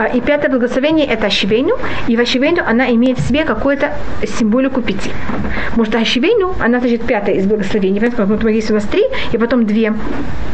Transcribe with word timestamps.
А, 0.00 0.06
и 0.06 0.20
пятое 0.22 0.50
благословение 0.50 1.06
это 1.06 1.26
Ашивейну. 1.26 1.76
И 2.08 2.16
в 2.16 2.20
Ашивейну 2.20 2.62
она 2.66 2.90
имеет 2.90 3.18
в 3.18 3.28
себе 3.28 3.44
какую-то 3.44 3.92
символику 4.24 4.80
пяти. 4.80 5.10
Может, 5.76 5.94
Ашивейну, 5.94 6.54
она 6.58 6.80
значит 6.80 7.02
пятое 7.02 7.34
из 7.34 7.44
благословений. 7.44 8.00
Что 8.00 8.48
есть 8.48 8.70
у 8.70 8.74
нас 8.74 8.84
три, 8.84 9.04
и 9.30 9.36
потом 9.36 9.66
две. 9.66 9.92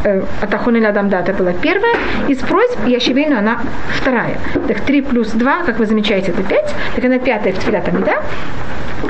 Э, 0.03 0.23
Атахуна 0.43 0.81
Ладам 0.81 1.09
Дата 1.11 1.33
была 1.33 1.53
первая 1.53 1.95
из 2.27 2.39
просьб, 2.39 2.89
и 2.89 2.97
Ашивейну 2.97 3.39
она 3.39 3.61
вторая. 3.95 4.37
Так 4.67 4.81
три 4.81 5.01
плюс 5.01 5.31
два, 5.31 5.63
как 5.63 5.79
вы 5.79 5.87
замечаете, 5.87 6.33
это 6.33 6.43
пять. 6.43 6.75
Так 6.97 7.05
она 7.05 7.21
пятая 7.21 7.53
в 7.53 7.59
Тфилат 7.61 7.85
да? 8.05 8.23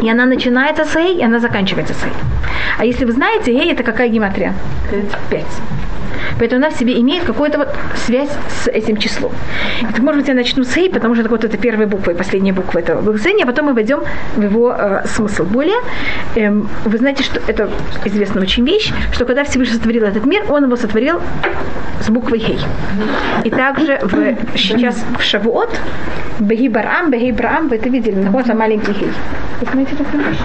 И 0.03 0.11
она 0.11 0.27
начинается 0.27 0.85
с 0.85 0.95
Эй, 0.97 1.17
и 1.17 1.25
она 1.25 1.39
заканчивается 1.39 1.95
с 1.95 2.05
Эй. 2.05 2.13
А 2.77 2.85
если 2.85 3.07
вы 3.07 3.13
знаете, 3.13 3.53
Эй 3.53 3.73
это 3.73 3.83
какая 3.83 4.09
гематрия? 4.09 4.53
Пять. 5.31 5.47
Поэтому 6.39 6.65
она 6.65 6.71
в 6.71 6.79
себе 6.79 7.01
имеет 7.01 7.25
какую-то 7.25 7.59
вот 7.59 7.69
связь 7.95 8.31
с 8.49 8.69
этим 8.69 8.97
числом. 8.97 9.33
Так, 9.81 9.99
может 10.01 10.21
быть, 10.21 10.29
я 10.29 10.35
начну 10.35 10.65
с 10.65 10.77
Эй, 10.77 10.91
потому 10.91 11.15
что 11.15 11.23
это 11.23 11.31
вот 11.31 11.45
это 11.45 11.57
первая 11.57 11.87
буква 11.87 12.11
и 12.13 12.15
последняя 12.15 12.53
буква 12.53 12.79
этого 12.81 13.01
благословения, 13.01 13.45
а 13.45 13.47
потом 13.47 13.67
мы 13.67 13.75
войдем 13.75 14.01
в 14.37 14.43
его 14.43 14.75
э, 14.77 15.03
смысл 15.07 15.45
более. 15.45 15.79
Эм, 16.35 16.69
вы 16.85 16.99
знаете, 16.99 17.23
что 17.23 17.41
это 17.47 17.71
известная 18.05 18.43
очень 18.43 18.65
вещь, 18.65 18.93
что 19.13 19.25
когда 19.25 19.45
Всевышний 19.45 19.77
сотворил 19.77 20.05
этот 20.05 20.27
мир, 20.27 20.45
он 20.49 20.65
его 20.65 20.77
сотворил 20.77 21.21
с 22.01 22.11
буквой 22.11 22.39
Хей. 22.39 22.59
И 23.45 23.51
также 23.51 23.99
в, 24.03 24.57
сейчас 24.57 25.03
в 25.19 25.23
Шавуот, 25.23 25.71
Беги 26.39 26.69
Барам, 26.69 27.11
Беги 27.11 27.33
Барам, 27.33 27.69
вы 27.69 27.77
это 27.77 27.89
видели, 27.89 28.17
находится 28.17 28.55
маленький 28.55 28.93
Хей. 28.93 29.11
Вы 29.61 29.67
знаете 29.73 29.97
такую 29.97 30.23
вещь? 30.23 30.39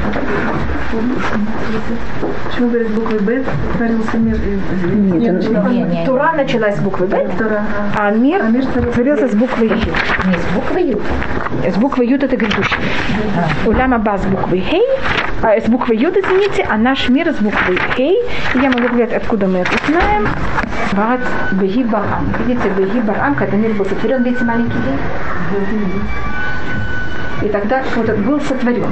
Почему 2.45 2.69
говорят 2.69 2.91
буквой 2.91 3.19
Б 3.19 3.43
творился 3.77 4.17
мир? 4.17 4.37
Нет, 4.95 5.51
нет, 5.69 5.80
Тура 6.05 6.33
началась 6.35 6.75
с 6.75 6.79
буквы 6.79 7.07
Б, 7.07 7.27
а 7.97 8.11
мир, 8.11 8.41
творился 8.93 9.27
с 9.27 9.35
буквы 9.35 9.65
Ю. 9.65 9.75
Не 9.75 10.37
с 10.37 10.45
буквы 10.55 10.81
Ю. 10.81 11.01
С 11.69 11.75
буквы 11.77 12.05
Ю 12.05 12.17
это 12.17 12.35
грядущий. 12.37 12.77
Улама 13.65 13.97
Ба 13.97 14.17
с 14.17 14.25
буквы 14.25 14.59
Хей, 14.59 14.83
а 15.41 15.59
с 15.59 15.65
буквы 15.65 15.95
Ю, 15.95 16.09
извините, 16.09 16.65
а 16.69 16.77
наш 16.77 17.09
мир 17.09 17.31
с 17.31 17.37
буквы 17.37 17.77
Хей. 17.95 18.17
И 18.55 18.59
я 18.59 18.69
могу 18.69 18.87
сказать, 18.87 19.13
откуда 19.13 19.47
мы 19.47 19.59
это 19.59 19.71
знаем. 19.87 20.27
Бат 20.93 21.21
Барам. 21.51 22.33
Видите, 22.47 23.01
Барам, 23.01 23.35
когда 23.35 23.57
мир 23.57 23.73
был 23.73 23.85
сотворен, 23.85 24.23
видите 24.23 24.43
маленький 24.43 24.73
Хей? 24.73 24.97
И 27.41 27.49
тогда 27.49 27.81
вот 27.95 28.09
был 28.09 28.39
сотворен. 28.41 28.85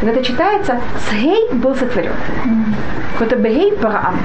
Когда 0.00 0.12
это 0.12 0.24
читается, 0.24 0.80
Сгей 1.10 1.48
был 1.52 1.74
сотворен. 1.74 2.12
Вот 3.18 3.28
это 3.30 3.36
Бегей 3.36 3.76
Бараам. 3.76 4.18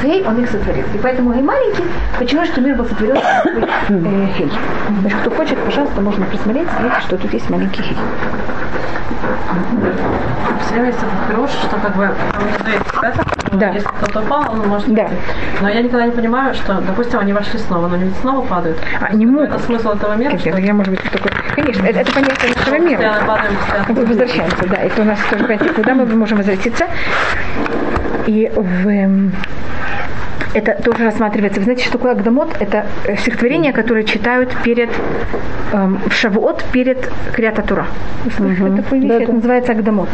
Сгей 0.00 0.24
он 0.26 0.42
их 0.42 0.50
сотворил. 0.50 0.84
И 0.94 0.98
поэтому 0.98 1.32
Гей 1.32 1.42
маленький, 1.42 1.84
почему 2.18 2.44
что 2.46 2.60
мир 2.60 2.76
был 2.76 2.86
сотворен 2.86 3.16
э, 3.16 4.28
Хей. 4.36 4.50
Значит, 5.00 5.18
кто 5.20 5.30
хочет, 5.30 5.58
пожалуйста, 5.58 6.00
можно 6.00 6.24
присмотреть, 6.26 6.68
смотрите, 6.70 7.00
что 7.00 7.16
тут 7.18 7.32
есть 7.32 7.50
маленький 7.50 7.82
Хей. 7.82 7.96
Все 10.66 10.80
месяцев 10.80 11.08
хорош, 11.28 11.50
что 11.50 11.76
как 11.76 11.96
бы 11.96 12.08
да. 13.52 13.70
если 13.70 13.88
кто-то 13.88 14.20
упал, 14.20 14.52
он 14.52 14.68
может 14.68 14.92
да. 14.94 15.08
Но 15.60 15.68
я 15.68 15.82
никогда 15.82 16.06
не 16.06 16.12
понимаю, 16.12 16.54
что, 16.54 16.80
допустим, 16.80 17.18
они 17.18 17.32
вошли 17.32 17.58
снова, 17.58 17.88
но 17.88 17.94
они 17.94 18.04
ведь 18.04 18.16
снова 18.18 18.46
падают. 18.46 18.78
А, 19.00 19.12
не 19.12 19.26
могут. 19.26 19.50
Это 19.50 19.58
смысл 19.58 19.90
этого 19.90 20.14
мира? 20.14 20.36
Как, 20.36 20.58
я, 20.60 20.74
может 20.74 20.92
быть, 20.92 21.02
такой... 21.10 21.32
Конечно, 21.56 21.84
это, 21.86 22.00
это 22.00 22.12
понятие 22.12 22.54
нашего 22.54 22.78
мира. 22.78 23.14
Мы 23.88 24.06
возвращаемся, 24.06 24.68
да. 24.68 24.76
Это 24.76 25.02
у 25.02 25.04
нас 25.04 25.18
тоже 25.30 25.44
понятие, 25.44 25.72
куда 25.72 25.94
мы 25.94 26.06
можем 26.06 26.38
возвратиться. 26.38 26.86
И 28.26 28.50
в 28.54 29.30
это 30.54 30.82
тоже 30.82 31.04
рассматривается. 31.04 31.60
Вы 31.60 31.64
знаете, 31.64 31.84
что 31.84 31.92
такое 31.92 32.12
Агдамот? 32.12 32.56
Это 32.60 32.86
стихотворение, 33.18 33.72
которое 33.72 34.04
читают 34.04 34.54
перед 34.64 34.90
эм, 35.72 36.00
в 36.06 36.12
Шавуот 36.12 36.64
перед 36.72 37.10
Криата 37.32 37.62
Тура. 37.62 37.86
Вы 38.38 38.52
угу. 38.52 38.76
такую 38.76 39.00
вещь? 39.02 39.10
Да, 39.10 39.22
это 39.22 39.32
называется 39.32 39.72
Агдамот. 39.72 40.08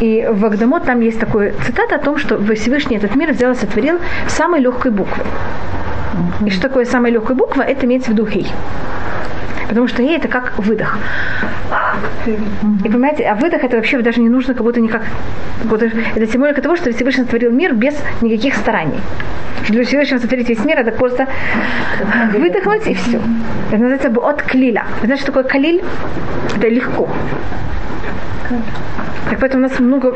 И 0.00 0.26
в 0.30 0.44
Агдамот 0.44 0.84
там 0.84 1.00
есть 1.00 1.20
такой 1.20 1.52
цитата 1.66 1.96
о 1.96 1.98
том, 1.98 2.16
что 2.16 2.38
Всевышний 2.54 2.96
этот 2.96 3.14
мир 3.16 3.32
взял 3.32 3.52
и 3.52 3.54
сотворил 3.54 3.98
самой 4.28 4.60
легкой 4.60 4.92
буквы. 4.92 5.24
Угу. 6.14 6.46
И 6.46 6.50
что 6.50 6.62
такое 6.62 6.84
самая 6.84 7.12
легкая 7.12 7.36
буква? 7.36 7.62
Это 7.62 7.86
имеется 7.86 8.10
в 8.10 8.14
виду 8.14 8.26
хей. 8.26 8.46
Потому 9.68 9.86
что 9.86 10.02
ей 10.02 10.16
это 10.16 10.28
как 10.28 10.58
выдох. 10.58 10.98
И 12.84 12.88
понимаете, 12.88 13.24
а 13.24 13.34
выдох 13.34 13.64
это 13.64 13.76
вообще 13.76 14.00
даже 14.02 14.20
не 14.20 14.28
нужно 14.28 14.54
как 14.54 14.62
будто 14.62 14.80
никак. 14.80 15.02
Это 16.14 16.26
символика 16.26 16.62
того, 16.62 16.76
что 16.76 16.90
Всевышний 16.92 17.24
сотворил 17.24 17.50
мир 17.52 17.74
без 17.74 17.94
никаких 18.22 18.54
стараний. 18.54 19.00
Для 19.68 19.84
Всевышнего 19.84 20.18
сотворить 20.20 20.48
весь 20.48 20.64
мир, 20.64 20.78
это 20.78 20.92
просто 20.92 21.28
выдохнуть 22.32 22.86
и 22.86 22.94
все. 22.94 23.20
Это 23.68 23.78
называется 23.78 24.08
бы 24.08 24.22
от 24.22 24.42
клиля. 24.42 24.84
Знаете, 25.02 25.22
что 25.22 25.32
такое 25.32 25.44
калиль? 25.44 25.82
Это 26.56 26.68
легко. 26.68 27.08
Так 29.30 29.40
поэтому 29.40 29.66
у 29.66 29.68
нас 29.68 29.78
много 29.78 30.14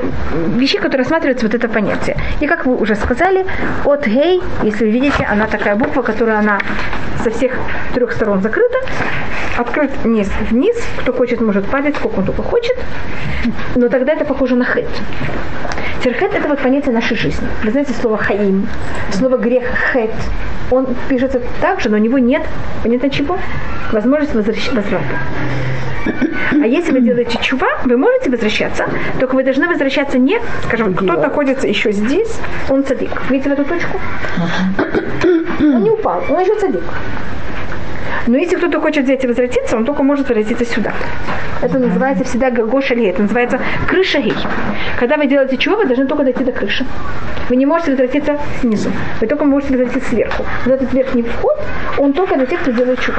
вещей, 0.57 0.79
которые 0.79 1.01
рассматриваются 1.01 1.47
вот 1.47 1.55
это 1.55 1.69
понятие. 1.69 2.17
И 2.41 2.47
как 2.47 2.65
вы 2.67 2.77
уже 2.77 2.95
сказали, 2.95 3.45
от 3.85 4.07
гей, 4.07 4.43
если 4.63 4.85
вы 4.85 4.91
видите, 4.91 5.25
она 5.25 5.47
такая 5.47 5.77
буква, 5.77 6.03
которая 6.03 6.39
она 6.39 6.59
со 7.23 7.31
всех 7.31 7.53
трех 7.95 8.13
сторон 8.13 8.41
закрыта, 8.41 8.79
открыт 9.57 9.91
вниз, 10.03 10.31
вниз, 10.51 10.77
кто 11.01 11.13
хочет, 11.13 11.41
может 11.41 11.67
падать, 11.67 11.97
сколько 11.97 12.21
он 12.21 12.27
только 12.27 12.43
хочет, 12.43 12.77
но 13.77 13.89
тогда 13.89 14.13
это 14.13 14.25
похоже 14.25 14.57
на 14.57 14.65
хет. 14.65 14.89
Терхет– 16.03 16.35
это 16.35 16.49
вот 16.49 16.59
понятие 16.59 16.93
нашей 16.93 17.17
жизни. 17.17 17.47
Вы 17.63 17.71
знаете 17.71 17.93
слово 17.93 18.17
хаим, 18.17 18.67
слово 19.13 19.37
грех 19.37 19.65
хет. 19.93 20.11
Он 20.71 20.87
пишется 21.09 21.41
так 21.61 21.81
же, 21.81 21.91
но 21.91 21.97
у 21.97 22.01
него 22.01 22.19
нет, 22.19 22.43
понятно 22.83 23.11
чего? 23.11 23.39
Возможность 23.93 24.35
возврата. 24.35 25.19
А 26.51 26.67
если 26.67 26.93
вы 26.93 27.01
делаете 27.01 27.39
чува, 27.41 27.69
вы 27.85 27.97
можете 27.97 28.31
возвращаться, 28.31 28.87
только 29.21 29.35
вы 29.35 29.45
должны 29.45 29.69
возвращаться 29.69 30.19
не, 30.19 30.41
скажем, 30.65 30.95
кто 30.95 31.15
находится 31.15 31.67
еще 31.67 31.93
здесь, 31.93 32.39
он 32.69 32.85
цадик. 32.85 33.11
Видите 33.31 33.51
эту 33.51 33.65
точку? 33.65 34.01
Он 35.61 35.83
не 35.83 35.91
упал, 35.91 36.23
он 36.29 36.41
еще 36.41 36.59
цадик. 36.59 36.83
Но 38.27 38.37
если 38.37 38.57
кто-то 38.57 38.81
хочет 38.81 39.05
взять 39.05 39.25
и 39.25 39.27
возвратиться, 39.27 39.77
он 39.77 39.85
только 39.85 40.03
может 40.03 40.29
возвратиться 40.29 40.65
сюда. 40.65 40.93
Это 41.61 41.79
называется 41.79 42.25
всегда 42.25 42.51
гошали, 42.51 43.07
это 43.07 43.23
называется 43.23 43.61
крыша 43.89 44.21
гей. 44.21 44.35
Когда 44.99 45.17
вы 45.17 45.27
делаете 45.27 45.57
чего, 45.57 45.77
вы 45.77 45.87
должны 45.87 46.07
только 46.07 46.25
дойти 46.25 46.45
до 46.45 46.53
крыши. 46.53 46.85
Вы 47.49 47.57
не 47.57 47.67
можете 47.67 47.93
возвратиться 47.93 48.39
снизу. 48.61 48.91
Вы 49.21 49.27
только 49.27 49.45
можете 49.45 49.77
возвратиться 49.77 50.09
сверху. 50.09 50.45
Вот 50.65 50.75
этот 50.75 50.93
верхний 50.93 51.23
вход, 51.23 51.59
он 51.99 52.13
только 52.13 52.37
для 52.37 52.47
тех, 52.47 52.61
кто 52.61 52.71
делает 52.71 53.01
чего. 53.01 53.17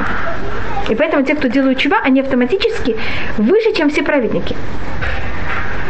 И 0.88 0.94
поэтому 0.94 1.24
те, 1.24 1.34
кто 1.34 1.48
делают 1.48 1.78
чува, 1.78 1.98
они 2.02 2.20
автоматически 2.20 2.96
выше, 3.38 3.72
чем 3.74 3.90
все 3.90 4.02
праведники. 4.02 4.56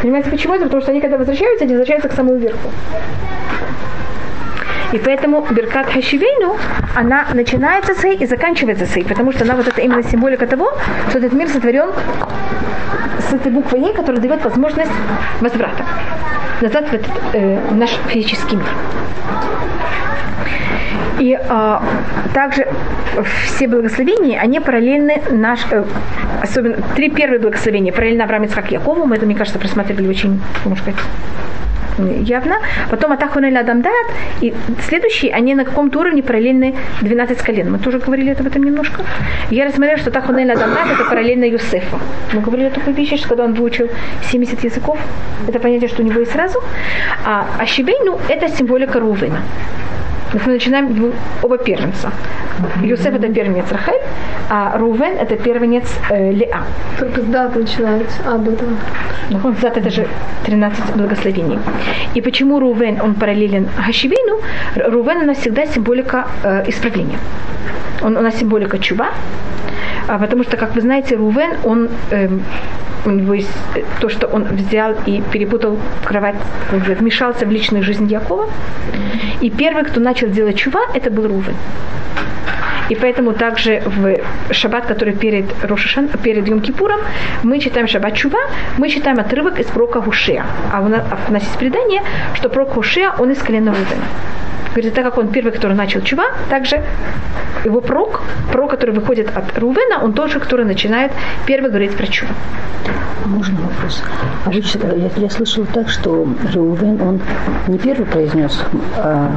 Понимаете, 0.05 0.29
почему 0.29 0.53
это? 0.53 0.65
Потому 0.65 0.83
что 0.83 0.91
они, 0.91 1.01
когда 1.01 1.17
возвращаются, 1.17 1.65
они 1.65 1.73
возвращаются 1.73 2.11
к 2.11 2.13
самому 2.13 2.37
верху. 2.37 2.71
И 4.93 4.99
поэтому 4.99 5.47
Беркат 5.51 5.87
Хашивейну, 5.87 6.59
она 6.95 7.25
начинается 7.33 7.95
с 7.95 8.07
и 8.07 8.27
заканчивается 8.27 8.85
с 8.85 9.03
потому 9.09 9.33
что 9.33 9.45
она 9.45 9.55
вот 9.55 9.67
это 9.67 9.81
именно 9.81 10.03
символика 10.03 10.47
того, 10.47 10.75
что 11.09 11.21
этот 11.21 11.33
мир 11.33 11.49
сотворен 11.49 11.89
с 13.19 13.33
этой 13.33 13.51
буквой 13.51 13.81
Е, 13.81 13.95
которая 13.95 14.21
дает 14.21 14.45
возможность 14.45 14.93
возврата 15.41 15.87
назад 16.61 16.85
в 16.91 16.93
этот 16.93 17.13
э, 17.33 17.59
наш 17.71 17.91
физический 18.09 18.57
мир. 18.57 18.69
И 21.19 21.39
э, 21.41 21.79
также 22.33 22.67
все 23.47 23.69
благословения, 23.69 24.41
они 24.41 24.61
параллельны 24.61 25.23
наш, 25.31 25.61
э, 25.71 25.85
особенно 26.43 26.77
три 26.95 27.11
первые 27.11 27.39
благословения 27.39 27.93
параллельно 27.93 28.25
Авраам 28.25 28.45
Ицхак 28.45 28.71
Якову, 28.73 29.07
мы 29.07 29.17
это, 29.17 29.27
мне 29.27 29.35
кажется, 29.35 29.59
просматривали 29.59 30.09
очень, 30.09 30.41
можно 30.65 30.83
сказать, 30.83 31.01
явно. 31.99 32.57
Потом 32.91 33.13
Атахуна 33.13 33.61
Адам 33.61 33.83
Дат. 33.83 34.07
И 34.41 34.55
следующие, 34.89 35.33
они 35.33 35.55
на 35.55 35.65
каком-то 35.65 36.01
уровне 36.01 36.23
параллельны 36.23 36.75
12 37.03 37.39
колен. 37.39 37.73
Мы 37.73 37.79
тоже 37.79 37.99
говорили 37.99 38.31
об 38.31 38.47
этом 38.47 38.63
немножко. 38.63 39.03
Я 39.51 39.67
рассмотрела, 39.67 39.99
что 39.99 40.11
Атахуна 40.11 40.43
Адам 40.43 40.71
Дат 40.71 40.87
это 40.93 41.05
параллельно 41.09 41.45
Юсефу. 41.45 41.99
Мы 42.33 42.41
говорили 42.41 42.69
такую 42.69 42.95
вещь, 42.97 43.17
что 43.19 43.29
когда 43.29 43.45
он 43.45 43.55
выучил 43.55 43.89
70 44.31 44.65
языков, 44.65 44.99
это 45.47 45.59
понятие, 45.59 45.89
что 45.89 46.03
у 46.03 46.07
него 46.07 46.21
есть 46.21 46.33
сразу. 46.33 46.61
А 47.25 47.47
Ашибейну 47.59 48.19
это 48.29 48.49
символика 48.49 49.01
Рувена. 49.01 49.41
Мы 50.35 50.53
начинаем 50.53 51.13
оба 51.43 51.59
первенца. 51.59 52.11
Юсеф 52.83 53.15
это 53.15 53.29
первенец 53.29 53.71
Рахель, 53.71 54.01
а 54.51 54.77
Рувен 54.79 55.17
это 55.17 55.37
первенец 55.37 55.85
э, 56.11 56.33
Леа. 56.33 56.65
Только 56.99 57.21
с 57.21 57.25
даты 57.25 57.61
начинается, 57.61 58.19
а 58.27 58.37
этого. 58.37 58.71
Ну, 59.31 59.55
дата 59.63 59.79
это 59.79 59.91
же 59.91 60.09
13 60.45 60.97
благословений. 60.97 61.59
И 62.15 62.21
почему 62.21 62.59
Рувен, 62.59 63.01
он 63.01 63.15
параллелен 63.15 63.69
Хашивину? 63.77 64.41
Рувен 64.75 65.19
у 65.19 65.27
нас 65.27 65.39
всегда 65.39 65.67
символика 65.67 66.27
э, 66.43 66.65
исправления. 66.69 67.19
Он, 68.03 68.17
у 68.17 68.21
нас 68.21 68.35
символика 68.37 68.79
чуба, 68.79 69.11
а 70.09 70.19
потому 70.19 70.43
что, 70.43 70.57
как 70.57 70.75
вы 70.75 70.81
знаете, 70.81 71.15
Рувен, 71.15 71.59
он, 71.65 71.89
э, 72.11 72.29
у 73.05 73.11
него 73.11 73.35
есть 73.35 73.51
то, 74.01 74.09
что 74.09 74.27
он 74.27 74.45
взял 74.45 74.95
и 75.07 75.23
перепутал 75.33 75.79
кровать, 76.05 76.37
вмешался 76.71 77.47
в 77.47 77.51
личную 77.51 77.83
жизнь 77.83 78.07
Якова. 78.11 78.49
И 79.41 79.51
первый, 79.51 79.85
кто 79.85 80.01
начал 80.01 80.29
делать 80.29 80.57
чува, 80.57 80.81
это 80.95 81.11
был 81.11 81.27
Рувен. 81.29 81.57
И 82.91 82.95
поэтому 82.95 83.33
также 83.33 83.83
в 83.87 84.19
шаббат, 84.53 84.87
который 84.87 85.15
перед 85.15 85.47
Рошашан, 85.65 86.09
перед 86.23 86.47
Йом-Кипуром, 86.47 87.01
мы 87.43 87.59
читаем 87.59 87.89
шаббат 87.89 88.15
Чува, 88.15 88.39
мы 88.77 88.91
читаем 88.91 89.19
отрывок 89.19 89.59
из 89.59 89.67
пророка 89.67 90.03
Хушея. 90.03 90.45
А 90.73 90.81
у 90.81 90.89
нас, 90.89 91.03
а 91.11 91.19
у 91.29 91.33
нас 91.33 91.43
есть 91.43 91.59
предание, 91.59 92.03
что 92.35 92.49
пророк 92.49 92.75
Хушея, 92.75 93.15
он 93.19 93.31
из 93.31 93.39
колена 93.39 93.71
Рувена. 93.71 94.05
Говорит, 94.75 94.95
так 94.95 95.05
как 95.05 95.19
он 95.19 95.29
первый, 95.29 95.53
который 95.53 95.77
начал 95.77 96.01
чува, 96.01 96.25
также 96.51 96.83
его 97.65 97.81
прок, 97.81 98.23
прок, 98.51 98.71
который 98.73 98.93
выходит 98.93 99.31
от 99.35 99.57
Рувена, 99.57 100.03
он 100.03 100.15
тоже, 100.15 100.41
который 100.41 100.65
начинает 100.67 101.13
первый 101.47 101.71
говорить 101.71 101.97
про 101.97 102.07
чува. 102.09 102.33
Можно 103.25 103.61
вопрос? 103.63 104.03
Обычно 104.45 104.89
я, 104.97 105.11
я 105.17 105.31
слышала 105.31 105.67
так, 105.67 105.89
что 105.89 106.27
Рувен, 106.53 107.01
он 107.01 107.21
не 107.69 107.79
первый 107.79 108.05
произнес, 108.05 108.63
а, 108.99 109.31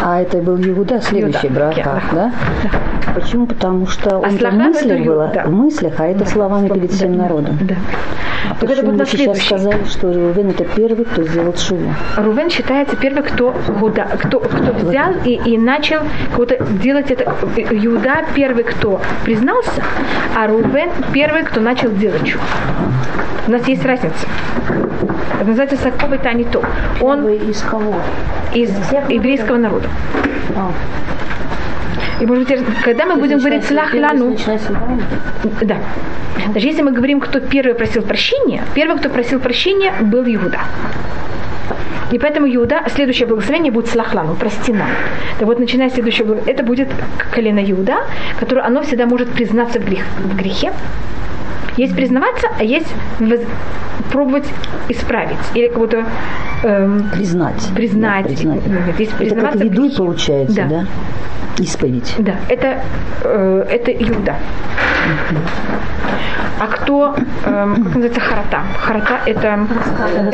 а 0.00 0.20
это 0.20 0.38
был 0.38 0.56
Иуда, 0.56 1.00
следующий 1.00 1.48
брат, 1.48 1.74
да? 1.76 2.02
да? 2.12 2.32
Почему? 3.14 3.46
Потому 3.46 3.86
что 3.86 4.18
он 4.18 4.24
а 4.24 4.50
в 4.50 4.54
мыслях 4.54 5.04
было, 5.04 5.30
да. 5.34 5.44
в 5.44 5.50
мыслях, 5.50 5.94
а 5.98 6.06
это 6.06 6.20
да. 6.20 6.26
словами 6.26 6.68
перед 6.68 6.92
всем 6.92 7.16
да. 7.16 7.22
народом. 7.22 7.58
Да. 7.62 7.74
А 8.50 8.54
так 8.54 8.68
почему 8.68 8.92
вы 8.92 9.06
сейчас 9.06 9.38
сказали, 9.38 9.84
что 9.84 10.12
Рувен 10.12 10.50
это 10.50 10.64
первый, 10.64 11.04
кто 11.04 11.24
сделал 11.24 11.56
шуву? 11.56 11.92
Рувен 12.16 12.50
считается 12.50 12.96
первый, 12.96 13.22
кто, 13.24 13.52
кто, 13.52 14.40
кто 14.40 14.42
кто 14.60 14.72
взял 14.72 15.14
и, 15.24 15.40
и 15.44 15.58
начал 15.58 16.00
кого-то 16.32 16.62
делать 16.82 17.10
это. 17.10 17.24
Иуда 17.70 18.24
первый, 18.34 18.64
кто 18.64 19.00
признался, 19.24 19.82
а 20.36 20.46
Рувен 20.46 20.90
первый, 21.12 21.44
кто 21.44 21.60
начал 21.60 21.90
делать 21.90 22.24
чудо. 22.24 22.44
У 23.46 23.50
нас 23.50 23.66
есть 23.66 23.84
разница. 23.84 24.26
Это 25.40 25.46
называется 25.46 25.76
Саковый 25.76 26.18
Танито. 26.18 26.62
Он 27.00 27.28
из 27.28 27.62
кого? 27.62 27.94
Из 28.54 28.70
еврейского 29.08 29.56
народа. 29.56 29.88
А. 30.56 30.70
И 32.20 32.26
может 32.26 32.48
быть, 32.48 32.58
когда 32.82 33.06
мы 33.06 33.16
будем 33.16 33.38
говорить 33.38 33.64
слах 33.64 33.94
лану, 33.94 34.36
да. 35.62 35.76
Даже 36.52 36.66
если 36.66 36.82
мы 36.82 36.92
говорим, 36.92 37.20
кто 37.20 37.40
первый 37.40 37.74
просил 37.74 38.02
прощения, 38.02 38.62
первый, 38.74 38.98
кто 38.98 39.08
просил 39.08 39.40
прощения, 39.40 39.92
был 40.00 40.24
Иуда. 40.24 40.60
И 42.10 42.18
поэтому 42.18 42.46
Иуда, 42.46 42.82
следующее 42.94 43.26
благословение 43.26 43.70
будет 43.70 43.88
Слахлану, 43.88 44.34
прости 44.34 44.72
нам. 44.72 44.88
Так 45.38 45.46
вот, 45.46 45.58
начиная 45.58 45.90
следующее 45.90 46.24
благословение, 46.24 46.54
это 46.54 46.66
будет 46.66 46.88
колено 47.30 47.60
Иуда, 47.70 47.98
которое 48.38 48.62
оно 48.62 48.82
всегда 48.82 49.06
может 49.06 49.28
признаться 49.30 49.78
в, 49.78 49.84
грех, 49.84 50.04
в 50.18 50.36
грехе. 50.36 50.72
Есть 51.78 51.94
признаваться, 51.94 52.48
а 52.58 52.64
есть 52.64 52.92
воз... 53.20 53.38
пробовать 54.10 54.46
исправить. 54.88 55.38
Или 55.54 55.68
как 55.68 55.78
будто 55.78 56.04
эм, 56.64 57.08
признать. 57.10 57.68
Признать. 57.76 58.24
Да, 58.24 58.28
признать. 58.28 58.60
Есть 58.98 59.12
это 59.20 59.36
как 59.36 59.54
ведуй 59.54 59.90
получается, 59.96 60.56
да? 60.56 60.66
да? 60.68 60.86
Исповедь. 61.62 62.14
Да, 62.18 62.34
это, 62.48 62.80
э, 63.22 63.66
это 63.70 63.92
Иуда. 63.92 64.36
А 66.58 66.66
кто, 66.66 67.14
эм, 67.46 67.84
как 67.84 67.94
называется, 67.94 68.20
харата? 68.20 68.62
Харата– 68.80 69.20
это 69.26 69.66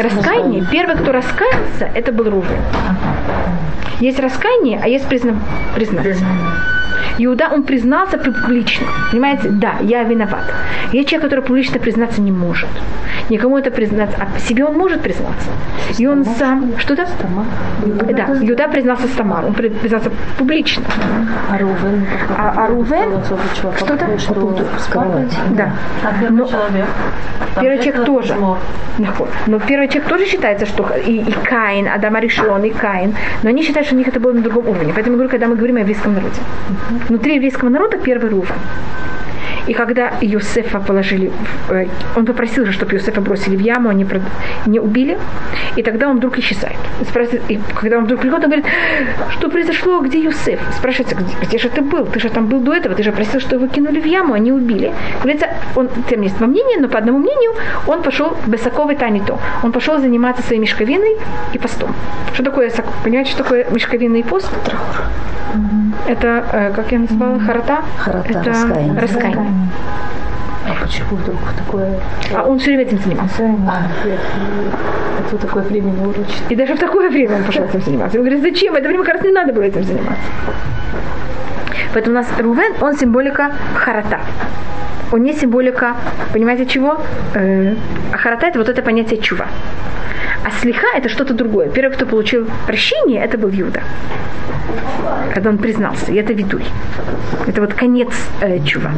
раскаяние. 0.03 0.65
Первый, 0.73 0.97
кто 0.97 1.13
раскаялся, 1.13 1.91
это 1.95 2.11
был 2.11 2.31
Рувен. 2.31 2.61
Есть 4.01 4.19
раскаяние, 4.19 4.81
а 4.83 4.89
есть 4.89 5.07
призна... 5.07 5.35
признаться. 5.75 6.25
Иуда, 7.19 7.49
он 7.53 7.63
признался 7.63 8.19
публично. 8.19 8.87
Понимаете? 9.11 9.49
Да, 9.51 9.77
я 9.81 10.03
виноват. 10.03 10.53
Есть 10.93 11.09
человек, 11.09 11.31
который 11.31 11.45
публично 11.45 11.79
признаться 11.79 12.21
не 12.21 12.33
может. 12.33 12.69
Никому 13.31 13.57
это 13.59 13.71
признаться. 13.71 14.19
А 14.21 14.39
себе 14.39 14.65
он 14.65 14.77
может 14.77 15.01
признаться. 15.01 15.49
И 15.99 16.07
он 16.07 16.25
сам... 16.25 16.73
Что-то? 16.79 17.07
Да, 18.13 18.27
Иуда 18.43 18.69
признался 18.69 19.07
с 19.07 19.11
Тамар. 19.11 19.45
Он 19.47 19.55
признался 19.55 20.11
публично. 20.39 20.85
А 21.51 21.59
Рувен? 21.59 22.07
А, 22.37 22.65
а 22.65 22.67
Рувен? 22.69 23.23
Что-то? 23.77 24.07
Да. 25.51 25.73
А 26.03 26.21
первый 26.21 26.49
человек? 26.49 26.87
Первый 27.61 27.79
человек 27.79 28.05
тоже. 28.05 28.35
Но 29.47 29.59
первый 29.61 29.89
человек 29.89 30.09
тоже 30.09 30.27
считается, 30.27 30.67
что 30.67 30.89
и, 31.07 31.19
и 31.19 31.33
Каин, 31.33 31.89
Адам 31.89 32.17
Аришон, 32.17 32.65
и 32.65 32.71
Каин. 32.71 33.15
Но 33.43 33.49
они 33.51 33.63
считают, 33.63 33.87
что 33.87 33.97
у 33.97 33.99
них 33.99 34.09
это 34.09 34.21
было 34.21 34.33
на 34.33 34.43
другом 34.43 34.69
уровне. 34.69 34.93
Поэтому 34.95 35.15
я 35.15 35.17
говорю, 35.17 35.31
когда 35.31 35.47
мы 35.47 35.57
говорим 35.57 35.77
о 35.77 35.81
еврейском 35.81 36.15
народе. 36.15 36.41
Внутри 37.09 37.35
еврейского 37.35 37.69
народа 37.69 37.99
первый 37.99 38.31
Рувен. 38.31 38.55
И 39.67 39.73
когда 39.73 40.13
Юсефа 40.21 40.81
положили, 40.81 41.33
э, 41.71 41.87
он 42.17 42.27
попросил 42.27 42.67
же, 42.67 42.73
чтобы 42.73 42.95
Юсефа 42.95 43.21
бросили 43.21 43.57
в 43.57 43.61
яму, 43.61 43.89
они 43.89 44.07
не 44.67 44.81
убили, 44.81 45.19
и 45.77 45.83
тогда 45.83 46.09
он 46.09 46.17
вдруг 46.17 46.39
исчезает. 46.39 46.77
И 47.49 47.59
когда 47.75 47.99
он 47.99 48.05
вдруг 48.05 48.21
приходит, 48.21 48.45
он 48.45 48.51
говорит, 48.51 48.67
что 49.31 49.49
произошло, 49.49 50.01
где 50.01 50.19
Юсеф? 50.19 50.61
Спрашивается, 50.79 51.17
где, 51.17 51.47
где 51.47 51.59
же 51.59 51.69
ты 51.69 51.81
был? 51.81 52.07
Ты 52.07 52.21
же 52.21 52.29
там 52.29 52.47
был 52.47 52.61
до 52.61 52.75
этого, 52.75 52.95
ты 52.95 53.03
же 53.03 53.13
просил, 53.13 53.41
что 53.41 53.57
его 53.57 53.67
кинули 53.67 54.01
в 54.01 54.07
яму, 54.07 54.35
они 54.35 54.53
убили. 54.53 54.93
Говорится, 55.23 55.49
он, 55.77 55.89
тем 56.09 56.23
есть 56.23 56.39
два 56.39 56.47
мнения, 56.47 56.79
но 56.81 56.89
по 56.89 56.99
одному 56.99 57.19
мнению, 57.19 57.53
он 57.87 58.03
пошел 58.03 58.37
бесаковый 58.47 58.97
танито. 58.97 59.39
Он 59.63 59.73
пошел 59.73 59.99
заниматься 59.99 60.43
своей 60.43 60.61
мешковиной 60.61 61.17
и 61.55 61.59
постом. 61.59 61.95
Что 62.35 62.43
такое, 62.43 62.71
понимаете, 63.03 63.31
что 63.31 63.43
такое 63.43 63.67
мешковина 63.71 64.17
и 64.17 64.23
пост? 64.23 64.51
Траур. 64.65 64.85
Это, 66.09 66.45
э, 66.53 66.73
как 66.75 66.93
я 66.93 66.99
назвала, 66.99 67.39
харата? 67.39 67.79
Харата, 67.97 68.29
это 68.29 68.45
раскаяние. 68.45 69.01
раскаяние. 69.01 69.54
А 70.67 70.83
почему 70.83 71.17
вдруг 71.17 71.39
такое? 71.59 72.01
А 72.35 72.43
он 72.45 72.59
все 72.59 72.69
время 72.69 72.85
этим 72.85 72.99
занимался. 72.99 73.43
А, 73.69 73.83
это 75.21 75.39
такое 75.39 75.63
время 75.65 75.91
не 75.91 76.07
урочит. 76.07 76.43
И 76.49 76.57
даже 76.57 76.75
в 76.75 76.79
такое 76.79 77.11
время 77.11 77.37
он 77.37 77.45
пошел 77.45 77.65
этим 77.65 77.83
заниматься. 77.83 78.19
Он 78.19 78.25
говорит, 78.25 78.43
зачем? 78.43 78.75
Это 78.75 78.89
время 78.89 79.05
как 79.05 79.15
раз 79.15 79.25
не 79.25 79.33
надо 79.33 79.53
было 79.53 79.65
этим 79.65 79.85
заниматься. 79.85 80.25
Поэтому 81.93 82.17
у 82.17 82.19
нас 82.19 82.27
Рувен, 82.39 82.75
он 82.81 82.97
символика 82.97 83.53
харата. 83.75 84.21
Он 85.13 85.23
не 85.23 85.33
символика, 85.33 85.97
понимаете, 86.33 86.67
чего? 86.67 86.99
Э, 87.35 87.75
а 88.13 88.17
харата 88.17 88.47
это 88.47 88.59
вот 88.59 88.69
это 88.69 88.83
понятие 88.83 89.21
чува. 89.21 89.47
А 90.45 90.51
слиха 90.61 90.87
это 90.95 91.09
что-то 91.09 91.33
другое. 91.33 91.71
Первый, 91.71 91.95
кто 91.95 92.05
получил 92.05 92.47
прощение, 92.67 93.23
это 93.25 93.39
был 93.39 93.49
Юда. 93.49 93.83
Когда 95.33 95.49
он 95.49 95.59
признался. 95.59 96.13
И 96.13 96.17
это 96.17 96.35
Видуй. 96.35 96.65
Это 97.47 97.63
вот 97.63 97.73
конец 97.73 98.13
э, 98.43 98.63
чува. 98.65 98.93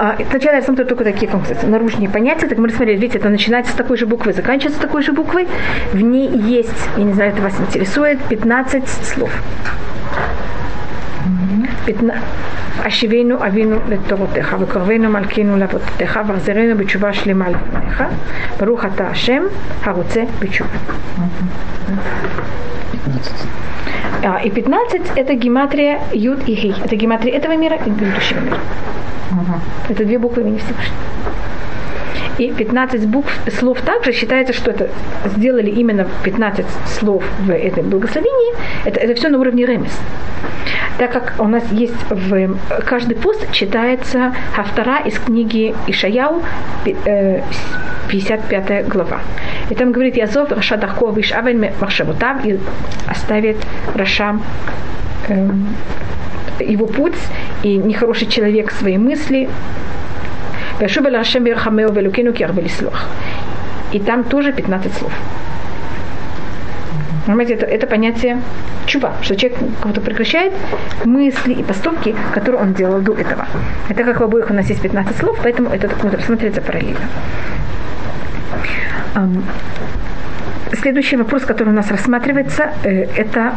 А, 0.00 0.16
сначала 0.30 0.56
я 0.56 0.62
смотрю 0.62 0.86
только 0.86 1.04
такие 1.04 1.30
конкретно 1.30 1.68
наружные 1.68 2.08
понятия. 2.08 2.46
Так 2.46 2.58
мы 2.58 2.68
рассмотрели, 2.68 2.98
видите, 2.98 3.18
это 3.18 3.28
начинается 3.28 3.72
с 3.72 3.74
такой 3.76 3.96
же 3.96 4.06
буквы, 4.06 4.32
заканчивается 4.32 4.80
такой 4.80 5.02
же 5.02 5.12
буквой. 5.12 5.46
В 5.92 6.00
ней 6.00 6.28
есть, 6.28 6.88
я 6.96 7.04
не 7.04 7.12
знаю, 7.12 7.32
это 7.32 7.42
вас 7.42 7.54
интересует, 7.60 8.18
15 8.28 8.88
слов. 8.88 9.30
15, 11.87 12.17
אשיבנו 12.87 13.47
אבינו 13.47 13.77
לתורותיך, 13.89 14.55
וקרבנו 14.59 15.09
מלכינו 15.09 15.57
לאבותיך, 15.57 16.19
והחזרנו 16.27 16.77
בתשובה 16.77 17.13
שלמה 17.13 17.49
לפניך. 17.49 18.03
ברוך 18.59 18.85
אתה 18.85 19.07
השם 19.07 19.43
הרוצה 19.83 20.23
בתשובה. 20.39 20.77
И 24.43 24.49
15 24.49 25.17
это 25.17 25.33
гематрия 25.35 25.99
Юд 26.13 26.47
и 26.47 26.53
Гей. 26.55 26.75
Это 26.85 26.95
гематрия 26.95 27.35
этого 27.35 27.57
мира 27.57 27.77
и 27.85 27.89
будущего 27.89 28.39
мира. 28.39 28.59
Это 29.89 30.05
две 30.05 30.17
буквы 30.17 30.43
имени 30.43 30.59
Всевышнего. 30.59 30.97
И 32.37 32.51
15 32.51 33.05
букв, 33.07 33.31
слов 33.59 33.81
также 33.81 34.11
считается, 34.11 34.53
что 34.53 34.71
это 34.71 34.89
сделали 35.35 35.69
именно 35.69 36.07
15 36.23 36.65
слов 36.87 37.23
в 37.39 37.51
этом 37.51 37.89
благословении. 37.89 38.53
Это, 38.85 38.99
это 38.99 39.13
все 39.15 39.29
на 39.29 39.37
уровне 39.37 39.65
ремес. 39.65 39.99
Так 40.98 41.12
как 41.12 41.34
у 41.38 41.46
нас 41.46 41.62
есть 41.70 41.94
в 42.10 42.56
каждый 42.84 43.14
пост 43.14 43.52
читается 43.52 44.34
автора 44.56 44.98
из 45.06 45.16
книги 45.18 45.72
Ишаяу, 45.86 46.42
55 48.08 48.70
э, 48.70 48.82
глава. 48.82 49.20
И 49.70 49.74
там 49.74 49.92
говорит 49.92 50.16
Язов 50.16 50.50
Раша 50.50 50.76
Дахков 50.76 51.16
Ишавен 51.16 51.64
Махшавутав 51.80 52.44
и 52.44 52.58
оставит 53.06 53.58
Рашам 53.94 54.42
эм, 55.28 55.68
его 56.58 56.86
путь 56.86 57.18
и 57.62 57.76
нехороший 57.76 58.26
человек 58.26 58.72
свои 58.72 58.98
мысли, 58.98 59.48
и 63.92 64.00
там 64.00 64.24
тоже 64.24 64.52
15 64.52 64.92
слов. 64.94 65.12
Понимаете, 67.28 67.54
это, 67.56 67.66
это 67.66 67.86
понятие 67.86 68.40
чува, 68.86 69.12
что 69.20 69.36
человек 69.36 69.58
кого-то 69.82 70.00
прекращает 70.00 70.54
мысли 71.04 71.52
и 71.52 71.62
поступки, 71.62 72.16
которые 72.32 72.62
он 72.62 72.72
делал 72.72 73.02
до 73.02 73.12
этого. 73.12 73.46
Это 73.90 74.02
как 74.02 74.20
в 74.20 74.24
обоих 74.24 74.48
у 74.48 74.54
нас 74.54 74.70
есть 74.70 74.80
15 74.80 75.14
слов, 75.14 75.38
поэтому 75.42 75.68
это 75.68 75.88
так 75.88 76.02
рассматривается 76.10 76.62
параллельно. 76.62 77.06
Следующий 80.76 81.16
вопрос, 81.16 81.44
который 81.44 81.70
у 81.70 81.76
нас 81.76 81.90
рассматривается, 81.90 82.72
э, 82.84 83.06
это 83.16 83.52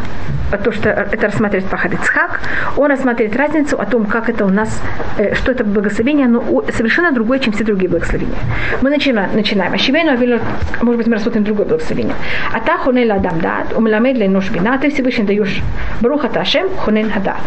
то, 0.63 0.71
что 0.71 0.89
это 0.89 1.27
рассматривает 1.27 1.69
Пахад 1.69 1.93
Ицхак. 1.93 2.41
Он 2.77 2.89
рассматривает 2.89 3.35
разницу 3.35 3.79
о 3.79 3.85
том, 3.85 4.05
как 4.05 4.29
это 4.29 4.45
у 4.45 4.49
нас, 4.49 4.81
э, 5.17 5.35
что 5.35 5.51
это 5.51 5.63
благословение, 5.63 6.27
но 6.27 6.63
совершенно 6.71 7.11
другое, 7.11 7.39
чем 7.39 7.53
все 7.53 7.63
другие 7.63 7.89
благословения. 7.89 8.37
Мы 8.81 8.89
начинаем, 8.89 9.35
начинаем. 9.35 9.73
Ашивейну 9.73 10.11
авилу, 10.11 10.39
может 10.81 10.97
быть, 10.97 11.07
мы 11.07 11.15
рассмотрим 11.15 11.43
другое 11.43 11.65
благословение. 11.65 12.15
Ата 12.53 12.77
хунен 12.77 13.11
адам 13.11 13.39
дат, 13.39 13.73
умламед 13.77 14.17
ле 14.17 14.29
нош 14.29 14.49
ты 14.81 14.89
Всевышний 14.89 15.25
даешь 15.25 15.61
бруха 16.01 16.29
ташем 16.29 16.69
хунен 16.77 17.09
хадат. 17.09 17.41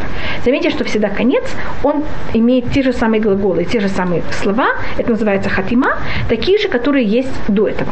Заметьте, 0.45 0.71
что 0.71 0.85
всегда 0.85 1.09
конец, 1.09 1.45
он 1.83 2.05
имеет 2.35 2.71
те 2.73 2.83
же 2.83 2.93
самые 2.93 3.21
глаголы, 3.21 3.65
те 3.65 3.81
же 3.81 3.89
самые 3.89 4.23
слова, 4.31 4.69
это 4.99 5.11
называется 5.11 5.51
хатима, 5.51 5.99
такие 6.29 6.59
же, 6.59 6.69
которые 6.69 7.05
есть 7.05 7.33
до 7.49 7.69
этого. 7.69 7.91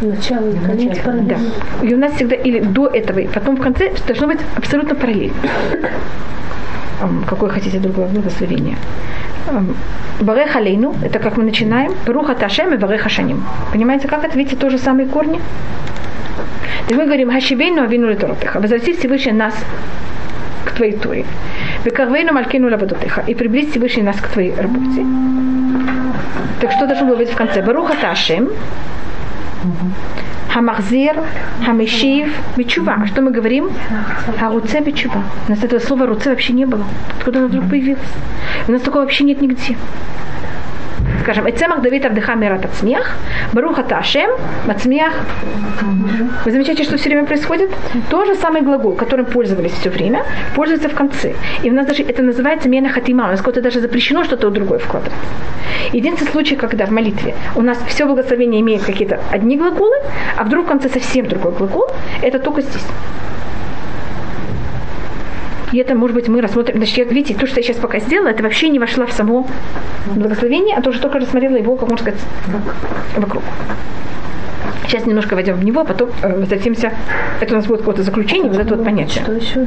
Начало 0.00 0.48
и 0.48 0.56
конец 0.58 0.98
Да. 1.04 1.36
И 1.82 1.94
у 1.94 1.98
нас 1.98 2.12
всегда 2.14 2.34
или 2.34 2.60
до 2.60 2.86
этого, 2.86 3.18
и 3.18 3.26
потом 3.26 3.56
в 3.56 3.60
конце 3.60 3.92
должно 4.06 4.28
быть 4.28 4.40
абсолютно 4.56 4.94
параллельно. 4.94 5.34
Какое 7.26 7.50
хотите 7.50 7.78
другое 7.78 8.08
благословение? 8.08 8.76
Барех 10.20 10.56
алейну, 10.56 10.94
это 11.02 11.18
как 11.18 11.36
мы 11.36 11.44
начинаем. 11.44 11.92
Руха 12.06 12.34
ташем 12.34 12.74
и 12.74 12.76
бареха 12.76 13.08
шаним. 13.08 13.44
Понимаете, 13.72 14.08
как 14.08 14.24
это? 14.24 14.38
Видите, 14.38 14.56
тоже 14.56 14.78
самые 14.78 15.06
корни? 15.06 15.40
И 16.88 16.94
мы 16.94 17.04
говорим, 17.04 17.30
хашивейну 17.30 17.82
авину 17.82 18.08
литоротеха. 18.08 18.60
Возврати 18.60 18.92
Всевышний 18.92 19.32
нас 19.32 19.54
к 20.64 20.72
твоей 20.72 20.92
туре. 20.92 21.24
Векарвейну 21.84 22.32
малькину 22.32 22.70
лавадотеха. 22.70 23.22
И 23.26 23.34
приблизь 23.34 23.70
Всевышний 23.70 24.02
нас 24.02 24.16
к 24.16 24.28
твоей 24.28 24.54
работе. 24.54 25.04
Так 26.60 26.72
что 26.72 26.86
должно 26.86 27.16
быть 27.16 27.30
в 27.30 27.36
конце? 27.36 27.62
Баруха 27.62 27.94
ташем. 28.00 28.50
Хамахзир, 30.52 31.16
Хамишив, 31.64 32.28
Бичува. 32.56 33.06
Что 33.06 33.22
мы 33.22 33.30
говорим? 33.30 33.70
Харуце 34.38 34.80
Бичува. 34.80 35.22
У 35.46 35.50
нас 35.50 35.62
этого 35.62 35.78
слова 35.80 36.06
руце 36.06 36.30
вообще 36.30 36.52
не 36.52 36.64
было. 36.64 36.84
Откуда 37.18 37.38
оно 37.38 37.48
вдруг 37.48 37.68
появилось? 37.68 38.00
У 38.66 38.72
нас 38.72 38.82
такого 38.82 39.02
вообще 39.02 39.24
нет 39.24 39.40
нигде 39.40 39.76
скажем, 41.20 41.48
Эцемах 41.48 41.82
Давид 41.82 42.04
Авдыха 42.04 42.34
Мират 42.34 42.64
Ацмех, 42.64 43.16
Баруха 43.52 43.82
Ташем, 43.82 44.30
Мацмех. 44.66 45.12
Вы 46.44 46.50
замечаете, 46.50 46.84
что 46.84 46.96
все 46.96 47.08
время 47.08 47.26
происходит? 47.26 47.70
То 48.10 48.24
же 48.24 48.34
самый 48.34 48.62
глагол, 48.62 48.94
которым 48.94 49.26
пользовались 49.26 49.72
все 49.72 49.90
время, 49.90 50.24
пользуется 50.54 50.88
в 50.88 50.94
конце. 50.94 51.34
И 51.62 51.70
у 51.70 51.74
нас 51.74 51.86
даже 51.86 52.02
это 52.02 52.22
называется 52.22 52.68
мена 52.68 52.88
хатима. 52.88 53.24
У 53.24 53.30
нас 53.30 53.40
кого-то 53.40 53.62
даже 53.62 53.80
запрещено 53.80 54.24
что-то 54.24 54.50
другое 54.50 54.78
вкладывать. 54.78 55.18
Единственный 55.92 56.30
случай, 56.30 56.56
когда 56.56 56.86
в 56.86 56.90
молитве 56.90 57.34
у 57.56 57.62
нас 57.62 57.78
все 57.88 58.06
благословение 58.06 58.60
имеет 58.60 58.82
какие-то 58.82 59.20
одни 59.30 59.56
глаголы, 59.56 59.96
а 60.36 60.44
вдруг 60.44 60.66
в 60.66 60.68
конце 60.68 60.88
совсем 60.88 61.26
другой 61.26 61.52
глагол, 61.52 61.88
это 62.22 62.38
только 62.38 62.62
здесь. 62.62 62.84
И 65.72 65.78
это, 65.78 65.94
может 65.94 66.14
быть, 66.14 66.28
мы 66.28 66.40
рассмотрим. 66.40 66.76
Значит, 66.78 67.12
видите, 67.12 67.38
то, 67.38 67.46
что 67.46 67.60
я 67.60 67.62
сейчас 67.62 67.76
пока 67.76 68.00
сделала, 68.00 68.28
это 68.28 68.42
вообще 68.42 68.68
не 68.68 68.78
вошло 68.78 69.06
в 69.06 69.12
само 69.12 69.46
благословение, 70.14 70.76
а 70.76 70.82
то, 70.82 70.92
что 70.92 71.02
только 71.02 71.18
рассмотрела 71.20 71.56
его, 71.56 71.76
как 71.76 71.88
можно 71.88 72.12
сказать, 72.12 72.20
вокруг. 73.16 73.42
Сейчас 74.86 75.06
немножко 75.06 75.34
войдем 75.34 75.54
в 75.54 75.64
него, 75.64 75.82
а 75.82 75.84
потом 75.84 76.10
э, 76.22 76.40
возвратимся. 76.40 76.92
Это 77.40 77.54
у 77.54 77.56
нас 77.56 77.66
будет 77.66 77.80
какое-то 77.80 78.02
заключение, 78.02 78.50
вот 78.50 78.60
это 78.60 78.74
вот 78.74 78.84
понятие. 78.84 79.22
Что 79.22 79.32
еще 79.32 79.66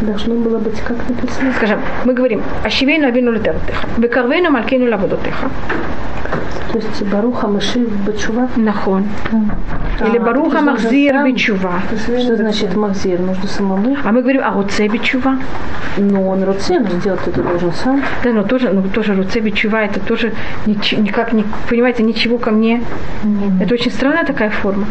должно 0.00 0.34
было 0.34 0.58
быть 0.58 0.80
как 0.80 0.96
написано? 1.08 1.52
Скажем, 1.56 1.80
мы 2.04 2.12
говорим, 2.12 2.42
«Ашивейну 2.64 3.06
авину 3.06 3.30
литерутеха, 3.30 3.86
векарвейну 3.98 4.50
малкейну 4.50 4.90
лаводотеха». 4.90 5.50
То 6.72 6.78
есть 6.78 7.02
Баруха 7.02 7.48
Машив 7.48 7.88
Бачува? 8.06 8.48
Нахон. 8.56 9.04
Или 10.06 10.18
Баруха 10.18 10.60
Махзир 10.60 11.24
Бичува. 11.24 11.82
Что 12.06 12.36
значит 12.36 12.76
Махзир? 12.76 13.18
Нужно 13.20 13.48
самому? 13.48 13.96
А 14.04 14.12
мы 14.12 14.22
говорим, 14.22 14.42
а 14.44 14.52
Руце 14.52 14.86
Бичува? 14.86 15.36
Ну, 15.98 16.28
он 16.28 16.44
Руце, 16.44 16.78
но 16.78 16.88
сделать 17.00 17.26
это 17.26 17.42
должен 17.42 17.72
сам. 17.72 18.02
Да, 18.22 18.30
но 18.30 18.44
тоже, 18.44 18.70
ну, 18.70 18.82
тоже 18.82 19.14
Руце 19.14 19.40
Бичува, 19.40 19.82
это 19.82 19.98
тоже 20.00 20.32
нич- 20.66 20.96
никак 20.96 21.32
не, 21.32 21.44
понимаете, 21.68 22.04
ничего 22.04 22.38
ко 22.38 22.52
мне. 22.52 22.82
Mm-hmm. 23.24 23.62
Это 23.62 23.74
очень 23.74 23.90
странная 23.90 24.24
такая 24.24 24.50
форма. 24.50 24.86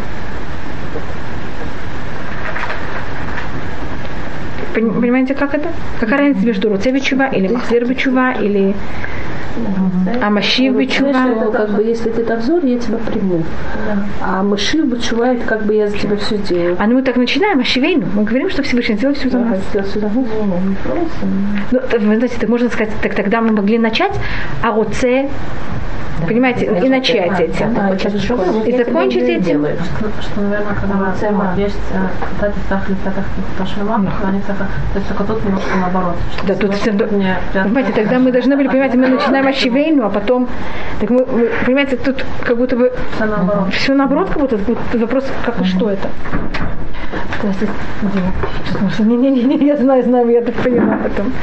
Понимаете, 4.74 5.34
как 5.34 5.54
это? 5.54 5.70
Какая 6.00 6.20
разница 6.20 6.46
между 6.46 6.70
Руце 6.70 6.92
Бичува 6.92 7.28
или 7.28 7.48
Махзир 7.48 7.86
Бичува 7.86 8.34
или 8.34 8.76
а 10.22 10.30
Машив 10.30 10.76
Бичува? 10.76 11.52
Как 11.52 11.70
бы, 11.72 11.84
если 11.84 12.10
ты 12.12 12.24
так 12.24 12.40
взор, 12.40 12.64
я 12.66 12.78
тебя 12.78 12.98
приму. 12.98 13.44
А 14.22 14.44
Машив 14.44 14.86
Бичува, 14.86 15.34
это 15.34 15.46
как 15.46 15.64
бы 15.64 15.76
я 15.76 15.88
за 15.88 15.98
тебя 15.98 16.18
все 16.18 16.38
сделаю. 16.38 16.76
А 16.80 16.88
ну 16.88 16.96
мы 16.96 17.04
так 17.04 17.16
начинаем, 17.18 17.60
Ашивейну. 17.60 18.08
Мы 18.14 18.24
говорим, 18.24 18.50
что 18.50 18.64
Всевышний 18.64 18.96
сделал 18.96 19.16
все 19.16 19.30
за 19.30 19.40
нас. 19.40 19.60
Ну, 21.72 21.80
знаете, 22.00 22.36
так 22.40 22.50
можно 22.50 22.70
сказать, 22.70 22.94
так 23.02 23.16
тогда 23.16 23.42
мы 23.42 23.52
могли 23.52 23.78
начать, 23.78 24.14
а 24.64 24.72
Руце 24.76 25.30
Понимаете, 26.28 26.66
и 26.66 26.90
начать 26.90 27.40
этим. 27.40 27.76
и 28.66 28.78
закончить 28.78 29.24
этим. 29.24 29.66
Что, 30.22 30.42
наверное, 30.42 30.76
когда 30.76 30.96
есть 31.58 31.78
то 34.94 35.00
есть 35.00 35.08
только 35.08 35.24
тут 35.24 35.46
немножко 35.46 35.78
наоборот. 35.78 36.16
Да, 36.48 36.56
тут 36.56 36.76
понимаете, 37.64 37.94
тогда 37.94 38.20
мы 38.20 38.32
должны 38.32 38.56
были, 38.56 38.68
понимаете, 38.68 38.98
мы 38.98 39.08
начинаем 39.08 39.48
Ашивейну, 39.48 40.06
а 40.06 40.10
потом, 40.10 40.48
так 41.00 41.10
мы, 41.10 41.26
понимаете, 41.66 41.98
тут 41.98 42.26
как 42.44 42.58
будто 42.58 42.76
бы 42.76 42.92
все 43.16 43.26
наоборот, 43.26 43.74
все 43.74 43.94
наоборот 43.94 44.30
как 44.30 44.38
будто 44.42 44.58
вопрос, 44.98 45.26
как 45.46 45.66
что 45.66 45.90
это? 45.90 46.08
Не-не-не, 49.00 49.66
я 49.66 49.78
знаю, 49.78 50.04
знаю, 50.04 50.30
я 50.30 50.42
так 50.42 50.56
понимаю 50.56 51.00
потом. 51.04 51.34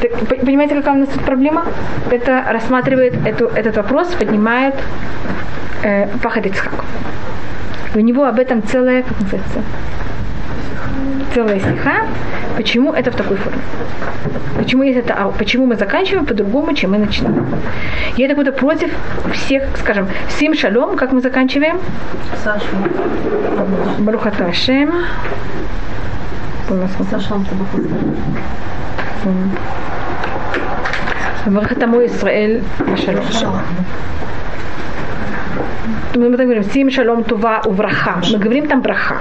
Так, 0.00 0.40
понимаете, 0.44 0.74
какая 0.74 0.94
у 0.94 0.98
нас 0.98 1.08
тут 1.08 1.22
проблема? 1.22 1.64
Это 2.10 2.44
рассматривает 2.50 3.14
эту, 3.26 3.46
этот 3.46 3.76
вопрос, 3.76 4.08
поднимает 4.08 4.74
э, 5.82 6.06
Пахад 6.22 6.46
Ицхак. 6.46 6.84
У 7.94 8.00
него 8.00 8.24
об 8.24 8.38
этом 8.38 8.62
целая, 8.62 9.02
как 9.02 9.20
называется, 9.20 9.62
целая 11.34 11.58
стиха, 11.60 12.06
почему 12.56 12.92
это 12.92 13.10
в 13.10 13.16
такой 13.16 13.36
форме. 13.36 13.58
Почему, 14.56 14.82
есть 14.82 14.98
это, 14.98 15.14
а 15.14 15.30
почему 15.30 15.66
мы 15.66 15.76
заканчиваем 15.76 16.26
по-другому, 16.26 16.74
чем 16.74 16.92
мы 16.92 16.98
начинаем. 16.98 17.46
Я 18.16 18.26
это 18.26 18.34
буду 18.34 18.52
против 18.52 18.90
всех, 19.32 19.64
скажем, 19.78 20.08
всем 20.28 20.54
шалом, 20.54 20.96
как 20.96 21.12
мы 21.12 21.20
заканчиваем? 21.20 21.78
Саша. 22.44 22.66
Барухаташем. 23.98 24.92
Сашам 27.10 27.46
Бархатаму 31.46 32.04
Исраэль. 32.06 32.62
Шалом. 32.96 33.60
Мы 36.14 36.36
там 36.36 36.46
говорим, 36.46 36.62
сим 36.64 36.90
шалом 36.90 37.24
тува 37.24 37.62
увраха. 37.64 38.20
Мы 38.30 38.38
говорим 38.38 38.68
там 38.68 38.80
браха. 38.82 39.16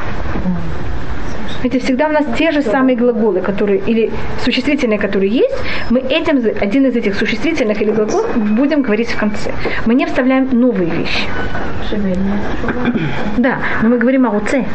Это 1.64 1.80
всегда 1.80 2.08
у 2.08 2.12
нас 2.12 2.26
те 2.38 2.52
же 2.52 2.62
самые 2.62 2.96
глаголы, 2.96 3.42
которые, 3.42 3.80
или 3.80 4.12
существительные, 4.44 5.00
которые 5.00 5.32
есть, 5.32 5.56
мы 5.90 6.00
этим, 6.00 6.42
один 6.60 6.86
из 6.86 6.96
этих 6.96 7.16
существительных 7.16 7.82
или 7.82 7.92
глаголов 7.92 8.36
будем 8.38 8.82
говорить 8.82 9.10
в 9.10 9.18
конце. 9.18 9.52
Мы 9.86 9.96
не 9.96 10.06
вставляем 10.06 10.50
новые 10.52 10.90
вещи. 10.90 11.24
Да, 13.38 13.58
но 13.84 13.90
мы 13.90 13.98
говорим 13.98 14.26
о 14.26 14.32
руце. 14.32 14.66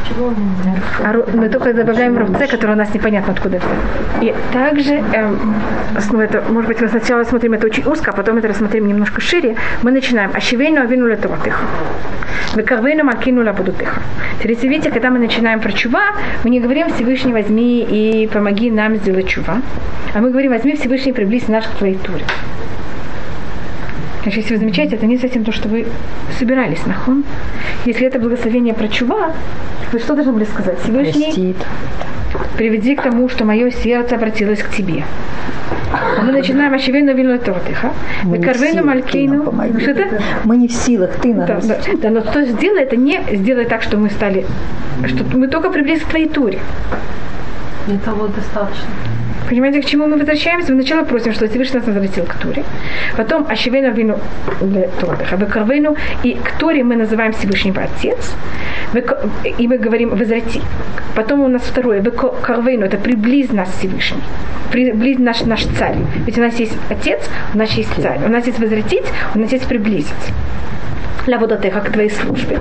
А 1.02 1.12
мы 1.34 1.48
только 1.48 1.72
добавляем 1.72 2.18
руце, 2.18 2.46
который 2.46 2.72
у 2.72 2.78
нас 2.78 2.94
непонятно 2.94 3.32
откуда 3.32 3.56
это. 3.56 3.66
И 4.22 4.34
также, 4.52 4.94
эм, 4.94 5.54
ну 6.12 6.20
это, 6.20 6.42
может 6.50 6.68
быть, 6.68 6.80
мы 6.80 6.88
сначала 6.88 7.24
смотрим 7.24 7.54
это 7.54 7.66
очень 7.66 7.84
узко, 7.84 8.10
а 8.10 8.14
потом 8.14 8.38
это 8.38 8.48
рассмотрим 8.48 8.86
немножко 8.86 9.20
шире. 9.20 9.56
Мы 9.82 9.90
начинаем. 9.90 10.30
Ашивейну 10.34 10.82
авину 10.82 11.06
летоватыха. 11.06 11.64
Векарвейну 12.54 13.04
макину 13.04 13.44
лабудутыха. 13.44 14.00
Теперь, 14.38 14.56
видите, 14.68 14.90
когда 14.90 15.10
мы 15.10 15.18
начинаем 15.18 15.60
про 15.60 15.72
чува, 15.72 16.04
мы 16.44 16.50
не 16.50 16.60
говорим 16.60 16.75
Всевышний 16.84 17.32
возьми 17.32 17.86
и 17.88 18.26
помоги 18.26 18.70
нам 18.70 18.96
сделать 18.96 19.28
чува. 19.28 19.62
А 20.14 20.20
мы 20.20 20.30
говорим, 20.30 20.52
возьми 20.52 20.76
Всевышний 20.76 21.12
приблизь 21.12 21.48
наш 21.48 21.64
к 21.64 21.70
твоей 21.70 21.96
туре. 21.96 22.24
Значит, 24.22 24.42
если 24.42 24.54
вы 24.54 24.60
замечаете, 24.60 24.96
это 24.96 25.06
не 25.06 25.18
совсем 25.18 25.44
то, 25.44 25.52
что 25.52 25.68
вы 25.68 25.86
собирались 26.38 26.84
на 26.86 26.94
хон. 26.94 27.24
Если 27.84 28.06
это 28.06 28.18
благословение 28.18 28.74
про 28.74 28.88
чува, 28.88 29.32
вы 29.92 29.98
что 29.98 30.14
должны 30.14 30.32
были 30.32 30.44
сказать? 30.44 30.80
Всевышний 30.82 31.24
Простит. 31.24 31.56
Приведи 32.56 32.94
к 32.96 33.02
тому, 33.02 33.28
что 33.28 33.44
мое 33.44 33.70
сердце 33.70 34.14
обратилось 34.14 34.62
к 34.62 34.70
тебе. 34.70 35.04
Мы 36.22 36.32
начинаем 36.32 36.74
очевидно 36.74 37.10
вину 37.10 37.38
тортиха. 37.38 37.92
Мы 38.24 38.38
карвейну 38.38 38.84
малькейну. 38.84 39.52
Что? 39.80 40.04
Мы 40.44 40.56
не 40.56 40.68
в 40.68 40.72
силах, 40.72 41.14
ты 41.16 41.32
Да, 41.32 41.46
нас. 41.54 41.66
да, 41.66 41.78
да, 42.02 42.10
но 42.10 42.20
кто 42.22 42.42
сделай 42.42 42.82
это 42.82 42.96
не 42.96 43.20
сделай 43.32 43.64
так, 43.64 43.82
что 43.82 43.96
мы 43.96 44.10
стали, 44.10 44.44
что 45.06 45.24
мы 45.36 45.48
только 45.48 45.70
приблизились 45.70 46.02
к 46.04 46.08
твоей 46.08 46.28
туре. 46.28 46.58
И 47.88 47.96
того 47.98 48.26
достаточно. 48.26 48.88
Понимаете, 49.48 49.80
к 49.80 49.84
чему 49.84 50.06
мы 50.06 50.16
возвращаемся? 50.16 50.72
Мы 50.72 50.82
сначала 50.82 51.04
просим, 51.04 51.32
что 51.32 51.46
Всевышний 51.46 51.78
нас 51.78 51.86
возвратил 51.86 52.24
к 52.24 52.34
Туре. 52.34 52.64
Потом 53.16 53.46
Ашевену 53.48 53.92
вину 53.92 54.18
для 54.60 54.88
Тордыха. 54.88 55.38
И 56.24 56.34
к 56.34 56.52
Торе 56.58 56.82
мы 56.82 56.96
называем 56.96 57.32
Всевышнего 57.32 57.82
Отец. 57.82 58.34
И 59.58 59.68
мы 59.68 59.78
говорим 59.78 60.10
возврати. 60.10 60.60
Потом 61.14 61.40
у 61.40 61.48
нас 61.48 61.62
второе. 61.62 62.00
Векарвену 62.00 62.86
это 62.86 62.96
приблизь 62.96 63.52
нас 63.52 63.68
Всевышний. 63.78 64.22
Приблизь 64.72 65.18
наш, 65.18 65.42
наш 65.42 65.64
царь. 65.78 65.96
Ведь 66.26 66.38
у 66.38 66.40
нас 66.40 66.60
есть 66.60 66.76
Отец, 66.90 67.20
у 67.54 67.58
нас 67.58 67.70
есть 67.70 67.94
царь. 68.02 68.18
У 68.26 68.28
нас 68.28 68.46
есть 68.46 68.58
возвратить, 68.58 69.04
у 69.34 69.38
нас 69.38 69.52
есть 69.52 69.66
приблизить. 69.66 70.12
Лаводатеха 71.26 71.80
к 71.80 71.90
твоей 71.90 72.10
службе. 72.10 72.58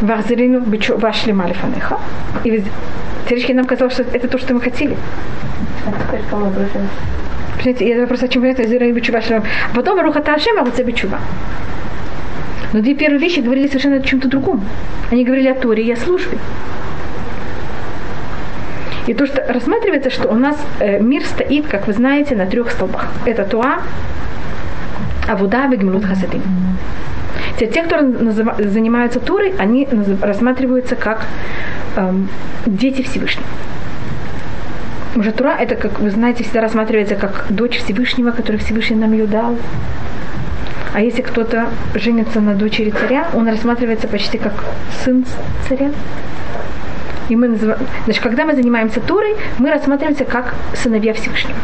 Вахзарину 0.00 0.64
вашли 0.96 1.32
малифанеха. 1.32 1.98
И 2.44 2.62
Царички 3.28 3.52
нам 3.52 3.66
казалось, 3.66 3.94
что 3.94 4.02
это 4.04 4.28
то, 4.28 4.38
что 4.38 4.54
мы 4.54 4.60
хотели. 4.60 4.96
Понимаете, 7.58 7.88
я 7.88 8.00
вопрос, 8.00 8.22
о 8.22 8.28
чем 8.28 8.42
говорит, 8.42 8.68
Зира 8.68 8.90
Бичува 8.92 9.20
Шлам. 9.20 9.42
А 9.72 9.76
потом 9.76 10.00
Руха 10.00 10.20
Ташем, 10.20 10.58
а 10.58 10.62
вот 10.62 10.78
Бичува. 10.80 11.18
Но 12.72 12.80
две 12.80 12.94
первые 12.94 13.20
вещи 13.20 13.40
говорили 13.40 13.66
совершенно 13.66 13.96
о 13.96 14.00
чем-то 14.00 14.28
другом. 14.28 14.64
Они 15.10 15.24
говорили 15.24 15.48
о 15.48 15.54
Торе 15.54 15.82
и 15.82 15.92
о 15.92 15.96
службе. 15.96 16.38
И 19.06 19.14
то, 19.14 19.26
что 19.26 19.42
рассматривается, 19.48 20.10
что 20.10 20.28
у 20.28 20.34
нас 20.34 20.56
э, 20.80 21.00
мир 21.00 21.24
стоит, 21.24 21.66
как 21.66 21.86
вы 21.86 21.94
знаете, 21.94 22.36
на 22.36 22.44
трех 22.44 22.70
столбах. 22.70 23.08
Это 23.24 23.44
Туа, 23.44 23.78
Авуда, 25.26 25.66
Вегмилут 25.66 26.04
Хасадим. 26.04 26.42
Те, 27.58 27.66
те, 27.66 27.82
кто 27.82 27.98
занимаются 28.68 29.18
Турой, 29.18 29.52
они 29.58 29.88
рассматриваются 30.22 30.94
как 30.94 31.26
эм, 31.96 32.28
дети 32.66 33.02
Всевышнего. 33.02 33.46
Уже 35.16 35.32
Тура, 35.32 35.56
это, 35.58 35.74
как 35.74 35.98
вы 35.98 36.10
знаете, 36.10 36.44
всегда 36.44 36.60
рассматривается 36.60 37.16
как 37.16 37.46
дочь 37.50 37.78
Всевышнего, 37.78 38.30
который 38.30 38.58
Всевышний 38.58 38.96
нам 38.96 39.12
ее 39.12 39.26
дал. 39.26 39.56
А 40.94 41.00
если 41.00 41.22
кто-то 41.22 41.66
женится 41.94 42.40
на 42.40 42.54
дочери 42.54 42.90
царя, 42.90 43.28
он 43.34 43.48
рассматривается 43.48 44.06
почти 44.06 44.38
как 44.38 44.52
сын 45.04 45.24
царя. 45.68 45.90
И 47.28 47.36
мы 47.36 47.48
называем, 47.48 47.80
значит, 48.04 48.22
когда 48.22 48.44
мы 48.44 48.54
занимаемся 48.54 49.00
Турой, 49.00 49.34
мы 49.58 49.70
рассматриваемся 49.70 50.24
как 50.24 50.54
сыновья 50.74 51.12
Всевышнего. 51.12 51.58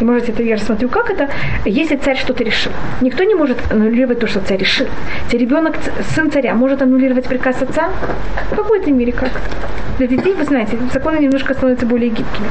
И 0.00 0.04
может 0.04 0.28
это 0.28 0.42
я 0.42 0.56
рассмотрю, 0.56 0.88
как 0.88 1.10
это, 1.10 1.28
если 1.64 1.96
царь 1.96 2.16
что-то 2.16 2.44
решил. 2.44 2.72
Никто 3.00 3.24
не 3.24 3.34
может 3.34 3.58
аннулировать 3.70 4.20
то, 4.20 4.26
что 4.26 4.40
царь 4.40 4.58
решил. 4.58 4.86
Те 5.30 5.38
ребенок, 5.38 5.76
сын 6.14 6.30
царя, 6.30 6.54
может 6.54 6.82
аннулировать 6.82 7.26
приказ 7.26 7.62
отца? 7.62 7.88
В 8.50 8.56
какой-то 8.56 8.90
мере 8.90 9.12
как-то. 9.12 9.40
Для 9.98 10.06
детей, 10.06 10.34
вы 10.34 10.44
знаете, 10.44 10.76
законы 10.92 11.18
немножко 11.18 11.54
становятся 11.54 11.86
более 11.86 12.10
гибкими. 12.10 12.48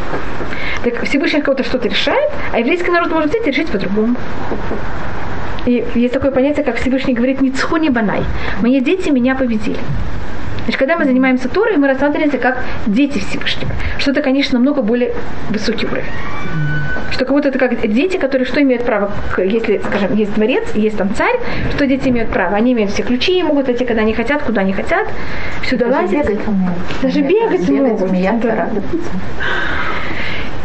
Так 0.83 1.03
Всевышний 1.03 1.41
кого-то 1.41 1.63
что-то 1.63 1.87
решает, 1.87 2.31
а 2.51 2.59
еврейский 2.59 2.89
народ 2.89 3.11
может 3.11 3.29
взять 3.29 3.45
и 3.47 3.51
решить 3.51 3.67
по-другому. 3.67 4.15
И 5.65 5.85
есть 5.95 6.13
такое 6.13 6.31
понятие, 6.31 6.63
как 6.63 6.77
Всевышний 6.77 7.13
говорит, 7.13 7.41
«Ницху 7.41 7.77
не 7.77 7.89
банай». 7.89 8.23
Мои 8.61 8.79
дети 8.79 9.09
меня 9.09 9.35
победили. 9.35 9.79
Значит, 10.65 10.79
когда 10.79 10.97
мы 10.97 11.05
занимаемся 11.05 11.47
Торой, 11.47 11.77
мы 11.77 11.87
рассматриваемся 11.87 12.37
как 12.39 12.63
дети 12.87 13.19
Всевышнего. 13.19 13.71
Что 13.99 14.11
это, 14.11 14.21
конечно, 14.21 14.57
намного 14.57 14.81
более 14.81 15.13
высокий 15.49 15.85
уровень. 15.85 16.05
Что 17.11 17.23
как 17.23 17.33
будто 17.33 17.49
это 17.49 17.59
как 17.59 17.79
дети, 17.87 18.17
которые 18.17 18.45
что 18.45 18.61
имеют 18.61 18.83
право, 18.83 19.11
если, 19.37 19.77
скажем, 19.77 20.15
есть 20.15 20.33
дворец, 20.33 20.63
есть 20.73 20.97
там 20.97 21.13
царь, 21.13 21.35
что 21.75 21.85
дети 21.85 22.09
имеют 22.09 22.31
право? 22.31 22.55
Они 22.55 22.73
имеют 22.73 22.91
все 22.91 23.03
ключи, 23.03 23.41
могут 23.43 23.69
идти, 23.69 23.85
когда 23.85 24.01
они 24.01 24.13
хотят, 24.13 24.41
куда 24.41 24.61
они 24.61 24.73
хотят, 24.73 25.07
сюда 25.63 25.87
Даже 25.87 26.01
лазить. 26.01 26.27
бегать 26.27 26.47
умеют. 26.47 26.73
Даже 27.01 27.21
бегать, 27.21 27.69
бегать 27.69 28.01
могут. 28.01 28.41
Да. 28.41 28.69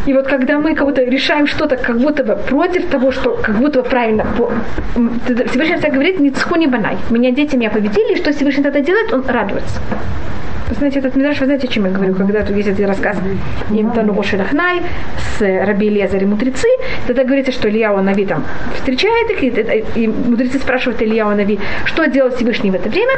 И 0.07 0.14
вот 0.14 0.26
когда 0.26 0.59
мы 0.59 0.75
как 0.75 0.87
будто 0.87 1.02
решаем 1.02 1.47
что-то 1.47 1.76
как 1.76 1.99
будто 1.99 2.25
бы 2.25 2.37
против 2.37 2.87
того, 2.87 3.12
что 3.12 3.38
как 3.42 3.57
будто 3.57 3.83
бы 3.83 3.88
правильно, 3.88 4.26
Всевышний 5.26 5.76
всегда 5.76 5.90
говорит, 5.90 6.21
не 6.21 6.30
цху 6.30 6.57
не 6.57 6.66
банай. 6.66 6.97
Меня 7.11 7.30
дети 7.33 7.57
меня 7.57 7.71
победили, 7.71 8.14
и 8.14 8.16
что 8.16 8.33
Всевышний 8.33 8.62
тогда 8.62 8.80
делает? 8.80 9.12
Он 9.12 9.25
радуется. 9.26 9.80
Вы 10.71 10.76
знаете, 10.76 11.00
этот 11.00 11.16
мидраш, 11.16 11.40
вы 11.40 11.47
знаете, 11.47 11.66
о 11.66 11.71
чем 11.71 11.85
я 11.85 11.90
говорю, 11.90 12.14
когда 12.14 12.42
тут 12.42 12.57
есть 12.57 12.69
этот 12.69 12.87
рассказ 12.87 13.16
им 13.71 13.90
Тану 13.90 14.23
Шелахнай 14.23 14.83
с 15.19 15.40
Раби 15.40 15.90
Лезар 15.90 16.23
и 16.23 16.26
мудрецы, 16.26 16.69
тогда 17.09 17.25
говорится, 17.25 17.50
что 17.50 17.69
Илья 17.69 17.92
Нави 18.00 18.25
там 18.25 18.45
встречает 18.76 19.30
их, 19.30 19.42
и, 19.42 19.85
и 19.97 20.07
мудрецы 20.07 20.59
спрашивают 20.59 21.02
Илья 21.02 21.28
Нави, 21.28 21.59
что 21.87 22.07
делал 22.07 22.30
Всевышний 22.30 22.71
в 22.71 22.76
это 22.76 22.88
время, 22.88 23.14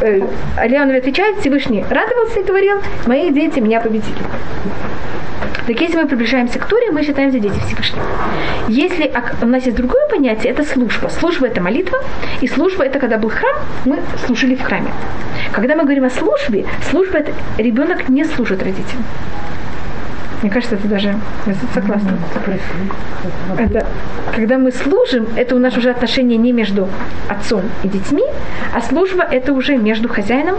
э, 0.00 0.20
Нави 0.56 0.98
отвечает, 0.98 1.38
Всевышний 1.40 1.84
радовался 1.88 2.40
и 2.40 2.44
говорил, 2.44 2.78
мои 3.06 3.30
дети 3.30 3.60
меня 3.60 3.80
победили. 3.80 4.18
Так 5.66 5.80
если 5.80 5.96
мы 5.96 6.06
приближаемся 6.06 6.58
к 6.60 6.66
Туре, 6.66 6.92
мы 6.92 7.02
считаемся 7.02 7.40
дети 7.40 7.58
Всевышнего. 7.66 8.04
Если 8.68 9.04
ак- 9.06 9.34
у 9.42 9.46
нас 9.46 9.64
есть 9.64 9.76
другое 9.76 10.06
понятие, 10.08 10.52
это 10.52 10.62
служба. 10.62 11.08
Служба– 11.08 11.46
это 11.48 11.60
молитва, 11.60 11.98
и 12.40 12.46
служба– 12.46 12.84
это 12.86 13.00
когда 13.00 13.18
был 13.18 13.30
храм, 13.30 13.56
мы 13.84 13.98
служили 14.26 14.54
в 14.54 14.62
храме. 14.62 14.92
Когда 15.52 15.74
мы 15.74 15.82
говорим 15.82 16.04
о 16.04 16.10
службе, 16.10 16.66
служба– 16.90 17.18
это 17.18 17.32
ребенок 17.58 18.08
не 18.08 18.24
служит 18.24 18.62
родителям. 18.62 19.02
Мне 20.46 20.52
кажется, 20.52 20.76
это 20.76 20.86
даже 20.86 21.08
я 21.08 21.54
согласна. 21.74 22.16
Это 23.58 23.84
когда 24.32 24.58
мы 24.58 24.70
служим, 24.70 25.26
это 25.34 25.56
у 25.56 25.58
нас 25.58 25.76
уже 25.76 25.90
отношения 25.90 26.36
не 26.36 26.52
между 26.52 26.88
отцом 27.28 27.62
и 27.82 27.88
детьми, 27.88 28.22
а 28.72 28.80
служба 28.80 29.24
это 29.24 29.52
уже 29.52 29.76
между 29.76 30.08
хозяином 30.08 30.54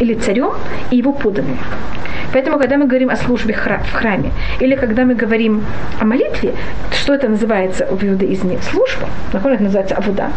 или 0.00 0.14
царем 0.14 0.52
и 0.90 0.96
его 0.96 1.12
подданными. 1.12 1.58
Поэтому, 2.32 2.58
когда 2.58 2.78
мы 2.78 2.86
говорим 2.86 3.10
о 3.10 3.16
службе 3.16 3.54
в 3.54 3.92
храме, 3.92 4.32
или 4.60 4.74
когда 4.76 5.04
мы 5.04 5.14
говорим 5.14 5.62
о 6.00 6.06
молитве, 6.06 6.54
что 6.90 7.14
это 7.14 7.28
называется 7.28 7.86
в 7.86 8.02
иудаизме? 8.02 8.58
Служба, 8.62 9.08
нахон 9.34 9.52
это 9.52 9.62
называется 9.62 9.94
авуда. 9.94 10.30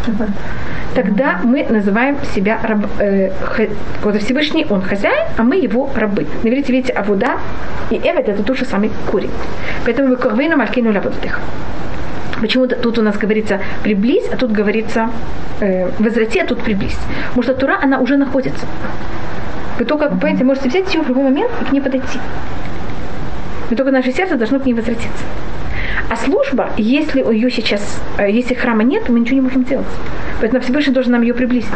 Тогда 0.94 1.40
мы 1.42 1.64
называем 1.64 2.18
себя 2.34 2.58
раб, 2.62 2.86
э, 2.98 3.30
вот 4.02 4.16
Всевышний, 4.16 4.66
он 4.68 4.82
хозяин, 4.82 5.26
а 5.38 5.42
мы 5.42 5.56
его 5.56 5.88
рабы. 5.94 6.26
На 6.42 6.48
иврите, 6.48 6.72
видите, 6.72 6.92
авуда 6.92 7.38
и 7.90 7.96
эвет 7.96 8.28
это 8.28 8.42
тот 8.42 8.56
же 8.56 8.64
самый 8.82 8.90
корень. 9.10 9.30
Поэтому 9.84 10.08
вы 10.08 10.16
корвейну 10.16 10.56
малькину 10.56 10.92
лабудых. 10.92 11.40
Почему 12.40 12.66
тут 12.66 12.98
у 12.98 13.02
нас 13.02 13.16
говорится 13.16 13.60
приблизь, 13.82 14.28
а 14.32 14.36
тут 14.36 14.50
говорится 14.50 15.10
э, 15.60 15.88
возврати, 15.98 16.40
а 16.40 16.46
тут 16.46 16.62
приблизь. 16.62 16.98
Потому 17.28 17.42
что 17.42 17.54
Тура, 17.54 17.78
она 17.82 18.00
уже 18.00 18.16
находится. 18.16 18.66
Вы 19.78 19.84
только, 19.84 20.08
понимаете, 20.08 20.44
можете 20.44 20.68
взять 20.68 20.94
ее 20.94 21.02
в 21.02 21.08
любой 21.08 21.24
момент 21.24 21.50
и 21.60 21.64
к 21.64 21.72
ней 21.72 21.80
подойти. 21.80 22.18
Но 23.70 23.76
только 23.76 23.92
наше 23.92 24.12
сердце 24.12 24.36
должно 24.36 24.58
к 24.58 24.66
ней 24.66 24.74
возвратиться. 24.74 25.24
А 26.10 26.16
служба, 26.16 26.70
если 26.76 27.22
у 27.22 27.30
ее 27.30 27.50
сейчас, 27.50 28.00
э, 28.18 28.30
если 28.30 28.54
храма 28.54 28.82
нет, 28.82 29.08
мы 29.08 29.20
ничего 29.20 29.36
не 29.36 29.42
можем 29.42 29.64
делать. 29.64 29.86
Поэтому 30.40 30.60
Всевышний 30.62 30.92
должен 30.92 31.12
нам 31.12 31.22
ее 31.22 31.34
приблизить. 31.34 31.70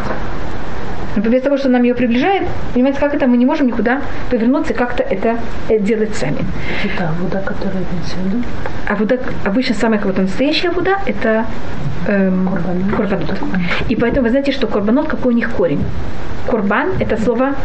Но 1.17 1.29
без 1.31 1.41
того, 1.41 1.57
что 1.57 1.69
нам 1.69 1.83
ее 1.83 1.93
приближает, 1.95 2.43
понимаете, 2.73 2.99
как 2.99 3.13
это, 3.15 3.27
мы 3.27 3.37
не 3.37 3.45
можем 3.45 3.67
никуда 3.67 4.01
повернуться 4.29 4.73
и 4.73 4.75
как-то 4.75 5.03
это 5.03 5.37
э, 5.69 5.79
делать 5.79 6.15
сами. 6.15 6.37
Это 6.85 7.09
вода, 7.21 7.39
которая 7.41 7.83
виду. 8.25 8.43
А 8.87 8.95
вода, 8.95 9.17
обычно 9.45 9.75
самая 9.75 9.99
как 9.99 10.17
настоящая 10.17 10.69
вода, 10.69 10.99
это 11.07 11.45
эм, 12.07 12.47
Корбанот. 12.47 12.95
корбанот. 12.95 13.37
И 13.89 13.95
поэтому 13.95 14.23
вы 14.25 14.29
знаете, 14.29 14.51
что 14.51 14.67
корбанот, 14.67 15.07
какой 15.07 15.33
у 15.33 15.35
них 15.37 15.49
корень? 15.51 15.83
Корбан– 16.47 16.89
это 16.99 17.17
слово 17.17 17.55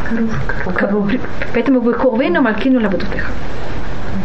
Корова. 0.74 1.08
К- 1.08 1.16
Поэтому 1.54 1.80
вы 1.80 1.92
ковейну 1.92 2.40
малькину 2.42 2.80
лабутутых. 2.80 3.30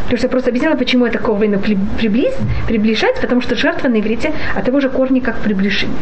То 0.08 0.13
есть 0.13 0.24
я 0.24 0.30
просто 0.30 0.50
объяснила, 0.50 0.76
почему 0.76 1.06
это 1.06 1.20
ковейну 1.20 1.60
при- 1.60 1.78
приблизь, 2.00 2.34
приближать, 2.68 3.20
потому 3.22 3.42
что 3.42 3.56
жертва 3.56 3.90
на 3.90 4.00
иврите 4.00 4.32
от 4.56 4.63
того 4.66 4.80
же 4.80 4.90
корня, 4.90 5.22
как 5.22 5.36
приближение. 5.40 5.98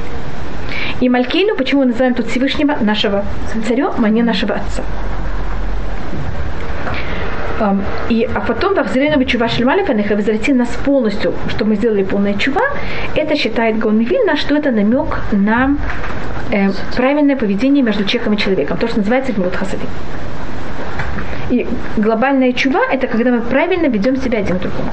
И 1.02 1.10
Малькейну, 1.10 1.56
почему 1.56 1.82
мы 1.82 1.88
называем 1.88 2.14
тут 2.14 2.28
Всевышнего 2.28 2.78
нашего 2.82 3.26
царем, 3.68 3.92
а 4.04 4.10
не 4.10 4.24
нашего 4.24 4.56
отца. 4.56 4.84
Ам, 7.60 7.84
И, 8.10 8.28
а 8.34 8.42
потом 8.42 8.74
взрывном 8.84 9.26
чува 9.26 9.48
шельмалифаних 9.48 10.12
и 10.12 10.16
возврати 10.16 10.54
нас 10.54 10.70
полностью, 10.86 11.34
чтобы 11.50 11.72
мы 11.72 11.76
сделали 11.76 12.04
полное 12.04 12.34
чува, 12.34 12.62
это 13.16 13.36
считает 13.36 13.78
Гаон 13.78 14.00
Вильна, 14.00 14.36
что 14.36 14.56
это 14.56 14.72
намек 14.72 15.20
на 15.32 15.78
э, 16.52 16.70
правильное 16.96 17.36
поведение 17.36 17.84
между 17.84 18.04
человеком 18.04 18.34
и 18.34 18.38
человеком, 18.38 18.78
то, 18.78 18.88
что 18.88 18.98
называется 19.00 19.32
гнилот 19.32 19.56
хасадим. 19.56 19.88
И 21.50 21.68
глобальная 21.98 22.54
чува– 22.54 22.82
это 22.92 23.08
когда 23.08 23.32
мы 23.32 23.42
правильно 23.42 23.88
ведем 23.88 24.18
себя 24.18 24.40
один 24.40 24.58
к 24.58 24.62
другому. 24.62 24.92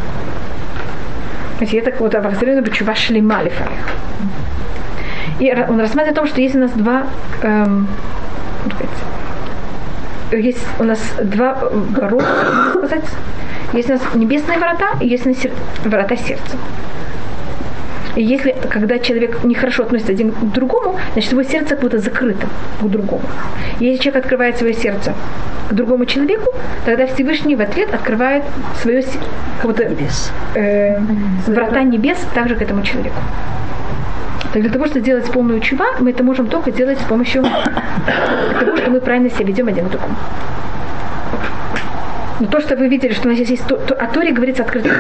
Знаете, 1.57 1.79
это 1.79 1.93
вот 1.99 2.15
авахзарину 2.15 2.65
чува 2.71 2.95
шлема 2.95 3.43
лифаних. 3.43 3.79
И 5.43 5.53
он 5.53 5.81
рассматривает 5.81 6.13
о 6.13 6.21
том, 6.21 6.29
что 6.29 6.41
есть 6.41 6.55
у 6.55 6.61
нас 6.61 6.71
два 6.71 7.05
эм, 7.43 7.89
как 8.63 8.75
сказать, 8.75 10.45
есть 10.45 10.65
у 10.79 10.85
нас 10.85 11.01
два 11.21 11.59
ворота, 11.91 12.27
сказать. 12.79 13.05
Есть 13.73 13.91
у 13.91 13.95
нас 13.95 14.03
небесные 14.15 14.61
ворота 14.61 14.91
и 15.01 15.09
есть 15.09 15.27
у 15.27 15.31
нас 15.31 15.39
сер- 15.39 15.51
ворота 15.85 16.17
сердца. 16.17 16.57
И 18.15 18.23
если, 18.23 18.55
когда 18.71 19.01
человек 19.01 19.43
нехорошо 19.43 19.83
относится 19.83 20.13
один 20.13 20.31
к 20.31 20.53
другому, 20.53 20.95
значит, 21.15 21.33
его 21.33 21.43
сердце 21.43 21.71
как 21.71 21.81
будто 21.81 21.99
закрыто 21.99 22.47
к 22.81 22.85
другому. 22.85 23.25
И 23.81 23.87
если 23.87 24.01
человек 24.01 24.25
открывает 24.25 24.59
свое 24.59 24.75
сердце 24.75 25.13
к 25.69 25.73
другому 25.73 26.07
человеку, 26.07 26.53
тогда 26.85 27.07
Всевышний 27.07 27.57
в 27.57 27.61
ответ 27.61 27.93
открывает 27.93 28.45
свое 28.81 29.03
как 29.61 29.71
будто, 29.71 29.87
небес. 29.87 30.31
Э, 30.55 31.01
врата 31.49 31.83
небес 31.83 32.19
также 32.33 32.55
к 32.55 32.63
этому 32.63 32.83
человеку. 32.83 33.21
Так 34.53 34.63
для 34.63 34.71
того, 34.71 34.87
чтобы 34.87 35.01
сделать 35.01 35.25
полную 35.33 35.61
чува, 35.61 35.87
мы 36.01 36.11
это 36.11 36.23
можем 36.23 36.47
только 36.47 36.71
делать 36.71 36.99
с 36.99 37.05
помощью 37.05 37.43
того, 38.61 38.77
что 38.77 38.91
мы 38.91 39.01
правильно 39.01 39.31
себя 39.31 39.47
ведем 39.47 39.69
один 39.69 39.89
к. 39.89 39.99
Но 42.41 42.49
то, 42.49 42.61
что 42.61 42.75
вы 42.77 42.89
видели, 42.89 43.13
что 43.13 43.29
у 43.29 43.31
нас 43.31 43.37
здесь 43.37 43.51
есть, 43.51 43.67
то, 43.67 43.77
то, 43.77 43.95
о 43.95 44.07
Торе 44.09 44.33
говорится 44.33 44.65
открыто. 44.65 44.91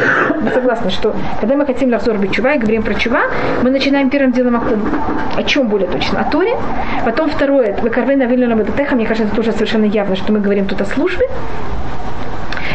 Мы 0.41 0.51
согласны, 0.53 0.91
что 0.91 1.15
когда 1.41 1.57
мы 1.57 1.67
хотим 1.67 1.91
лавзор 1.91 2.17
чува 2.29 2.55
и 2.55 2.59
говорим 2.59 2.83
про 2.83 2.95
чува, 2.95 3.23
мы 3.63 3.71
начинаем 3.71 4.11
первым 4.11 4.33
делом 4.33 4.57
о, 4.57 5.39
о 5.39 5.43
чем 5.43 5.67
более 5.67 5.89
точно? 5.89 6.21
О 6.21 6.31
Торе. 6.31 6.57
Потом 7.05 7.29
второе, 7.29 7.77
вы 7.83 7.91
карвей 7.91 8.17
навильно 8.17 8.47
мне 8.95 9.07
кажется, 9.07 9.27
это 9.27 9.35
тоже 9.35 9.53
совершенно 9.53 9.87
явно, 9.87 10.15
что 10.15 10.33
мы 10.33 10.39
говорим 10.39 10.67
тут 10.67 10.81
о 10.83 10.85
службе. 10.85 11.27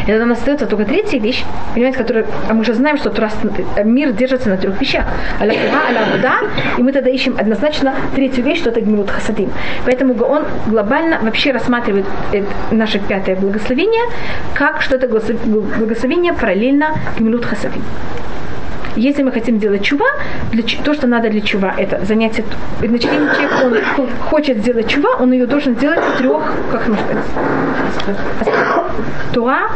И 0.08 0.12
нас 0.12 0.38
остается 0.38 0.66
только 0.66 0.86
третья 0.86 1.18
вещь, 1.20 1.44
понимаете, 1.74 1.98
которая, 1.98 2.24
а 2.48 2.54
мы 2.54 2.64
же 2.64 2.72
знаем, 2.72 2.96
что 2.96 3.10
труст, 3.10 3.36
мир 3.84 4.12
держится 4.12 4.48
на 4.48 4.56
трех 4.56 4.80
вещах. 4.80 5.04
Аля 5.38 5.52
аля 5.52 6.00
вода, 6.10 6.38
и 6.78 6.82
мы 6.82 6.92
тогда 6.92 7.10
ищем 7.10 7.36
однозначно 7.38 7.94
третью 8.14 8.42
вещь, 8.42 8.60
что 8.60 8.70
это 8.70 8.80
гмилут 8.80 9.10
хасадим. 9.10 9.52
Поэтому 9.84 10.14
он 10.24 10.46
глобально 10.66 11.18
вообще 11.20 11.52
рассматривает 11.52 12.06
наше 12.70 13.00
пятое 13.00 13.36
благословение, 13.36 14.04
как 14.54 14.80
что 14.80 14.96
это 14.96 15.08
благословение 15.08 16.32
параллельно 16.32 16.94
гмилут 17.18 17.44
хасадим. 17.44 17.82
Если 18.98 19.22
мы 19.22 19.30
хотим 19.30 19.58
делать 19.60 19.84
чува, 19.84 20.06
для, 20.50 20.64
то, 20.84 20.92
что 20.92 21.06
надо 21.06 21.30
для 21.30 21.40
чува, 21.40 21.72
это 21.76 22.04
занятие. 22.04 22.44
Значит, 22.80 23.12
если 23.12 23.44
человек 23.46 23.98
он 23.98 24.08
хочет 24.28 24.58
сделать 24.58 24.88
чува, 24.88 25.10
он 25.20 25.32
ее 25.32 25.46
должен 25.46 25.76
сделать 25.76 26.00
в 26.00 26.18
трех, 26.18 26.42
как 26.72 26.88
можно 26.88 27.04
сказать, 27.94 28.16
туа, 29.32 29.70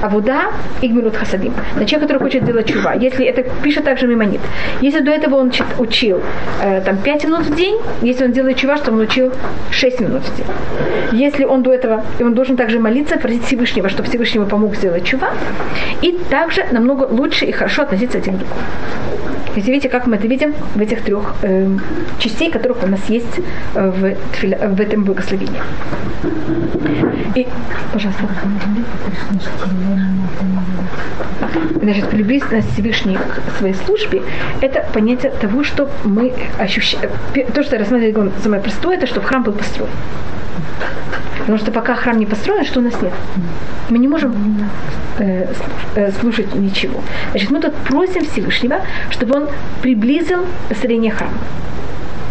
авуда 0.00 0.52
и 0.80 0.88
гмилут 0.88 1.16
хасадим. 1.16 1.52
На 1.76 1.84
человек, 1.84 2.08
который 2.08 2.22
хочет 2.22 2.44
делать 2.44 2.66
чува. 2.66 2.94
Если 2.94 3.26
это 3.26 3.42
пишет 3.62 3.84
также 3.84 4.06
мимонит. 4.06 4.40
Если 4.80 5.00
до 5.00 5.10
этого 5.10 5.36
он 5.36 5.52
учил 5.78 6.22
э, 6.62 6.80
там 6.80 6.96
5 6.98 7.24
минут 7.24 7.46
в 7.46 7.54
день, 7.54 7.78
если 8.02 8.24
он 8.24 8.32
делает 8.32 8.56
чува, 8.56 8.76
что 8.76 8.92
он 8.92 9.00
учил 9.00 9.32
6 9.70 10.00
минут 10.00 10.22
в 10.22 10.36
день. 10.36 10.46
Если 11.12 11.44
он 11.44 11.62
до 11.62 11.72
этого, 11.72 12.04
и 12.18 12.22
он 12.22 12.34
должен 12.34 12.56
также 12.56 12.78
молиться, 12.78 13.18
просить 13.18 13.44
Всевышнего, 13.44 13.88
чтобы 13.88 14.08
Всевышнему 14.08 14.46
помог 14.46 14.74
сделать 14.76 15.04
чува. 15.04 15.30
И 16.02 16.18
также 16.30 16.64
намного 16.70 17.04
лучше 17.04 17.44
и 17.44 17.52
хорошо 17.52 17.82
относиться 17.82 18.20
к 18.20 18.22
другом. 18.38 18.58
То 19.54 19.60
видите, 19.60 19.88
как 19.88 20.06
мы 20.06 20.16
это 20.16 20.28
видим 20.28 20.54
в 20.74 20.80
этих 20.80 21.02
трех 21.02 21.34
э, 21.42 21.68
частей, 22.18 22.52
которых 22.52 22.84
у 22.84 22.86
нас 22.86 23.00
есть 23.08 23.40
э, 23.74 23.90
в, 23.90 24.74
в 24.74 24.80
этом 24.80 25.04
благословении. 25.04 25.60
И, 27.34 27.48
пожалуйста. 27.92 28.22
Значит, 31.82 32.10
приблизительность 32.10 32.72
Всевышней 32.74 33.16
к 33.16 33.58
своей 33.58 33.74
службе– 33.74 34.22
это 34.60 34.86
понятие 34.92 35.32
того, 35.32 35.64
что 35.64 35.90
мы 36.04 36.32
ощущаем. 36.58 37.10
То, 37.52 37.64
что 37.64 37.76
я 37.76 37.80
рассматриваю 37.80 38.32
самое 38.42 38.62
простое, 38.62 38.96
это 38.98 39.06
что 39.06 39.20
храм 39.20 39.42
был 39.42 39.52
построен. 39.52 39.90
Потому 41.40 41.58
что 41.58 41.72
пока 41.72 41.94
храм 41.94 42.18
не 42.18 42.26
построен, 42.26 42.64
что 42.64 42.80
у 42.80 42.82
нас 42.82 43.00
нет? 43.02 43.12
Мы 43.88 43.98
не 43.98 44.08
можем 44.08 44.34
э, 45.18 45.46
э, 45.96 46.12
слушать 46.12 46.54
ничего. 46.54 47.00
Значит, 47.30 47.50
мы 47.50 47.60
тут 47.60 47.74
просим 47.74 48.24
Всевышнего, 48.24 48.80
чтобы 49.10 49.36
он 49.36 49.48
приблизил 49.82 50.46
построение 50.68 51.12
храма. 51.12 51.38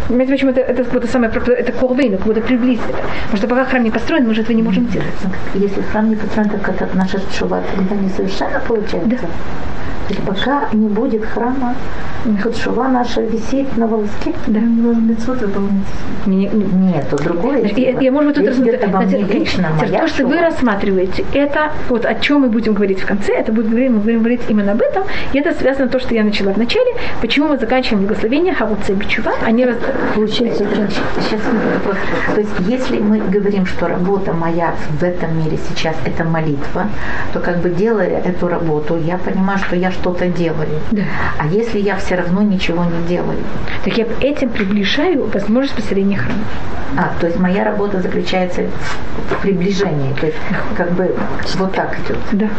Понимаете, 0.08 0.34
почему 0.34 0.52
это, 0.52 0.62
это, 0.62 0.98
это 0.98 1.08
самое, 1.08 1.32
это 1.32 1.72
колвейн, 1.72 2.18
как 2.18 2.26
будто 2.26 2.42
приблизить 2.42 2.84
это. 2.90 2.98
Потому 3.26 3.38
что 3.38 3.48
пока 3.48 3.66
храм 3.66 3.84
не 3.84 3.92
построен, 3.92 4.28
мы 4.28 4.34
же 4.34 4.42
этого 4.42 4.56
не 4.56 4.64
можем 4.64 4.88
делать. 4.88 5.08
Если 5.54 5.82
храм 5.82 6.10
не 6.10 6.16
построен, 6.16 6.50
так 6.50 6.68
это 6.68 6.90
наша 6.96 7.20
шува 7.38 7.62
тогда 7.76 7.96
несовершенно 7.96 8.60
получается? 8.68 9.10
Да. 9.10 9.18
Есть 10.10 10.22
пока 10.24 10.70
не 10.74 10.88
будет 10.88 11.24
храма, 11.26 11.76
хоть 12.44 12.58
шува 12.58 12.88
наша 12.88 13.22
висит 13.22 13.78
на 13.78 13.88
волоске. 13.88 14.34
Да. 14.48 14.60
Мецвод 14.60 15.42
выполнять. 15.42 15.86
Нет, 16.26 17.10
то 17.10 17.18
другое. 17.18 17.72
Я, 17.76 18.00
я, 18.00 18.12
может 18.12 18.38
быть, 18.38 18.56
тут 18.56 18.68
рассмотреть. 18.68 19.34
Лично, 19.34 19.70
то, 19.80 20.08
что 20.08 20.28
вы 20.28 20.42
рассматриваете, 20.42 21.24
это 21.34 21.72
вот 21.90 22.06
о 22.06 22.16
чем 22.16 22.42
мы 22.42 22.50
будем 22.50 22.74
говорить 22.74 23.00
в 23.02 23.06
конце, 23.06 23.34
это 23.34 23.52
будет 23.52 23.70
говорить, 23.70 23.92
мы 23.92 24.00
будем 24.00 24.20
говорить 24.20 24.42
именно 24.50 24.72
об 24.72 24.82
этом. 24.82 25.04
И 25.34 25.40
это 25.40 25.54
связано 25.54 25.88
с 25.88 25.92
то, 25.92 26.00
что 26.00 26.16
я 26.16 26.24
начала 26.24 26.54
в 26.54 26.58
начале, 26.58 26.96
почему 27.22 27.48
мы 27.50 27.58
заканчиваем 27.58 28.06
благословение 28.06 28.54
Хавуце 28.54 28.94
Бичува, 28.94 29.34
они 29.46 29.66
раз... 29.66 29.78
Получается, 30.16 30.66
сейчас 31.20 31.42
вопрос. 31.76 31.98
То 32.34 32.42
есть, 32.42 32.52
если 32.68 33.00
мы 33.00 33.20
говорим, 33.20 33.66
что 33.66 33.88
работа 33.88 34.34
моя 34.34 34.74
в 35.00 35.04
этом 35.04 35.38
мире 35.38 35.58
сейчас 35.70 35.96
это 36.06 36.24
молитва, 36.24 36.88
то 37.34 37.40
как 37.40 37.60
бы 37.60 37.70
делая 37.70 38.22
эту 38.22 38.48
работу, 38.48 38.98
я 38.98 39.18
понимаю, 39.18 39.60
что 39.60 39.76
я 39.76 39.92
что-то 40.00 40.28
делаю. 40.28 40.70
Да. 40.92 41.04
А 41.38 41.48
если 41.48 41.80
я 41.80 41.96
все 41.98 42.16
равно 42.16 42.42
ничего 42.42 42.84
не 42.86 43.08
делаю? 43.08 43.38
Так 43.84 43.98
я 43.98 44.06
этим 44.22 44.50
приближаю 44.50 45.28
возможность 45.28 45.76
построения 45.76 46.18
храма. 46.18 46.44
А, 46.98 47.12
то 47.20 47.28
есть 47.28 47.40
моя 47.40 47.64
работа 47.64 48.02
заключается 48.02 48.64
в 49.30 49.42
приближении. 49.42 50.14
То 50.20 50.28
есть 50.28 50.38
как 50.76 50.92
бы 50.92 51.16
вот 51.58 51.74
так 51.74 51.98
идет. 52.00 52.18
Да. 52.32 52.50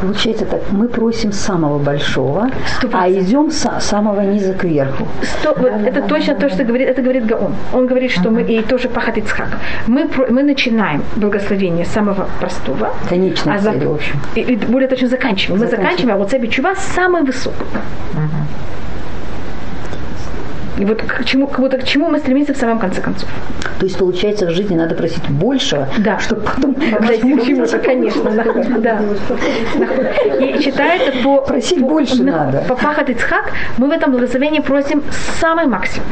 Получается 0.00 0.44
так, 0.44 0.60
мы 0.70 0.88
просим 0.88 1.32
самого 1.32 1.78
большого, 1.78 2.50
100%. 2.82 2.90
а 2.92 3.10
идем 3.10 3.50
с 3.50 3.80
самого 3.80 4.20
низа 4.20 4.52
к 4.52 4.64
верху. 4.64 5.06
100, 5.40 5.54
вот 5.54 5.72
это 5.86 6.00
да, 6.00 6.08
точно 6.08 6.34
да, 6.34 6.40
то, 6.40 6.54
что 6.54 6.64
говорит, 6.64 6.88
это 6.88 7.00
говорит 7.00 7.26
Гаон. 7.26 7.54
Он 7.72 7.86
говорит, 7.86 8.10
что 8.10 8.28
uh-huh. 8.28 8.30
мы, 8.30 8.42
и 8.42 8.62
тоже 8.62 8.88
Пахат 8.88 9.16
Ицхак, 9.18 9.48
мы, 9.86 10.08
мы 10.28 10.42
начинаем 10.42 11.02
благословение 11.16 11.84
самого 11.84 12.28
простого. 12.40 12.92
Конечная 13.08 13.54
а 13.54 13.58
за, 13.58 13.72
цель, 13.72 13.86
в 13.86 13.94
общем. 13.94 14.20
И, 14.34 14.40
и 14.40 14.56
более 14.56 14.88
точно 14.88 15.08
заканчиваем. 15.08 15.60
Мы 15.60 15.68
заканчиваем, 15.68 16.16
а 16.16 16.18
вот 16.18 16.30
Цеби 16.30 16.48
Чува 16.54 16.76
самый 16.76 17.22
высокий. 17.22 17.64
И 20.78 20.84
вот 20.84 21.02
к 21.02 21.24
чему, 21.24 21.48
как 21.48 21.58
будто 21.58 21.78
к 21.78 21.84
чему 21.84 22.08
мы 22.08 22.20
стремимся 22.20 22.54
в 22.54 22.56
самом 22.56 22.78
конце 22.78 23.00
концов. 23.00 23.28
То 23.80 23.86
есть, 23.86 23.98
получается, 23.98 24.46
в 24.46 24.50
жизни 24.50 24.76
надо 24.76 24.94
просить 24.94 25.28
большего, 25.28 25.88
да. 25.98 26.20
чтобы 26.20 26.42
потом 26.42 26.74
к 26.76 26.80
чему-то, 27.44 27.78
конечно. 27.78 28.30
Да. 28.78 29.00
И 30.38 30.62
считается 30.62 31.10
по... 31.24 31.40
Просить 31.40 31.80
больше 31.80 32.22
надо. 32.22 32.64
По 32.68 32.76
Пахат 32.76 33.10
Ицхак 33.10 33.50
мы 33.76 33.88
в 33.88 33.90
этом 33.90 34.12
благословении 34.12 34.60
просим 34.60 35.02
самый 35.40 35.66
максимум. 35.66 36.06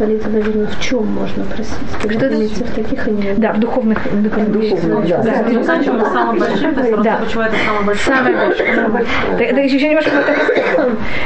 Молиться, 0.00 0.28
наверное, 0.28 0.66
в 0.66 0.80
чем 0.80 1.06
можно 1.06 1.44
просить? 1.44 1.74
Что 2.00 2.26
это? 2.26 2.36
В 2.36 2.74
таких 2.74 3.08
или 3.08 3.34
Да, 3.36 3.52
в 3.52 3.60
духовных. 3.60 4.04
В 4.06 4.22
духовных, 4.22 4.52
духовных 4.52 5.08
да. 5.08 5.22
Да. 5.22 5.42
Да. 5.42 6.04
Самым 6.12 6.38
большим, 6.38 6.74
да. 7.02 7.16
почему 7.24 7.42
это 7.42 7.54
самое 7.64 7.86
большое? 7.86 8.16
Самое 8.16 8.36
большое. 8.36 9.48
Это 9.48 9.60
еще 9.60 9.88
немножко 9.88 10.10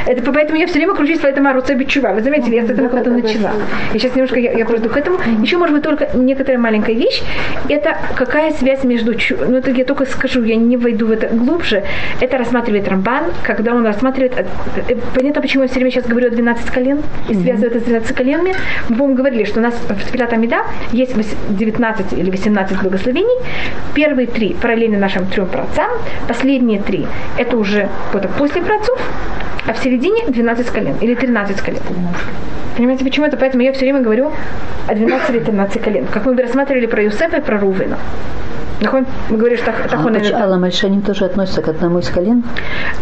это 0.05 0.31
поэтому 0.31 0.59
я 0.59 0.67
все 0.67 0.75
время 0.75 0.93
кручусь 0.93 1.19
в 1.19 1.25
этом 1.25 1.47
Аруце 1.47 1.73
Бичува. 1.75 2.13
Вы 2.13 2.21
заметили, 2.21 2.55
я 2.55 2.65
с 2.65 2.69
этого 2.69 2.89
как-то 2.89 3.11
начала. 3.11 3.51
И 3.93 3.99
сейчас 3.99 4.15
немножко 4.15 4.39
я, 4.39 4.51
я 4.51 4.65
пройду 4.65 4.89
к 4.89 4.97
этому. 4.97 5.17
Еще, 5.41 5.57
может 5.57 5.75
быть, 5.75 5.83
только 5.83 6.09
некоторая 6.13 6.59
маленькая 6.59 6.93
вещь. 6.93 7.21
Это 7.69 7.97
какая 8.15 8.51
связь 8.51 8.83
между... 8.83 9.13
Ну, 9.47 9.57
это 9.57 9.71
я 9.71 9.85
только 9.85 10.05
скажу, 10.05 10.43
я 10.43 10.55
не 10.55 10.77
войду 10.77 11.07
в 11.07 11.11
это 11.11 11.27
глубже. 11.27 11.83
Это 12.21 12.37
рассматривает 12.37 12.87
Рамбан, 12.87 13.25
когда 13.43 13.73
он 13.73 13.85
рассматривает... 13.85 14.33
Э, 14.37 14.45
э, 14.87 14.95
понятно, 15.15 15.41
почему 15.41 15.63
я 15.63 15.69
все 15.69 15.75
время 15.75 15.91
сейчас 15.91 16.05
говорю 16.05 16.27
о 16.27 16.31
12 16.31 16.69
колен 16.69 17.01
и 17.29 17.33
связываю 17.33 17.71
это 17.71 17.79
с 17.79 17.83
12 17.83 18.15
коленами. 18.15 18.55
Мы, 18.89 18.95
по-моему, 18.95 19.15
говорили, 19.15 19.43
что 19.43 19.59
у 19.59 19.63
нас 19.63 19.73
в 19.73 20.05
Тфилат 20.05 20.33
Амида 20.33 20.57
есть 20.91 21.15
19 21.49 22.13
или 22.13 22.29
18 22.29 22.81
благословений. 22.81 23.37
Первые 23.93 24.27
три 24.27 24.53
параллельны 24.53 24.97
нашим 24.97 25.25
трем 25.27 25.47
працам. 25.47 25.89
Последние 26.27 26.81
три– 26.81 27.07
это 27.37 27.57
уже 27.57 27.89
вот 28.13 28.27
после 28.37 28.61
працов. 28.61 28.99
А 29.65 29.73
в 29.73 29.77
середине 29.79 30.25
12 30.27 30.67
колен 30.67 30.95
или 31.01 31.13
13 31.13 31.61
колен. 31.61 31.81
Понимаете, 32.77 33.03
почему 33.03 33.25
это? 33.25 33.37
Поэтому 33.37 33.63
я 33.63 33.73
все 33.73 33.81
время 33.81 34.01
говорю 34.01 34.31
о 34.87 34.95
12 34.95 35.29
или 35.31 35.39
13 35.39 35.81
колен. 35.81 36.05
Как 36.05 36.25
мы 36.25 36.41
рассматривали 36.41 36.85
про 36.85 37.03
Юсефа 37.03 37.37
и 37.37 37.41
про 37.41 37.57
Рувена. 38.81 39.07
Мы 39.29 39.37
говорим, 39.37 39.57
что 39.57 39.73
так 39.89 40.05
он... 40.05 40.15
А 40.15 40.43
Алла 40.43 40.57
Мальшаним 40.57 41.01
тоже 41.01 41.25
относится 41.25 41.61
к 41.61 41.67
одному 41.67 41.99
из 41.99 42.09
колен? 42.09 42.43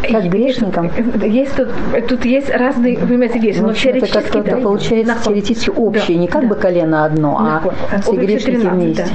Как 0.01 0.25
грешникам? 0.25 0.91
Есть 1.21 1.55
тут, 1.55 1.69
тут 2.07 2.25
есть 2.25 2.49
разные, 2.49 2.97
вы 2.97 3.07
понимаете, 3.07 3.39
вещи, 3.39 3.59
но 3.59 3.73
теоретически... 3.73 4.17
Это 4.17 4.31
как-то 4.31 4.55
да, 4.55 4.57
получается 4.61 5.13
нахон. 5.13 5.33
теоретически 5.33 5.69
общее, 5.69 6.17
да, 6.17 6.21
не 6.21 6.27
как 6.27 6.41
да. 6.43 6.47
бы 6.47 6.55
колено 6.55 7.05
одно, 7.05 7.37
а 7.39 8.01
все 8.01 8.13
грешники 8.13 8.57
13, 8.57 8.71
вместе. 8.71 9.03
Да. 9.03 9.09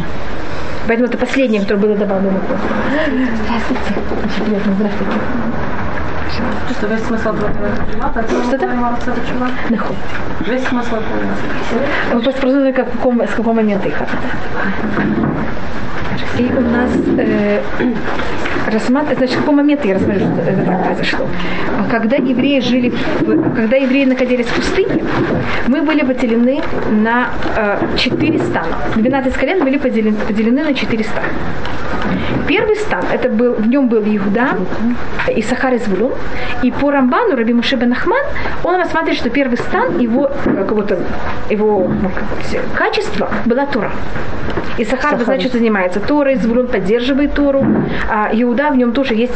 Поэтому 0.86 1.08
это 1.08 1.18
последнее, 1.18 1.60
которое 1.62 1.80
было 1.80 1.94
добавлено. 1.94 2.40
Здравствуйте. 3.44 4.00
Очень 4.24 4.44
приятно, 4.44 4.72
здравствуйте. 4.74 5.12
Что 6.70 6.86
весь 6.86 7.02
смысл 7.02 7.28
этого 7.30 7.68
Что 8.46 8.56
это? 8.56 8.66
Нахуй. 9.70 9.96
Весь 10.46 10.64
смысл 10.64 10.96
этого 10.96 12.14
Вы 12.14 12.20
просто 12.22 12.72
как, 12.72 12.88
в 12.88 12.96
каком, 12.96 13.22
с 13.22 13.30
какого 13.30 13.54
момента 13.54 13.88
их 13.88 13.94
И 16.38 16.44
у 16.44 16.60
нас 16.60 16.90
э, 17.18 17.62
рассматривать, 18.66 19.18
значит, 19.18 19.36
в 19.36 19.40
каком 19.40 19.56
моменте 19.56 19.88
я 19.88 19.94
рассмотрю, 19.94 20.20
что 20.20 20.50
это 20.50 20.62
так 20.64 20.84
произошло. 20.84 21.26
Когда 21.90 22.16
евреи 22.16 22.60
жили, 22.60 22.92
в, 23.20 23.54
когда 23.54 23.76
евреи 23.76 24.04
находились 24.04 24.46
в 24.46 24.54
пустыне, 24.54 25.04
мы 25.68 25.82
были 25.82 26.04
поделены 26.04 26.62
на 26.90 27.30
э, 27.56 27.96
4 27.96 28.38
стана. 28.38 28.76
12 28.96 29.34
колен 29.34 29.64
были 29.64 29.78
поделены, 29.78 30.16
поделены 30.26 30.64
на 30.64 30.74
4 30.74 31.04
стана. 31.04 31.28
Первый 32.48 32.76
стан, 32.76 33.04
это 33.12 33.28
был, 33.28 33.54
в 33.54 33.66
нем 33.68 33.88
был 33.88 34.02
Иуда, 34.02 34.56
и 35.28 35.42
Сахар 35.42 35.74
из 35.74 35.84
Звулун. 35.84 36.12
И 36.62 36.70
по 36.70 36.90
Рамбану, 36.90 37.36
Раби 37.36 37.52
Муше 37.52 37.76
бен 37.76 37.92
Ахман, 37.92 38.24
он 38.64 38.74
рассматривает, 38.76 39.18
что 39.18 39.30
первый 39.30 39.58
стан, 39.58 39.98
его, 39.98 40.30
как 40.44 40.70
его 41.50 41.88
ну, 41.88 42.10
качество 42.74 43.30
была 43.46 43.66
Тура. 43.66 43.92
И 44.78 44.84
Сахар, 44.84 45.18
знаете, 45.22 45.48
что 45.48 45.58
занимается 45.58 46.00
Торой, 46.00 46.36
Звулун 46.36 46.66
поддерживает 46.66 47.34
Тору, 47.34 47.64
а 48.08 48.30
Иуда 48.32 48.49
в 48.70 48.76
нем 48.76 48.92
тоже 48.92 49.14
есть 49.14 49.34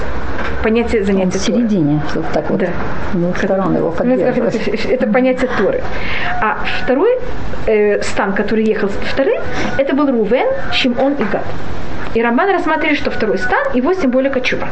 понятие 0.62 1.05
занятия 1.05 1.38
В 1.38 1.42
середине, 1.42 2.03
вот 2.14 2.24
так 2.33 2.50
вот, 2.50 2.61
да. 2.61 2.68
двух 3.12 3.37
сторон 3.37 3.77
его 3.77 3.90
поддерживает. 3.90 4.87
Это 4.90 5.07
понятие 5.07 5.50
Торы. 5.59 5.83
А 6.40 6.59
второй 6.83 7.18
э, 7.66 8.03
стан, 8.03 8.33
который 8.33 8.64
ехал 8.64 8.88
вторым, 8.88 9.42
это 9.79 9.94
был 9.94 10.11
Рувен, 10.11 10.46
Шимон 10.72 11.14
и 11.14 11.24
Гад. 11.24 11.44
И 12.14 12.22
Рамбан 12.22 12.50
рассматривает, 12.50 12.98
что 12.98 13.11
второй 13.11 13.38
стан, 13.38 13.74
его 13.74 13.92
символика 13.92 14.40
чува. 14.40 14.68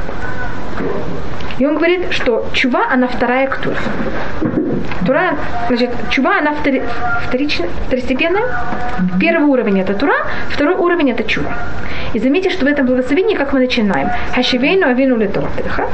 И 1.58 1.66
он 1.66 1.76
говорит, 1.76 2.12
что 2.12 2.46
чува, 2.52 2.86
она 2.90 3.06
вторая 3.08 3.46
к 3.46 3.56
Туре. 3.56 3.76
Тура, 5.12 5.36
значит, 5.68 5.90
чува, 6.10 6.38
она 6.38 6.54
втори, 6.54 6.82
вторичная, 7.28 7.68
второстепенная. 7.86 8.44
Первый 9.20 9.46
уровень 9.46 9.78
это 9.80 9.92
Тура, 9.92 10.14
второй 10.48 10.74
уровень 10.76 11.10
это 11.10 11.22
чува. 11.24 11.52
И 12.14 12.18
заметьте, 12.18 12.48
что 12.48 12.64
в 12.64 12.68
этом 12.68 12.86
благословении, 12.86 13.36
как 13.36 13.52
мы 13.52 13.60
начинаем, 13.60 14.08
хашивейну 14.34 14.88
авину 14.88 15.16
летортеха. 15.18 15.88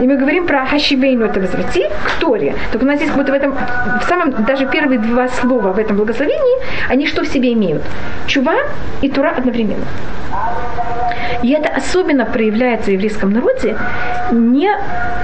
И 0.00 0.06
мы 0.06 0.16
говорим 0.16 0.46
про 0.46 0.66
хашивейну 0.66 1.24
это 1.24 1.40
возврати 1.40 1.84
к 2.04 2.20
Торе. 2.20 2.54
Только 2.72 2.84
у 2.84 2.86
нас 2.86 2.96
здесь 2.96 3.10
вот 3.10 3.28
в 3.28 3.32
этом, 3.32 3.54
в 4.00 4.04
самом, 4.08 4.44
даже 4.44 4.66
первые 4.66 4.98
два 4.98 5.28
слова 5.28 5.72
в 5.72 5.78
этом 5.78 5.96
благословении, 5.96 6.56
они 6.88 7.06
что 7.06 7.22
в 7.22 7.28
себе 7.28 7.52
имеют? 7.52 7.82
Чува 8.26 8.56
и 9.00 9.08
Тура 9.08 9.30
одновременно. 9.36 9.84
И 11.42 11.50
это 11.50 11.68
особенно 11.68 12.24
проявляется 12.24 12.90
в 12.90 12.94
еврейском 12.94 13.30
народе 13.30 13.76
не... 14.32 14.70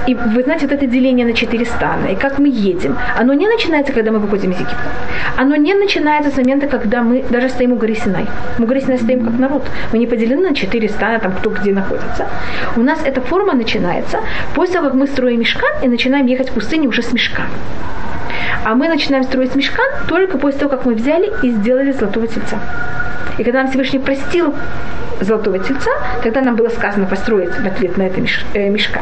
И 0.05 0.15
вы 0.15 0.43
знаете, 0.43 0.67
вот 0.67 0.75
это 0.75 0.85
деление 0.85 1.25
на 1.25 1.33
четыре 1.33 1.65
стана, 1.65 2.07
и 2.07 2.15
как 2.15 2.37
мы 2.37 2.49
едем, 2.49 2.97
оно 3.17 3.33
не 3.33 3.47
начинается, 3.47 3.93
когда 3.93 4.11
мы 4.11 4.19
выходим 4.19 4.51
из 4.51 4.57
Египта. 4.57 4.75
Оно 5.37 5.55
не 5.55 5.73
начинается 5.73 6.29
с 6.29 6.37
момента, 6.37 6.67
когда 6.67 7.01
мы 7.01 7.23
даже 7.29 7.47
стоим 7.49 7.71
у 7.71 7.75
горы 7.75 7.95
Синай. 7.95 8.25
Мы 8.57 8.65
у 8.65 8.67
горы 8.67 8.81
Синай 8.81 8.97
стоим 8.97 9.25
как 9.25 9.39
народ. 9.39 9.63
Мы 9.93 9.99
не 9.99 10.07
поделены 10.07 10.49
на 10.49 10.55
четыре 10.55 10.89
стана, 10.89 11.19
там 11.19 11.31
кто 11.31 11.49
где 11.49 11.71
находится. 11.71 12.27
У 12.75 12.81
нас 12.81 12.99
эта 13.05 13.21
форма 13.21 13.53
начинается 13.53 14.02
после 14.55 14.75
того, 14.75 14.87
как 14.87 14.95
мы 14.95 15.07
строим 15.07 15.39
мешкан 15.39 15.83
и 15.83 15.87
начинаем 15.87 16.25
ехать 16.25 16.49
в 16.49 16.53
пустыню 16.53 16.89
уже 16.89 17.01
с 17.01 17.13
мешкан. 17.13 17.47
А 18.65 18.75
мы 18.75 18.87
начинаем 18.87 19.23
строить 19.23 19.55
мешкан 19.55 19.85
только 20.07 20.37
после 20.37 20.59
того, 20.59 20.71
как 20.71 20.85
мы 20.85 20.95
взяли 20.95 21.31
и 21.43 21.51
сделали 21.51 21.91
золотого 21.91 22.27
тельца. 22.27 22.59
И 23.37 23.43
когда 23.43 23.63
нам 23.63 23.69
Всевышний 23.69 23.99
простил 23.99 24.53
золотого 25.19 25.59
тельца, 25.59 25.91
тогда 26.21 26.41
нам 26.41 26.55
было 26.55 26.69
сказано 26.69 27.05
построить 27.05 27.53
в 27.53 27.65
ответ 27.65 27.97
на 27.97 28.03
это 28.03 28.21
э, 28.53 28.69
мешка. 28.69 29.01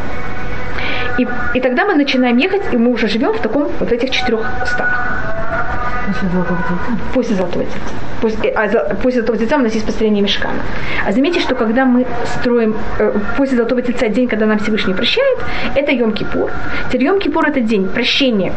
И, 1.17 1.27
и 1.53 1.59
тогда 1.59 1.85
мы 1.85 1.95
начинаем 1.95 2.37
ехать, 2.37 2.63
и 2.71 2.77
мы 2.77 2.91
уже 2.91 3.07
живем 3.07 3.33
в 3.33 3.39
таком 3.39 3.69
вот 3.79 3.91
этих 3.91 4.11
четырех 4.11 4.45
станах. 4.65 5.40
После 7.13 7.35
золотого 7.35 7.65
тельца. 7.65 7.95
После, 8.21 8.49
а, 8.51 8.95
после 8.95 9.21
золотого 9.21 9.37
тельца 9.37 9.55
у 9.57 9.59
нас 9.59 9.73
есть 9.73 9.85
построение 9.85 10.21
мешкана. 10.21 10.61
А 11.05 11.11
заметьте, 11.11 11.39
что 11.39 11.55
когда 11.55 11.85
мы 11.85 12.05
строим 12.39 12.75
э, 12.99 13.13
после 13.37 13.57
золотого 13.57 13.81
тельца 13.81 14.07
день, 14.09 14.27
когда 14.27 14.45
нам 14.45 14.59
Всевышний 14.59 14.93
прощает, 14.93 15.39
это 15.75 15.91
Йом-Кипур. 15.91 16.51
Теперь 16.91 17.07
Йом-Кипур 17.07 17.47
это 17.47 17.61
день 17.61 17.87
прощения 17.87 18.53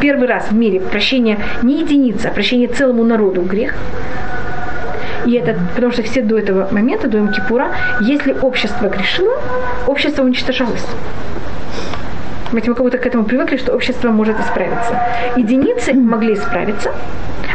первый 0.00 0.28
раз 0.28 0.50
в 0.50 0.54
мире 0.54 0.80
прощение 0.80 1.38
не 1.62 1.80
единицы, 1.80 2.26
а 2.26 2.30
прощение 2.30 2.68
целому 2.68 3.04
народу 3.04 3.42
грех. 3.42 3.74
И 5.24 5.32
это, 5.32 5.58
потому 5.74 5.92
что 5.92 6.02
все 6.02 6.22
до 6.22 6.38
этого 6.38 6.68
момента, 6.70 7.08
до 7.08 7.26
Кипура, 7.26 7.72
если 8.00 8.32
общество 8.32 8.88
грешило, 8.88 9.34
общество 9.86 10.22
уничтожалось. 10.22 10.86
Мы 12.52 12.60
как 12.60 12.78
будто 12.78 12.98
к 12.98 13.06
этому 13.06 13.24
привыкли, 13.24 13.56
что 13.56 13.74
общество 13.74 14.10
может 14.10 14.38
исправиться. 14.40 15.00
Единицы 15.36 15.92
могли 15.94 16.34
исправиться, 16.34 16.92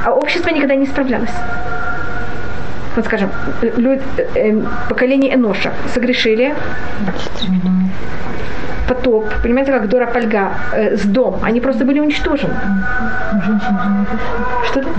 а 0.06 0.12
общество 0.13 0.49
никогда 0.49 0.75
не 0.75 0.86
справлялось. 0.86 1.32
Вот 2.95 3.06
скажем, 3.06 3.30
люди, 3.77 4.01
э, 4.36 4.62
поколение 4.89 5.34
Эноша 5.34 5.71
согрешили, 5.93 6.54
потоп, 8.88 9.25
понимаете, 9.41 9.71
как 9.71 9.88
Дора 9.88 10.08
Пальга 10.08 10.51
э, 10.73 10.97
с 10.97 11.04
дом, 11.04 11.39
они 11.41 11.62
просто 11.62 11.86
были 11.86 12.01
уничтожены. 12.01 12.54
Что-то? 14.65 14.89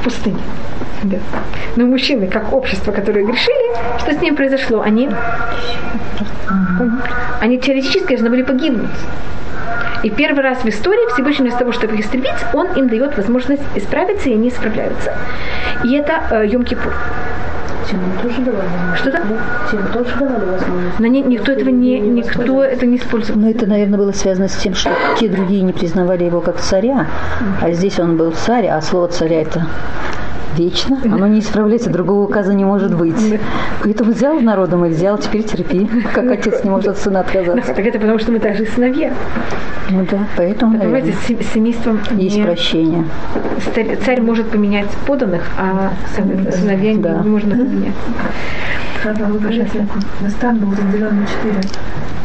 В 0.00 0.04
пустыне. 0.04 0.38
Да. 1.02 1.18
Но 1.76 1.86
мужчины, 1.86 2.28
как 2.28 2.52
общество, 2.52 2.92
которые 2.92 3.26
грешили, 3.26 3.65
что 3.98 4.12
с 4.12 4.20
ним 4.20 4.36
произошло? 4.36 4.80
Они, 4.80 5.08
они 7.40 7.58
теоретически 7.58 8.08
должны 8.08 8.30
были 8.30 8.42
погибнуть. 8.42 8.90
И 10.02 10.10
первый 10.10 10.42
раз 10.42 10.58
в 10.58 10.66
истории 10.66 11.12
Всевышний 11.12 11.44
вместо 11.44 11.60
того, 11.60 11.72
чтобы 11.72 11.94
их 11.94 12.00
истребить, 12.00 12.30
он 12.52 12.68
им 12.76 12.88
дает 12.88 13.16
возможность 13.16 13.62
исправиться, 13.74 14.28
и 14.28 14.34
они 14.34 14.50
справляются. 14.50 15.12
И 15.84 15.94
это 15.94 16.22
э, 16.30 16.46
Йом-Кипур. 16.46 16.92
Тоже 18.22 18.40
давали. 18.42 18.68
Что-то? 18.96 19.22
Тему 19.70 19.88
тоже 19.92 20.16
давали 20.16 20.44
возможность. 20.44 20.98
Но 20.98 21.06
не, 21.06 21.22
никто 21.22 21.52
этого 21.52 21.68
не, 21.68 21.98
никто 22.00 22.62
это 22.62 22.84
не 22.84 22.96
использовал. 22.96 23.40
Но 23.40 23.48
это, 23.48 23.66
наверное, 23.66 23.98
было 23.98 24.12
связано 24.12 24.48
с 24.48 24.56
тем, 24.56 24.74
что 24.74 24.90
те 25.18 25.28
другие 25.28 25.62
не 25.62 25.72
признавали 25.72 26.24
его 26.24 26.40
как 26.40 26.58
царя, 26.60 27.06
а 27.60 27.70
здесь 27.70 27.98
он 27.98 28.16
был 28.16 28.32
царь, 28.32 28.66
а 28.66 28.80
слово 28.82 29.08
царя 29.08 29.42
это 29.42 29.66
вечно, 30.56 30.98
оно 31.04 31.26
не 31.26 31.40
исправляется, 31.40 31.90
другого 31.90 32.24
указа 32.24 32.54
не 32.54 32.64
может 32.64 32.94
быть. 32.96 33.16
Поэтому 33.82 34.12
взял 34.12 34.40
народом 34.40 34.84
и 34.84 34.88
взял, 34.88 35.18
теперь 35.18 35.42
терпи, 35.42 35.88
как 36.14 36.30
отец 36.30 36.64
не 36.64 36.70
может 36.70 36.88
от 36.88 36.98
сына 36.98 37.20
отказаться. 37.20 37.74
Так 37.74 37.84
это 37.86 37.98
потому, 37.98 38.18
что 38.18 38.32
мы 38.32 38.38
также 38.38 38.66
сыновья. 38.66 39.12
Ну 39.90 40.04
да, 40.10 40.18
поэтому, 40.36 40.78
Понимаете, 40.78 41.12
с 41.12 41.52
семейством 41.54 42.00
есть 42.16 42.36
не- 42.36 42.42
прощение. 42.44 43.04
Царь, 44.04 44.20
может 44.20 44.48
поменять 44.50 44.88
поданных, 45.06 45.42
а 45.58 45.92
сын- 46.16 46.50
сыновья 46.52 46.92
не 46.94 47.02
Да. 47.02 47.22
можно 47.22 47.50
поменять. 47.56 47.94
Вы 49.04 49.38
говорите, 49.38 49.86
стан 50.28 50.58
был 50.58 50.70
разделен 50.72 51.20
на 51.20 51.26
четыре. 51.26 51.60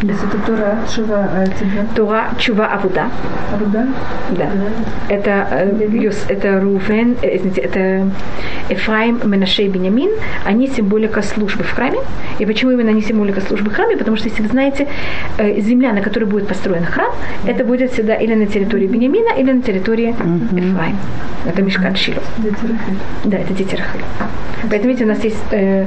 Если 0.04 0.28
это 0.28 0.38
Тора, 0.48 0.78
Шива, 0.90 1.30
а 1.32 1.46
тебе 1.46 1.86
Тура, 1.96 2.30
чува, 2.40 2.66
авуда. 2.66 3.06
Аруда? 3.54 3.88
Да. 4.32 4.50
Это, 5.10 5.48
э, 5.52 5.88
Юс- 5.92 6.26
это 6.28 6.60
Рувен, 6.60 7.18
э, 7.22 7.38
извините, 7.38 7.62
это 7.62 8.10
Эфраим, 8.70 9.22
Менаше 9.24 9.62
и 9.62 9.68
Бенямин. 9.70 10.10
Они 10.44 10.68
символика 10.68 11.22
службы 11.22 11.64
в 11.64 11.72
храме. 11.72 12.00
И 12.40 12.46
почему 12.48 12.72
именно 12.72 12.90
они 12.90 13.02
символика 13.02 13.42
службы 13.42 13.70
в 13.70 13.76
храме? 13.76 13.96
Потому 13.96 14.18
что, 14.18 14.30
если 14.30 14.42
вы 14.42 14.48
знаете, 14.50 14.88
э, 15.38 15.62
земля, 15.62 15.94
на 15.94 16.02
которой 16.02 16.26
будет 16.26 16.48
построен 16.48 16.84
храм, 16.84 17.12
это 17.46 17.64
будет 17.64 17.92
всегда 17.92 18.16
или 18.16 18.34
на 18.34 18.48
территории 18.48 18.88
Бенямина, 18.88 19.34
или 19.38 19.52
на 19.52 19.62
территории 19.62 20.16
Эфраим. 20.72 20.98
Это. 21.46 21.62
Дети 22.38 22.66
Рахель. 22.66 22.98
Да, 23.26 23.38
это 23.38 23.54
дети. 23.54 23.78
Поэтому, 24.70 24.90
видите, 24.90 25.06
у 25.06 25.08
нас 25.08 25.24
есть 25.24 25.44
э, 25.52 25.86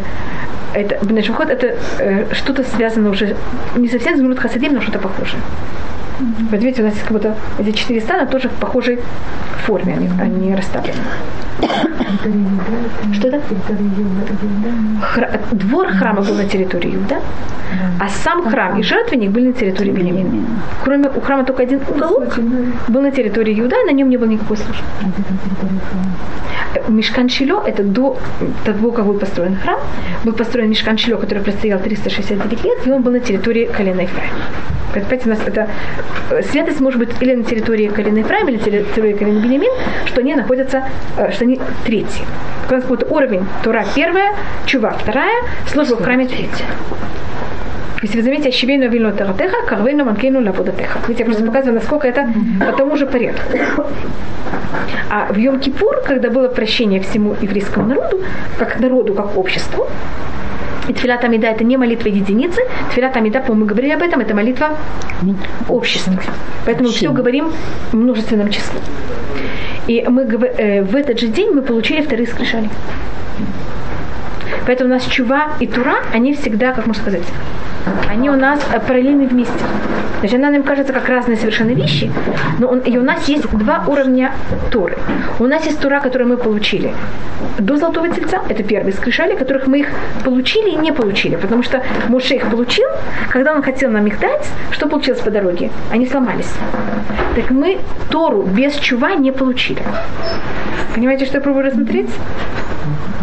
это, 0.75 1.05
Бнешухот 1.05 1.51
это 1.51 1.77
э, 1.99 2.27
что-то 2.35 2.65
связано 2.65 3.11
уже 3.11 3.37
не 3.77 3.89
совсем 3.89 4.17
с 4.17 4.21
Гмурат 4.21 4.39
Хасадим, 4.39 4.75
но 4.75 4.81
что-то 4.81 4.99
похожее. 4.99 5.41
Вот 6.51 6.61
видите, 6.61 6.83
у 6.83 6.85
нас 6.85 6.95
есть 6.95 7.05
как 7.07 7.13
будто 7.13 7.35
эти 7.59 7.73
четыре 7.73 8.01
стана 8.01 8.27
тоже 8.27 8.49
в 8.49 8.53
похожей 8.53 9.01
форме, 9.67 9.95
они, 9.95 10.09
они 10.21 10.55
расставлены. 10.55 10.99
Что 13.15 13.29
это? 13.29 13.41
Хра- 15.15 15.41
двор 15.53 15.89
храма 15.89 16.23
был 16.23 16.35
на 16.35 16.45
территории 16.45 16.95
Иуда, 16.95 17.17
а 18.01 18.09
сам 18.09 18.49
храм 18.49 18.79
и 18.79 18.83
жертвенник 18.83 19.31
были 19.31 19.49
на 19.49 19.53
территории 19.53 19.91
Бенемина. 19.91 20.45
Кроме 20.85 21.09
у 21.09 21.21
храма 21.21 21.45
только 21.45 21.63
один 21.63 21.81
уголок 21.89 22.39
был 22.89 23.01
на 23.03 23.11
территории 23.11 23.59
Иуда, 23.61 23.77
и 23.83 23.87
на 23.87 23.93
нем 23.93 24.09
не 24.11 24.17
было 24.17 24.29
никакой 24.29 24.57
службы. 24.57 24.85
Мишкан 26.89 27.29
Шило, 27.29 27.63
это 27.67 27.83
до 27.83 28.17
того, 28.65 28.91
как 28.91 29.07
был 29.07 29.19
построен 29.19 29.57
храм, 29.57 29.81
был 30.25 30.33
построен 30.33 30.71
Мишкан 30.71 30.99
Шило, 30.99 31.19
который 31.19 31.43
простоял 31.43 31.79
369 31.81 32.65
лет, 32.65 32.87
и 32.87 32.91
он 32.91 33.03
был 33.03 33.13
на 33.13 33.21
территории 33.21 33.67
колена 33.67 34.03
Ефраима. 34.03 34.45
Понимаете, 34.93 35.27
у 35.27 35.29
нас 35.31 35.41
это 35.45 35.69
э, 36.31 36.43
святость 36.43 36.81
может 36.81 37.01
быть 37.01 37.11
или 37.21 37.35
на 37.35 37.43
территории 37.43 37.89
колена 37.89 38.19
Ефраима, 38.19 38.51
или 38.51 38.59
на 38.59 38.65
территории 38.65 39.13
колена 39.13 39.41
Бенемин, 39.41 39.73
что 40.07 40.21
они 40.21 40.35
находятся, 40.35 40.85
э, 41.17 41.33
что 41.33 41.45
они 41.45 41.61
третьи. 41.85 42.25
У 42.69 42.73
нас 42.73 42.85
будет 42.85 43.11
уровень 43.11 43.45
Тура 43.65 43.85
первая, 43.95 44.35
Чува 44.67 44.91
вторая, 44.91 45.43
служба 45.67 45.97
в 45.97 46.03
храме 46.03 46.27
третья. 46.27 46.67
Если 48.05 48.19
вы 48.19 48.23
заметите, 48.23 48.51
Щевейну 48.51 48.91
вильну 48.91 49.13
таратеха, 49.13 49.57
карвейну 49.67 50.05
манкейну 50.05 50.45
лаводатеха. 50.45 50.99
Видите, 51.09 51.23
я 51.23 51.25
просто 51.25 51.47
показываю, 51.47 51.75
насколько 51.77 52.07
это 52.07 52.29
по 52.61 52.73
тому 52.77 52.97
же 52.97 53.07
порядку. 53.07 53.59
А 55.11 55.33
в 55.33 55.39
Йом-Кипур, 55.39 56.05
когда 56.07 56.29
было 56.29 56.49
прощение 56.49 57.01
всему 57.01 57.35
еврейскому 57.41 57.87
народу, 57.87 58.21
как 58.59 58.79
народу, 58.79 59.15
как 59.15 59.39
обществу, 59.39 59.87
и 60.87 60.93
Тфилат 60.93 61.25
Амида 61.25 61.47
это 61.47 61.65
не 61.65 61.79
молитва 61.79 62.09
единицы. 62.09 62.61
Тфилат 62.91 63.17
Амида, 63.17 63.41
по-моему, 63.41 63.65
мы 63.65 63.67
говорили 63.71 63.95
об 63.95 64.03
этом, 64.03 64.21
это 64.21 64.35
молитва 64.35 64.77
общества. 65.71 66.13
Поэтому 66.67 66.91
все 66.91 67.11
говорим 67.11 67.53
множественном 67.93 68.51
числе. 68.51 68.81
И 69.87 70.05
мы 70.07 70.25
э, 70.25 70.83
в 70.83 70.95
этот 70.95 71.21
же 71.21 71.29
день 71.29 71.53
мы 71.53 71.63
получили 71.63 72.03
вторые 72.03 72.27
скрижали. 72.27 72.69
Поэтому 74.67 74.91
у 74.91 74.93
нас 74.93 75.05
чува 75.05 75.49
и 75.61 75.67
тура, 75.67 75.97
они 76.13 76.35
всегда, 76.35 76.73
как 76.73 76.87
можно 76.87 77.03
сказать, 77.03 77.25
они 78.09 78.31
у 78.31 78.37
нас 78.37 78.61
э, 78.73 78.81
параллельны 78.81 79.27
вместе. 79.27 79.53
Есть 80.23 80.35
она 80.35 80.51
нам 80.51 80.63
кажется 80.63 80.93
как 80.93 81.09
разные 81.09 81.37
совершенно 81.37 81.73
вещи, 81.73 82.11
но 82.59 82.69
он, 82.69 82.79
и 82.79 82.97
у 82.97 83.03
нас 83.03 83.29
есть 83.29 83.47
два 83.51 83.85
уровня 83.87 84.33
Туры. 84.71 84.97
У 85.39 85.47
нас 85.47 85.67
есть 85.67 85.81
Тура, 85.81 86.01
которую 86.01 86.29
мы 86.31 86.37
получили 86.39 86.95
до 87.59 87.77
Золотого 87.77 88.09
Тельца, 88.09 88.41
это 88.49 88.63
первые 88.63 88.93
скрижали, 88.93 89.37
которых 89.37 89.67
мы 89.67 89.81
их 89.81 89.89
получили 90.25 90.71
и 90.71 90.77
не 90.77 90.93
получили, 90.93 91.37
потому 91.37 91.63
что 91.63 91.83
Моше 92.09 92.37
их 92.37 92.51
получил, 92.51 92.89
когда 93.31 93.53
он 93.53 93.63
хотел 93.63 93.91
нам 93.91 94.07
их 94.07 94.19
дать, 94.19 94.49
что 94.71 94.89
получилось 94.89 95.21
по 95.21 95.31
дороге? 95.31 95.71
Они 95.93 96.07
сломались. 96.07 96.53
Так 97.37 97.51
мы 97.51 97.79
Тору 98.11 98.43
без 98.43 98.75
чува 98.75 99.15
не 99.15 99.31
получили. 99.31 99.83
Понимаете, 100.95 101.27
что 101.27 101.39
я 101.39 101.41
пробую 101.43 101.67
рассмотреть? 101.67 102.09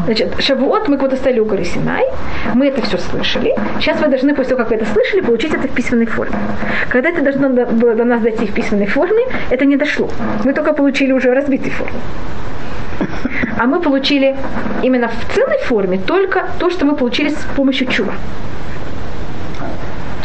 Значит, 0.06 0.34
Шавуот 0.40 0.88
мы 0.88 0.98
куда-то 0.98 1.18
стали 1.18 1.40
у 1.40 1.46
горы 1.46 1.64
Синай, 1.64 2.06
мы 2.56 2.68
это 2.68 2.82
все 2.82 2.98
слышали. 2.98 3.56
Сейчас 3.80 4.00
вы 4.02 4.08
должны, 4.08 4.34
после 4.34 4.56
того, 4.56 4.64
как 4.64 4.70
вы 4.70 4.76
это 4.78 4.92
слышали, 4.92 5.22
получить 5.22 5.54
это 5.54 5.68
в 5.68 5.72
письменной 5.72 6.08
форме. 6.08 6.36
Когда 6.90 7.10
это 7.10 7.22
должно 7.22 7.50
было 7.50 7.96
до 7.96 8.04
нас 8.04 8.22
дойти 8.22 8.48
в 8.48 8.54
письменной 8.54 8.88
форме, 8.88 9.24
это 9.50 9.66
не 9.66 9.78
дошло. 9.78 10.10
Мы 10.44 10.54
только 10.54 10.74
получили 10.74 11.12
уже 11.12 11.30
в 11.30 11.34
разбитой. 11.34 11.72
А 13.58 13.68
мы 13.68 13.80
получили 13.80 14.36
именно 14.82 15.08
в 15.08 15.36
целой 15.36 15.60
форме 15.60 16.00
только 16.00 16.48
то, 16.60 16.70
что 16.70 16.86
мы 16.86 16.96
получили 16.96 17.30
с 17.30 17.46
помощью 17.56 17.88
чува. 17.88 18.14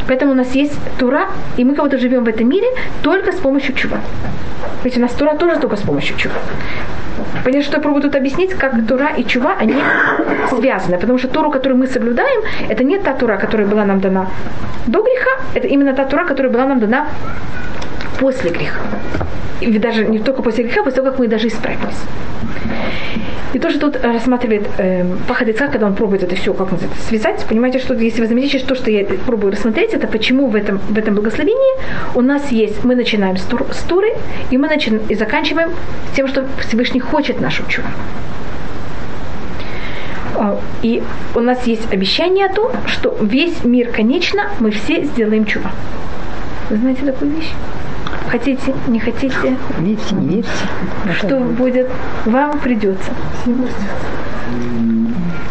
Поэтому 0.08 0.32
у 0.32 0.34
нас 0.34 0.54
есть 0.54 0.78
Тура, 0.98 1.28
и 1.56 1.64
мы 1.64 1.74
кого-то 1.74 1.98
живем 1.98 2.24
в 2.24 2.28
этом 2.28 2.48
мире 2.48 2.66
только 3.02 3.32
с 3.32 3.36
помощью 3.36 3.74
чува. 3.74 3.98
Ведь 4.84 4.96
у 4.96 5.00
нас 5.00 5.12
Тура 5.12 5.34
тоже 5.36 5.60
только 5.60 5.76
с 5.76 5.80
помощью 5.80 6.16
чува. 6.16 6.34
Понятно, 7.44 7.62
что 7.62 7.76
я 7.76 7.82
пробую 7.82 8.02
тут 8.02 8.14
объяснить, 8.14 8.54
как 8.54 8.86
Тура 8.86 9.08
и 9.16 9.24
Чува, 9.24 9.54
они 9.58 9.74
связаны. 10.48 10.98
Потому 10.98 11.18
что 11.18 11.28
Туру, 11.28 11.50
которую 11.50 11.78
мы 11.78 11.86
соблюдаем, 11.86 12.42
это 12.68 12.84
не 12.84 12.98
та 12.98 13.12
Тура, 13.14 13.36
которая 13.36 13.66
была 13.66 13.84
нам 13.84 14.00
дана 14.00 14.26
до 14.86 15.02
греха, 15.02 15.30
это 15.54 15.66
именно 15.66 15.92
та 15.92 16.04
Тура, 16.04 16.24
которая 16.24 16.52
была 16.52 16.66
нам 16.66 16.78
дана 16.80 17.06
после 18.18 18.50
греха. 18.50 18.80
И 19.60 19.78
даже 19.78 20.06
не 20.06 20.18
только 20.18 20.42
после 20.42 20.64
греха, 20.64 20.82
после 20.82 20.96
того, 20.96 21.10
как 21.10 21.18
мы 21.18 21.28
даже 21.28 21.48
исправились. 21.48 21.96
И 23.54 23.58
то, 23.58 23.70
что 23.70 23.90
тут 23.90 24.04
рассматривает 24.04 24.68
э, 24.76 25.04
Пахадица, 25.26 25.68
когда 25.68 25.86
он 25.86 25.94
пробует 25.94 26.22
это 26.22 26.36
все, 26.36 26.52
как 26.52 26.72
называется, 26.72 27.02
связать, 27.08 27.46
понимаете, 27.48 27.78
что 27.78 27.94
если 27.94 28.20
вы 28.20 28.26
заметите, 28.26 28.58
что, 28.58 28.74
что 28.74 28.90
я 28.90 29.04
пробую 29.04 29.52
рассмотреть, 29.52 29.94
это 29.94 30.06
почему 30.06 30.48
в 30.48 30.56
этом, 30.56 30.78
в 30.78 30.98
этом 30.98 31.14
благословении 31.14 31.80
у 32.14 32.20
нас 32.20 32.52
есть, 32.52 32.84
мы 32.84 32.94
начинаем 32.94 33.38
с, 33.38 33.42
тур, 33.42 33.64
с 33.72 33.82
туры, 33.84 34.12
и 34.50 34.58
мы 34.58 34.68
начинаем, 34.68 35.06
и 35.08 35.14
заканчиваем 35.14 35.70
тем, 36.14 36.28
что 36.28 36.46
Всевышний 36.60 37.00
хочет 37.00 37.40
нашу 37.40 37.62
чуву. 37.68 37.88
А, 40.34 40.60
и 40.82 41.02
у 41.34 41.40
нас 41.40 41.66
есть 41.66 41.90
обещание 41.90 42.46
о 42.46 42.52
том, 42.52 42.72
что 42.86 43.16
весь 43.22 43.64
мир 43.64 43.90
конечно, 43.90 44.50
мы 44.60 44.70
все 44.70 45.04
сделаем 45.04 45.46
чува. 45.46 45.70
Вы 46.68 46.76
знаете 46.76 47.06
такую 47.06 47.30
вещь? 47.30 47.52
Хотите, 48.30 48.74
не 48.88 48.98
хотите? 48.98 49.56
Верьте, 49.78 50.14
не 50.14 50.36
верьте. 50.36 50.50
Что 51.18 51.38
будет? 51.38 51.88
Вам 52.24 52.58
придется. 52.58 53.10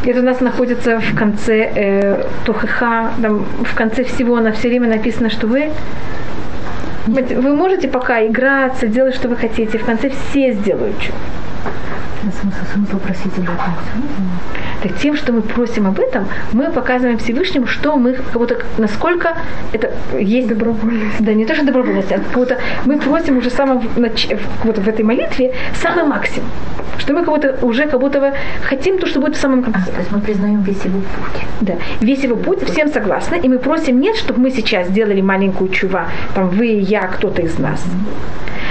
Это 0.06 0.20
у 0.20 0.24
нас 0.24 0.40
находится 0.40 1.00
в 1.00 1.16
конце 1.16 1.72
э, 1.76 2.28
Тухиха, 2.46 3.12
там, 3.22 3.46
в 3.64 3.74
конце 3.74 4.04
всего 4.04 4.40
на 4.40 4.52
все 4.52 4.68
время 4.68 4.88
написано, 4.88 5.30
что 5.30 5.48
вы 5.48 5.72
вы 7.08 7.56
можете 7.56 7.88
пока 7.88 8.26
играться, 8.26 8.88
делать, 8.88 9.16
что 9.16 9.30
вы 9.30 9.36
хотите. 9.36 9.78
В 9.78 9.86
конце 9.86 10.10
все 10.10 10.54
сделают 10.54 10.96
что. 11.02 11.14
Смысл, 12.42 12.56
смысл 12.74 12.98
просить 12.98 13.38
об 13.38 13.44
этом 13.44 13.74
так 14.86 14.98
тем, 14.98 15.16
что 15.16 15.34
мы 15.34 15.42
просим 15.42 15.88
об 15.88 16.00
этом, 16.00 16.28
мы 16.54 16.72
показываем 16.72 17.18
Всевышнему, 17.18 17.66
что 17.66 17.96
мы 17.98 18.14
как 18.14 18.34
будто, 18.34 18.58
насколько 18.78 19.36
это 19.74 19.92
есть 20.18 20.48
добровольность. 20.48 21.20
Да, 21.20 21.34
не 21.34 21.46
то, 21.46 21.56
что 21.56 21.66
добровольность, 21.66 22.12
а 22.12 22.20
как 22.20 22.34
будто 22.34 22.58
мы 22.86 23.00
просим 23.00 23.38
уже 23.38 23.50
самого, 23.50 23.84
вот 24.64 24.78
в 24.78 24.88
этой 24.88 25.04
молитве 25.04 25.54
самый 25.82 26.06
максимум. 26.06 26.50
Что 27.00 27.14
мы 27.14 27.24
как 27.24 27.34
будто 27.34 27.66
уже 27.66 27.88
как 27.88 28.00
будто 28.00 28.36
хотим 28.62 29.00
то, 29.00 29.08
что 29.08 29.20
будет 29.20 29.36
в 29.36 29.40
самом 29.40 29.64
конце. 29.64 29.80
А, 29.80 29.92
то 29.92 30.00
есть 30.00 30.12
мы 30.12 30.20
признаем 30.20 30.62
весь 30.62 30.86
его 30.86 31.00
путь. 31.00 31.42
Да, 31.62 31.74
весь 32.00 32.24
его 32.24 32.36
путь, 32.36 32.64
всем 32.70 32.88
согласны, 32.90 33.40
и 33.42 33.50
мы 33.50 33.58
просим 33.58 34.00
нет, 34.00 34.16
чтобы 34.16 34.40
мы 34.40 34.52
сейчас 34.52 34.88
сделали 34.90 35.22
маленькую 35.22 35.70
чува, 35.70 36.10
там 36.36 36.50
вы, 36.50 36.66
я, 36.66 37.02
кто-то 37.08 37.42
из 37.42 37.58
нас. 37.58 37.84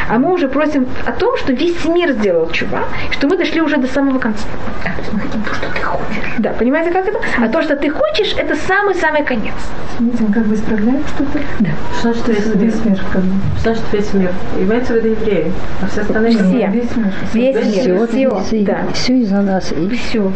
А 0.08 0.18
мы 0.18 0.32
уже 0.32 0.48
просим 0.48 0.86
о 1.06 1.12
том, 1.12 1.36
что 1.36 1.52
весь 1.52 1.84
мир 1.84 2.12
сделал 2.12 2.50
чува, 2.50 2.84
что 3.10 3.26
мы 3.26 3.36
дошли 3.36 3.60
уже 3.60 3.76
до 3.76 3.86
самого 3.86 4.18
конца. 4.18 4.44
Да, 4.84 4.90
то 4.90 5.00
есть 5.00 5.12
мы 5.12 5.20
хотим 5.20 5.42
то, 5.42 5.54
что 5.54 5.66
ты 5.72 5.80
хочешь. 5.80 6.34
Да, 6.38 6.50
понимаете, 6.50 6.90
как 6.90 7.06
это? 7.06 7.18
А 7.40 7.48
то, 7.48 7.62
что 7.62 7.76
ты 7.76 7.90
хочешь, 7.90 8.34
это 8.36 8.54
самый-самый 8.54 9.24
конец. 9.24 9.54
Мы 9.98 10.12
как 10.32 10.44
бы 10.46 10.54
исправляем 10.54 11.02
что-то? 11.14 11.40
Да. 11.60 11.70
Что 11.98 12.12
значит 12.12 12.28
весь, 12.28 12.74
весь 12.74 12.84
мир? 12.84 13.00
Как 13.12 13.22
бы? 13.22 13.32
Что 13.60 13.74
значит 13.74 13.92
весь 13.92 14.14
мир? 14.14 14.32
Имеется 14.58 14.92
в 14.92 14.96
виду 14.96 15.08
евреи, 15.08 15.52
а 15.82 15.86
все 15.86 16.00
остальные 16.02 16.32
все. 16.32 16.42
Весь 16.42 16.96
мир. 16.96 17.12
Весь 17.32 17.54
мир. 17.54 18.06
Все, 18.06 18.40
все, 18.42 18.64
да. 18.64 18.78
все 18.92 19.18
из-за 19.20 19.42
нас. 19.42 19.72
И... 19.72 19.88
Все. 19.96 20.32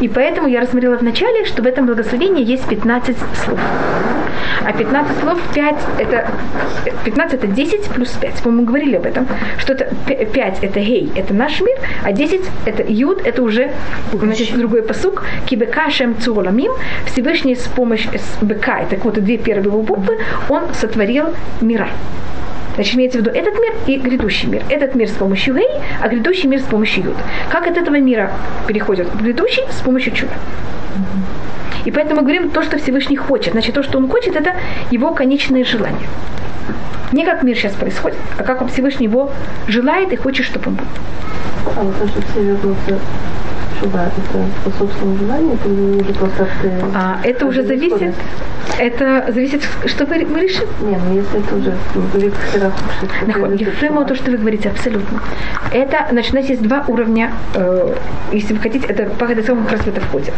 И 0.00 0.08
поэтому 0.08 0.48
я 0.48 0.60
рассмотрела 0.60 0.96
в 0.96 1.02
начале, 1.02 1.44
что 1.44 1.62
в 1.62 1.66
этом 1.66 1.86
благословении 1.86 2.44
есть 2.44 2.66
15 2.68 3.16
слов. 3.44 3.58
А 4.64 4.72
15 4.72 5.18
слов 5.18 5.38
5 5.54 5.76
это 5.98 6.30
15 7.04 7.34
это 7.34 7.46
10 7.46 7.88
плюс 7.90 8.10
5. 8.10 8.46
Мы 8.46 8.64
говорили 8.64 8.96
об 8.96 9.06
этом, 9.06 9.26
что 9.58 9.72
это 9.74 9.94
5 10.06 10.58
это 10.62 10.80
гей, 10.80 11.12
это 11.14 11.34
наш 11.34 11.60
мир, 11.60 11.78
а 12.02 12.12
10 12.12 12.40
это 12.66 12.84
юд, 12.88 13.20
это 13.24 13.42
уже 13.42 13.70
значит, 14.12 14.56
другой 14.58 14.82
посук. 14.82 15.24
Кибека 15.46 15.90
шем 15.90 16.18
цуоламим, 16.18 16.72
Всевышний 17.06 17.54
с 17.54 17.66
помощью 17.68 18.10
бека, 18.42 18.84
так 18.88 19.04
вот 19.04 19.14
две 19.14 19.36
первые 19.36 19.82
буквы, 19.82 20.18
он 20.48 20.74
сотворил 20.74 21.26
мира. 21.60 21.88
Значит, 22.74 22.94
имеется 22.94 23.18
в 23.18 23.20
виду 23.22 23.30
этот 23.30 23.54
мир 23.54 23.74
и 23.86 23.98
грядущий 23.98 24.48
мир. 24.48 24.62
Этот 24.68 24.94
мир 24.94 25.08
с 25.08 25.12
помощью 25.12 25.54
гей, 25.54 25.68
а 26.00 26.08
грядущий 26.08 26.48
мир 26.48 26.60
с 26.60 26.64
помощью 26.64 27.04
юд. 27.04 27.16
Как 27.50 27.66
от 27.66 27.76
этого 27.76 27.96
мира 27.96 28.32
переходит 28.66 29.08
в 29.08 29.22
грядущий 29.22 29.62
с 29.70 29.80
помощью 29.80 30.12
чуда. 30.12 30.32
И 31.84 31.90
поэтому 31.90 32.20
мы 32.20 32.22
говорим 32.22 32.50
то, 32.50 32.62
что 32.62 32.78
Всевышний 32.78 33.16
хочет. 33.16 33.52
Значит, 33.52 33.74
то, 33.74 33.82
что 33.82 33.98
он 33.98 34.08
хочет, 34.08 34.36
это 34.36 34.54
его 34.90 35.12
конечные 35.12 35.64
желания. 35.64 36.06
Не 37.12 37.24
как 37.24 37.42
мир 37.42 37.56
сейчас 37.56 37.72
происходит, 37.72 38.18
а 38.38 38.44
как 38.44 38.62
он 38.62 38.68
Всевышний 38.68 39.06
его 39.06 39.32
желает 39.66 40.12
и 40.12 40.16
хочет, 40.16 40.46
чтобы 40.46 40.68
он 40.68 40.74
был. 40.76 40.84
А 41.76 41.82
вот 41.82 41.94
то, 41.96 42.22
все 42.30 42.42
вернутся 42.42 42.98
чува, 43.80 44.06
это 44.06 44.20
по 44.64 44.70
собственному 44.78 45.18
желанию, 45.18 45.54
это 45.54 45.68
уже 45.68 46.12
просто 46.14 46.46
ты... 46.62 46.70
А, 46.94 47.18
это 47.24 47.46
уже 47.46 47.62
зависит, 47.62 48.14
это 48.78 49.26
зависит, 49.28 49.62
что 49.86 50.06
мы, 50.06 50.24
мы 50.26 50.40
решим. 50.40 50.68
Не, 50.80 50.96
ну 50.96 51.14
если 51.14 51.40
это 51.40 51.56
уже 51.56 51.74
Ефрема, 53.60 54.04
то, 54.04 54.14
что 54.14 54.30
вы 54.30 54.36
говорите, 54.36 54.68
абсолютно. 54.68 55.20
Это, 55.72 56.06
значит, 56.10 56.32
у 56.32 56.36
нас 56.36 56.46
есть 56.46 56.62
два 56.62 56.84
уровня, 56.88 57.32
э, 57.54 57.94
если 58.32 58.54
вы 58.54 58.60
хотите, 58.60 58.86
это 58.86 59.10
по 59.18 59.26
Хадасову 59.26 59.62
как 59.62 59.72
раз 59.72 59.80
в 59.80 59.88
это 59.88 60.00
входит. 60.00 60.34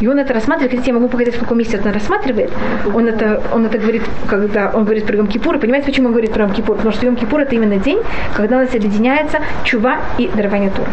И 0.00 0.06
он 0.06 0.18
это 0.18 0.34
рассматривает, 0.34 0.72
хотите, 0.72 0.90
я 0.90 0.94
могу 0.94 1.08
показать, 1.08 1.34
в 1.34 1.40
каком 1.40 1.58
месте 1.58 1.76
это 1.76 1.92
рассматривает. 1.92 2.50
Он 2.94 3.08
это, 3.08 3.42
он 3.52 3.66
это 3.66 3.78
говорит, 3.78 4.02
когда 4.26 4.70
он 4.70 4.84
говорит 4.84 5.06
про 5.06 5.16
Йом 5.16 5.26
Кипур. 5.26 5.58
Понимаете, 5.58 5.86
почему 5.86 6.06
он 6.06 6.12
говорит 6.12 6.32
про 6.32 6.44
Йом 6.44 6.52
Кипур? 6.52 6.76
Потому 6.76 6.92
что 6.94 7.06
Йом 7.06 7.16
Кипур 7.16 7.40
это 7.40 7.54
именно 7.54 7.76
день, 7.76 7.98
когда 8.34 8.56
у 8.56 8.60
нас 8.60 8.74
объединяется 8.74 9.40
чува 9.64 9.98
и 10.18 10.28
дарование 10.28 10.70
Тура. 10.70 10.90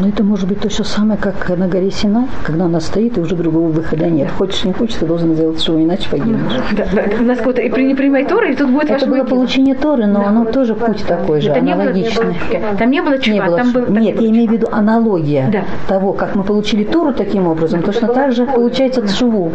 Но 0.00 0.08
это 0.08 0.24
может 0.24 0.48
быть 0.48 0.60
то 0.60 0.70
же 0.70 0.82
самое, 0.82 1.20
как 1.20 1.50
на 1.58 1.68
горе 1.68 1.90
Синай, 1.90 2.24
когда 2.42 2.64
она 2.64 2.80
стоит, 2.80 3.18
и 3.18 3.20
уже 3.20 3.36
другого 3.36 3.68
выхода 3.68 4.06
нет. 4.08 4.30
Хочешь, 4.30 4.64
не 4.64 4.72
хочешь, 4.72 4.94
ты 4.96 5.04
должен 5.04 5.34
сделать 5.34 5.60
что, 5.60 5.78
иначе 5.82 6.08
погибнешь. 6.08 6.52
Да, 6.72 6.86
да. 6.90 7.02
У 7.20 7.22
нас 7.22 7.36
какой-то, 7.36 7.60
и 7.60 7.68
при 7.68 7.84
не 7.84 7.94
принимай 7.94 8.24
Торы, 8.24 8.52
и 8.52 8.56
тут 8.56 8.70
будет 8.70 8.90
Это 8.90 9.04
было 9.04 9.18
могила. 9.18 9.26
получение 9.36 9.74
Торы, 9.74 10.06
но 10.06 10.20
Да. 10.20 10.28
оно 10.28 10.44
тоже 10.46 10.74
путь 10.74 11.04
такой 11.06 11.42
же, 11.42 11.50
Это 11.50 11.60
не 11.60 11.74
было- 11.74 11.82
аналогичный. 11.82 12.34
Там 12.78 12.90
не 12.90 13.02
было 13.02 13.18
чува, 13.18 13.34
Не 13.34 13.42
было 13.42 13.56
там 13.58 13.72
был... 13.72 13.84
там 13.84 13.98
Нет, 13.98 14.18
я 14.20 14.28
имею 14.30 14.48
в 14.48 14.52
виду 14.52 14.68
аналогия 14.72 15.50
Да. 15.52 15.64
того, 15.86 16.14
как 16.14 16.34
мы 16.34 16.44
получили 16.44 16.84
Тору 16.84 17.12
таким 17.12 17.46
образом, 17.46 17.82
точно 17.82 18.08
так 18.08 18.32
же 18.32 18.46
получается 18.46 19.06
Цшуву. 19.06 19.52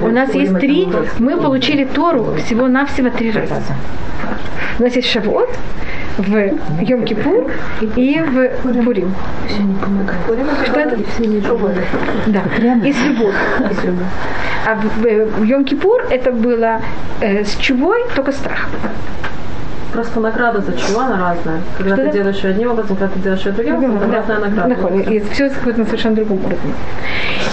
У 0.00 0.08
нас 0.08 0.32
есть 0.34 0.58
три, 0.60 0.88
мы 1.18 1.36
получили 1.36 1.84
Тору 1.84 2.34
всего-навсего 2.44 3.10
три 3.10 3.32
раза. 3.32 3.54
У 4.78 4.82
нас 4.84 4.94
есть 4.94 5.08
Шавуот, 5.08 5.48
в 6.18 6.82
Йом-Кипур 6.82 7.50
и 7.96 8.20
в 8.20 8.84
Пурим. 8.84 9.14
Что 10.64 10.80
это? 10.80 10.96
Да, 12.26 12.42
и 12.84 12.92
с 12.92 13.04
любовью. 13.04 13.34
А 14.66 14.74
в, 14.74 15.42
Йом-Кипур 15.42 16.08
это 16.10 16.32
было 16.32 16.80
э, 17.20 17.44
с 17.44 17.56
чувой, 17.56 18.04
только 18.14 18.32
страх. 18.32 18.68
Просто 19.92 20.20
награда 20.20 20.60
за 20.60 20.72
чего 20.76 21.00
она 21.00 21.30
разная. 21.30 21.60
Когда 21.78 21.94
что 21.96 22.04
ты 22.06 22.12
делаешь 22.12 22.44
ее 22.44 22.50
одним 22.50 22.70
образом, 22.72 22.96
когда 22.96 23.14
ты 23.14 23.20
делаешь 23.20 23.46
ее 23.46 23.52
другим 23.52 23.96
образом, 23.96 24.10
да. 24.10 24.16
разная 24.18 24.38
награда. 24.38 24.76
Да, 24.76 25.12
и 25.12 25.20
все 25.30 25.50
на 25.64 25.84
совершенно 25.86 26.16
другом 26.16 26.38
уровне. 26.38 26.74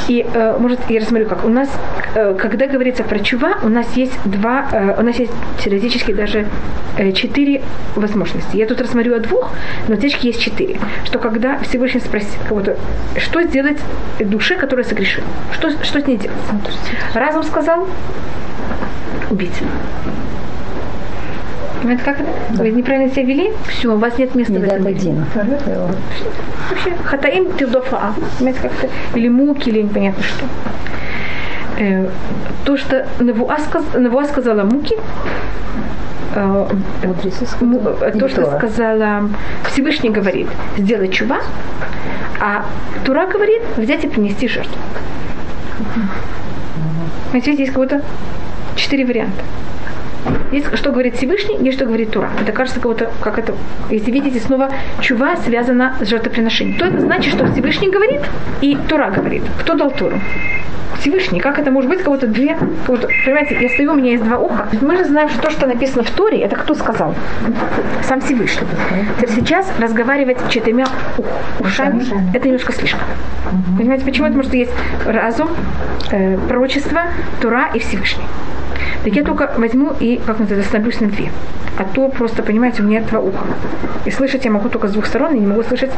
И, 0.07 0.25
э, 0.33 0.57
может, 0.59 0.79
я 0.89 0.99
рассмотрю, 0.99 1.27
как 1.27 1.45
у 1.45 1.49
нас, 1.49 1.69
э, 2.15 2.35
когда 2.39 2.67
говорится 2.67 3.03
про 3.03 3.19
чува, 3.19 3.57
у 3.63 3.69
нас 3.69 3.87
есть 3.95 4.13
два, 4.25 4.67
э, 4.71 4.95
у 4.99 5.03
нас 5.03 5.17
есть 5.17 5.31
теоретически 5.63 6.13
даже 6.13 6.47
э, 6.97 7.11
четыре 7.11 7.61
возможности. 7.95 8.57
Я 8.57 8.65
тут 8.65 8.81
рассмотрю 8.81 9.15
о 9.15 9.19
двух, 9.19 9.51
но 9.87 9.95
теоретически 9.95 10.27
есть 10.27 10.41
четыре. 10.41 10.79
Что 11.05 11.19
когда 11.19 11.57
Всевышний 11.59 11.99
спросит 11.99 12.29
кого-то, 12.47 12.77
что 13.17 13.41
сделать 13.43 13.77
душе, 14.19 14.55
которая 14.55 14.85
согрешила? 14.85 15.25
Что, 15.53 15.71
что 15.83 16.01
с 16.01 16.07
ней 16.07 16.17
делать? 16.17 16.37
Разум 17.13 17.43
сказал, 17.43 17.87
убить. 19.29 19.61
Понимаете, 21.85 22.03
как? 22.03 22.17
Да. 22.49 22.63
Вы 22.63 22.71
неправильно 22.71 23.11
себя 23.11 23.25
вели, 23.25 23.51
все, 23.67 23.93
у 23.93 23.97
вас 23.97 24.17
нет 24.17 24.33
места 24.33 24.53
не 24.53 24.57
в 24.57 24.63
этом 24.63 24.87
мире. 24.87 25.13
Вообще, 26.71 26.95
хатаим 27.03 27.55
тилдофа. 27.57 28.15
Понимаете, 28.39 28.59
как 28.59 28.71
это? 28.73 28.89
Или 29.13 29.29
муки, 29.29 29.69
или 29.69 29.83
непонятно 29.83 30.23
что. 30.23 30.45
Э, 31.77 32.09
то, 32.63 32.75
что 32.75 33.05
Навуа, 33.19 33.59
сказ, 33.59 33.83
Навуа 33.93 34.25
сказала 34.25 34.63
муки, 34.63 34.95
э, 36.33 36.67
э, 37.03 38.11
то, 38.17 38.29
что 38.29 38.57
сказала 38.57 39.29
Всевышний 39.69 40.09
говорит, 40.09 40.47
сделать 40.77 41.13
чува, 41.13 41.41
а 42.39 42.65
Тура 43.05 43.27
говорит, 43.27 43.61
взять 43.77 44.03
и 44.05 44.07
принести 44.07 44.47
жертву. 44.47 44.81
Знаете, 47.29 47.53
здесь 47.53 47.69
как-то 47.69 48.01
четыре 48.75 49.05
варианта. 49.05 49.43
Есть, 50.51 50.75
что 50.77 50.91
говорит 50.91 51.15
Всевышний, 51.15 51.57
есть, 51.57 51.77
что 51.77 51.85
говорит 51.85 52.11
Тура. 52.11 52.29
Это 52.41 52.51
кажется, 52.51 52.79
кого-то, 52.79 53.11
как 53.21 53.39
это, 53.39 53.53
если 53.89 54.11
видите, 54.11 54.39
снова 54.39 54.69
чува 55.01 55.35
связана 55.37 55.95
с 55.99 56.07
жертвоприношением. 56.07 56.77
То 56.77 56.85
это 56.85 56.99
значит, 56.99 57.33
что 57.33 57.51
Всевышний 57.51 57.89
говорит 57.89 58.21
и 58.61 58.77
Тура 58.87 59.09
говорит. 59.09 59.43
Кто 59.59 59.73
дал 59.73 59.91
Туру? 59.91 60.19
Всевышний. 60.99 61.39
Как 61.39 61.59
это 61.59 61.71
может 61.71 61.89
быть? 61.89 62.01
Кого-то 62.01 62.27
две, 62.27 62.57
кого-то, 62.85 63.07
понимаете, 63.25 63.57
я 63.59 63.69
стою, 63.69 63.93
у 63.93 63.95
меня 63.95 64.11
есть 64.11 64.23
два 64.23 64.37
уха. 64.37 64.67
Мы 64.81 64.97
же 64.97 65.05
знаем, 65.05 65.29
что 65.29 65.41
то, 65.41 65.49
что 65.51 65.67
написано 65.67 66.03
в 66.03 66.09
Торе, 66.11 66.39
это 66.39 66.55
кто 66.55 66.73
сказал? 66.73 67.13
Сам 68.03 68.21
Всевышний. 68.21 68.67
Сейчас 69.27 69.71
разговаривать 69.79 70.37
четырьмя 70.49 70.85
ушами, 71.59 72.03
это 72.33 72.47
немножко 72.47 72.73
слишком. 72.73 73.01
Понимаете, 73.77 74.05
почему? 74.05 74.27
Потому 74.27 74.43
что 74.43 74.57
есть 74.57 74.71
разум, 75.05 75.49
э, 76.11 76.37
пророчество, 76.47 77.01
Тура 77.41 77.69
и 77.73 77.79
Всевышний 77.79 78.25
так 79.03 79.13
я 79.13 79.23
только 79.23 79.51
возьму 79.57 79.93
и, 79.99 80.17
как 80.17 80.39
называется, 80.39 80.67
остановлюсь 80.67 80.99
на 81.01 81.07
две. 81.07 81.31
А 81.77 81.83
то 81.83 82.09
просто, 82.09 82.43
понимаете, 82.43 82.81
у 82.81 82.85
меня 82.85 83.01
два 83.01 83.19
уха. 83.19 83.45
И 84.05 84.11
слышать 84.11 84.45
я 84.45 84.51
могу 84.51 84.69
только 84.69 84.87
с 84.87 84.91
двух 84.91 85.05
сторон, 85.05 85.35
и 85.35 85.39
не 85.39 85.47
могу 85.47 85.63
слышать 85.63 85.91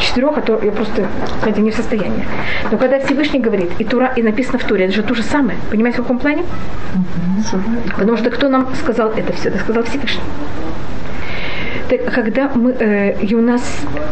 четырех, 0.00 0.38
а 0.38 0.40
то 0.40 0.58
я 0.62 0.72
просто, 0.72 1.06
знаете, 1.40 1.60
не 1.60 1.70
в 1.70 1.74
состоянии. 1.74 2.24
Но 2.70 2.78
когда 2.78 2.98
Всевышний 2.98 3.40
говорит, 3.40 3.70
и, 3.78 3.84
Тура, 3.84 4.12
и 4.16 4.22
написано 4.22 4.58
в 4.58 4.64
Туре, 4.64 4.86
это 4.86 4.94
же 4.94 5.02
то 5.02 5.14
же 5.14 5.22
самое. 5.22 5.58
Понимаете, 5.70 5.98
в 5.98 6.02
каком 6.02 6.18
плане? 6.18 6.44
Потому 7.96 8.16
что 8.16 8.30
кто 8.30 8.48
нам 8.48 8.68
сказал 8.74 9.10
это 9.10 9.32
все? 9.32 9.48
Это 9.48 9.58
сказал 9.58 9.84
Всевышний. 9.84 10.22
Когда 11.98 12.50
мы, 12.54 12.72
э, 12.72 13.20
и 13.20 13.34
у 13.34 13.40
нас 13.40 13.62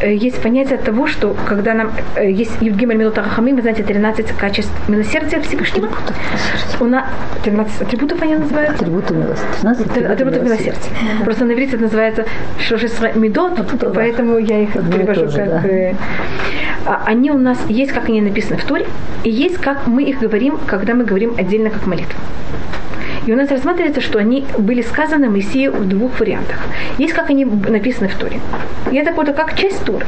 э, 0.00 0.14
есть 0.14 0.42
понятие 0.42 0.78
того, 0.78 1.06
что 1.06 1.36
когда 1.46 1.74
нам 1.74 1.92
э, 2.16 2.30
есть 2.30 2.52
Евгималь 2.60 2.96
Минута 2.96 3.22
Рахамим, 3.22 3.56
вы 3.56 3.62
знаете, 3.62 3.82
13 3.82 4.32
качеств 4.32 4.72
милосердия 4.88 5.40
Всевышнего. 5.40 5.88
У 6.80 6.84
нас 6.84 7.04
13 7.44 7.82
атрибутов 7.82 8.22
они 8.22 8.36
называют? 8.36 8.70
Атрибуты 8.70 9.14
милосердия. 9.14 9.70
Атрибуты, 9.70 10.04
атрибуты 10.04 10.40
милосердия. 10.40 10.90
Да. 11.18 11.24
Просто 11.24 11.44
на 11.44 11.52
иврите 11.52 11.72
это 11.74 11.82
называется 11.82 12.24
Шошесра 12.60 13.12
Медот, 13.12 13.58
ну, 13.58 13.92
поэтому 13.94 14.38
я 14.38 14.62
их 14.62 14.76
Одно 14.76 14.92
перевожу 14.92 15.20
тоже, 15.22 15.36
как... 15.36 15.48
Да. 15.48 15.68
Э, 15.68 15.94
а, 16.86 17.02
они 17.06 17.30
у 17.30 17.38
нас 17.38 17.58
есть, 17.68 17.92
как 17.92 18.08
они 18.08 18.20
написаны 18.20 18.58
в 18.58 18.64
Торе, 18.64 18.86
и 19.24 19.30
есть, 19.30 19.58
как 19.58 19.86
мы 19.86 20.04
их 20.04 20.20
говорим, 20.20 20.58
когда 20.66 20.94
мы 20.94 21.04
говорим 21.04 21.34
отдельно 21.36 21.70
как 21.70 21.86
молитву. 21.86 22.18
И 23.28 23.32
у 23.32 23.36
нас 23.36 23.50
рассматривается, 23.50 24.00
что 24.00 24.18
они 24.18 24.46
были 24.56 24.80
сказаны 24.80 25.28
Моисею 25.28 25.72
в 25.72 25.86
двух 25.86 26.18
вариантах. 26.18 26.62
Есть, 26.96 27.12
как 27.12 27.28
они 27.28 27.44
написаны 27.44 28.08
в 28.08 28.14
Торе. 28.14 28.40
И 28.90 28.96
это 28.96 29.12
вот 29.12 29.30
как 29.36 29.54
часть 29.54 29.84
Торы. 29.84 30.06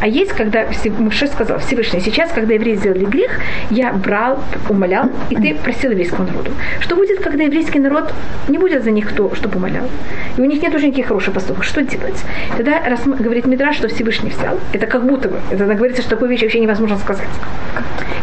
А 0.00 0.06
есть, 0.06 0.30
когда 0.30 0.66
Муше 1.00 1.26
сказал, 1.26 1.58
Всевышний, 1.58 1.98
сейчас, 1.98 2.30
когда 2.30 2.54
евреи 2.54 2.76
сделали 2.76 3.04
грех, 3.04 3.40
я 3.70 3.92
брал, 3.92 4.38
умолял, 4.68 5.10
и 5.28 5.34
ты 5.34 5.56
просил 5.56 5.90
еврейскому 5.90 6.28
народу. 6.28 6.52
Что 6.78 6.94
будет, 6.94 7.18
когда 7.18 7.42
еврейский 7.42 7.80
народ 7.80 8.14
не 8.46 8.58
будет 8.58 8.84
за 8.84 8.92
них 8.92 9.08
кто, 9.08 9.34
чтобы 9.34 9.56
умолял? 9.56 9.88
И 10.36 10.40
у 10.40 10.44
них 10.44 10.62
нет 10.62 10.72
уже 10.72 10.86
никаких 10.86 11.08
хороших 11.08 11.34
поступок. 11.34 11.64
Что 11.64 11.82
делать? 11.82 12.24
Тогда 12.56 12.80
раз, 12.88 13.00
говорит 13.04 13.44
Мидраш, 13.44 13.74
что 13.74 13.88
Всевышний 13.88 14.30
взял. 14.30 14.56
Это 14.72 14.86
как 14.86 15.04
будто 15.04 15.28
бы. 15.28 15.40
Это 15.50 15.64
говорится, 15.64 16.02
что 16.02 16.10
такую 16.10 16.30
вещь 16.30 16.42
вообще 16.42 16.60
невозможно 16.60 16.96
сказать. 16.98 17.26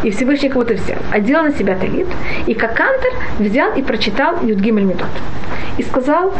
И 0.02 0.10
Всевышний 0.10 0.48
кого-то 0.48 0.74
взял. 0.74 0.98
Одел 1.12 1.42
на 1.42 1.52
себя 1.52 1.76
талит. 1.76 2.06
И 2.46 2.54
как 2.54 2.74
кантор 2.74 3.10
взял 3.38 3.74
и 3.74 3.82
прочитал 3.82 4.42
Юдгимель 4.42 4.84
Медот. 4.84 5.08
И 5.76 5.82
сказал, 5.82 6.32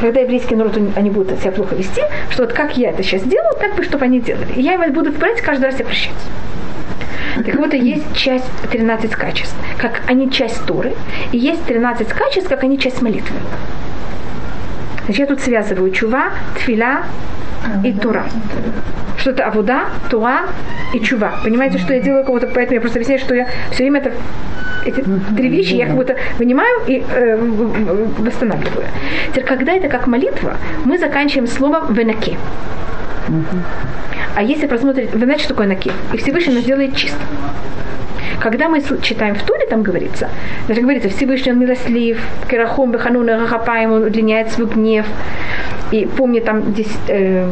когда 0.00 0.20
еврейский 0.20 0.56
народ, 0.56 0.76
они 0.96 1.10
будут 1.10 1.40
себя 1.40 1.52
плохо 1.52 1.74
вести, 1.74 2.02
что 2.30 2.42
вот 2.42 2.52
как 2.52 2.76
я 2.76 2.90
это 2.90 3.02
сейчас 3.02 3.22
делаю, 3.22 3.54
так 3.58 3.76
бы, 3.76 3.84
чтобы 3.84 4.04
они 4.04 4.20
делали. 4.20 4.52
И 4.56 4.60
я 4.60 4.74
его 4.74 4.92
буду 4.92 5.12
брать 5.12 5.40
каждый 5.40 5.66
раз 5.66 5.80
и 5.80 5.84
прощать. 5.84 6.12
Так 7.46 7.54
вот, 7.54 7.72
есть 7.72 8.14
часть 8.14 8.50
13 8.70 9.12
качеств, 9.12 9.56
как 9.78 10.02
они 10.06 10.30
часть 10.30 10.64
Туры, 10.66 10.92
и 11.32 11.38
есть 11.38 11.64
13 11.64 12.08
качеств, 12.08 12.48
как 12.48 12.62
они 12.62 12.78
часть 12.78 13.00
молитвы. 13.00 13.36
Значит, 15.04 15.20
я 15.20 15.26
тут 15.26 15.40
связываю 15.40 15.90
чува, 15.92 16.32
тфила 16.56 17.04
и 17.84 17.92
тура. 17.92 18.24
Что 19.22 19.30
это 19.30 19.44
авуда, 19.44 19.82
туа 20.10 20.46
и 20.92 20.98
чува. 20.98 21.34
Понимаете, 21.44 21.78
что 21.78 21.94
я 21.94 22.00
делаю 22.00 22.24
кого-то, 22.24 22.48
поэтому 22.48 22.74
я 22.74 22.80
просто 22.80 22.98
объясняю, 22.98 23.20
что 23.20 23.36
я 23.36 23.46
все 23.70 23.84
время 23.84 24.00
это 24.00 24.12
эти 24.84 25.04
три 25.36 25.48
вещи 25.48 25.74
я 25.74 25.86
как 25.86 25.94
будто 25.94 26.16
вынимаю 26.38 26.80
и 26.88 27.04
э, 27.08 27.36
восстанавливаю. 28.18 28.86
Теперь, 29.28 29.44
когда 29.44 29.74
это 29.74 29.86
как 29.86 30.08
молитва, 30.08 30.56
мы 30.84 30.98
заканчиваем 30.98 31.46
словом 31.46 31.94
«венаки». 31.94 32.36
А 34.34 34.42
если 34.42 34.66
посмотреть, 34.66 35.12
вы 35.12 35.20
знаете, 35.20 35.44
что 35.44 35.54
такое 35.54 35.68
наки? 35.68 35.92
И 36.12 36.16
Всевышний 36.16 36.54
нас 36.54 36.64
делает 36.64 36.96
чисто. 36.96 37.20
Когда 38.40 38.68
мы 38.68 38.82
читаем 39.02 39.36
в 39.36 39.42
Туре, 39.44 39.66
там 39.70 39.84
говорится, 39.84 40.30
даже 40.66 40.80
говорится, 40.80 41.08
Всевышний 41.10 41.52
он 41.52 41.60
милослив, 41.60 42.20
Керахом, 42.50 42.90
Беханун, 42.90 43.28
Рахапаем, 43.28 43.92
он 43.92 44.02
удлиняет 44.02 44.50
свой 44.50 44.66
гнев. 44.66 45.06
И 45.92 46.06
помни 46.06 46.40
там 46.40 46.62
здесь 46.72 46.90
э, 47.06 47.46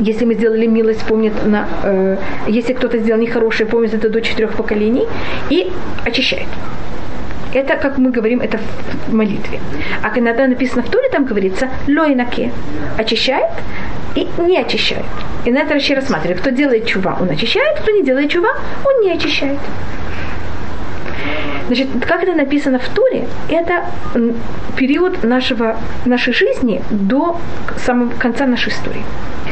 если 0.00 0.24
мы 0.24 0.34
сделали 0.34 0.66
милость, 0.66 1.04
помнит 1.04 1.32
на, 1.46 1.68
э, 1.84 2.16
если 2.48 2.72
кто-то 2.72 2.98
сделал 2.98 3.20
нехорошее, 3.20 3.68
помнит 3.68 3.94
это 3.94 4.08
до 4.08 4.20
четырех 4.20 4.54
поколений 4.54 5.06
и 5.50 5.70
очищает. 6.04 6.48
Это, 7.54 7.76
как 7.76 7.98
мы 7.98 8.10
говорим, 8.10 8.40
это 8.40 8.58
в 9.06 9.14
молитве. 9.14 9.60
А 10.02 10.18
иногда 10.18 10.48
написано 10.48 10.82
в 10.82 10.90
Торе, 10.90 11.08
там 11.08 11.24
говорится 11.24 11.68
лойнаке. 11.86 12.50
Очищает 12.98 13.50
и 14.16 14.26
не 14.38 14.58
очищает. 14.58 15.04
И 15.44 15.52
на 15.52 15.58
это 15.58 15.74
вообще 15.74 15.94
рассматривает. 15.94 16.40
Кто 16.40 16.50
делает 16.50 16.86
чува, 16.86 17.16
он 17.20 17.30
очищает, 17.30 17.78
кто 17.78 17.92
не 17.92 18.02
делает 18.02 18.30
чува, 18.30 18.50
он 18.84 19.02
не 19.02 19.12
очищает. 19.12 19.58
Значит, 21.66 21.88
как 22.06 22.22
это 22.22 22.34
написано 22.34 22.78
в 22.78 22.88
Туре, 22.88 23.26
это 23.48 23.84
период 24.76 25.24
нашего, 25.24 25.76
нашей 26.04 26.34
жизни 26.34 26.82
до 26.90 27.38
самого 27.78 28.10
конца 28.18 28.46
нашей 28.46 28.70
истории. 28.70 29.02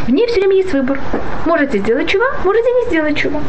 В 0.06 0.10
ней 0.10 0.26
все 0.26 0.40
время 0.40 0.56
есть 0.56 0.72
выбор. 0.72 0.98
Можете 1.46 1.78
сделать 1.78 2.08
чува, 2.08 2.26
можете 2.44 2.68
не 2.70 2.88
сделать 2.88 3.16
чува. 3.16 3.40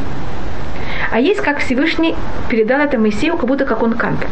А 1.11 1.19
есть, 1.19 1.41
как 1.41 1.59
Всевышний 1.59 2.15
передал 2.49 2.79
это 2.79 2.97
Моисею, 2.97 3.37
как 3.37 3.45
будто 3.45 3.65
как 3.65 3.83
он 3.83 3.93
кантор. 3.93 4.29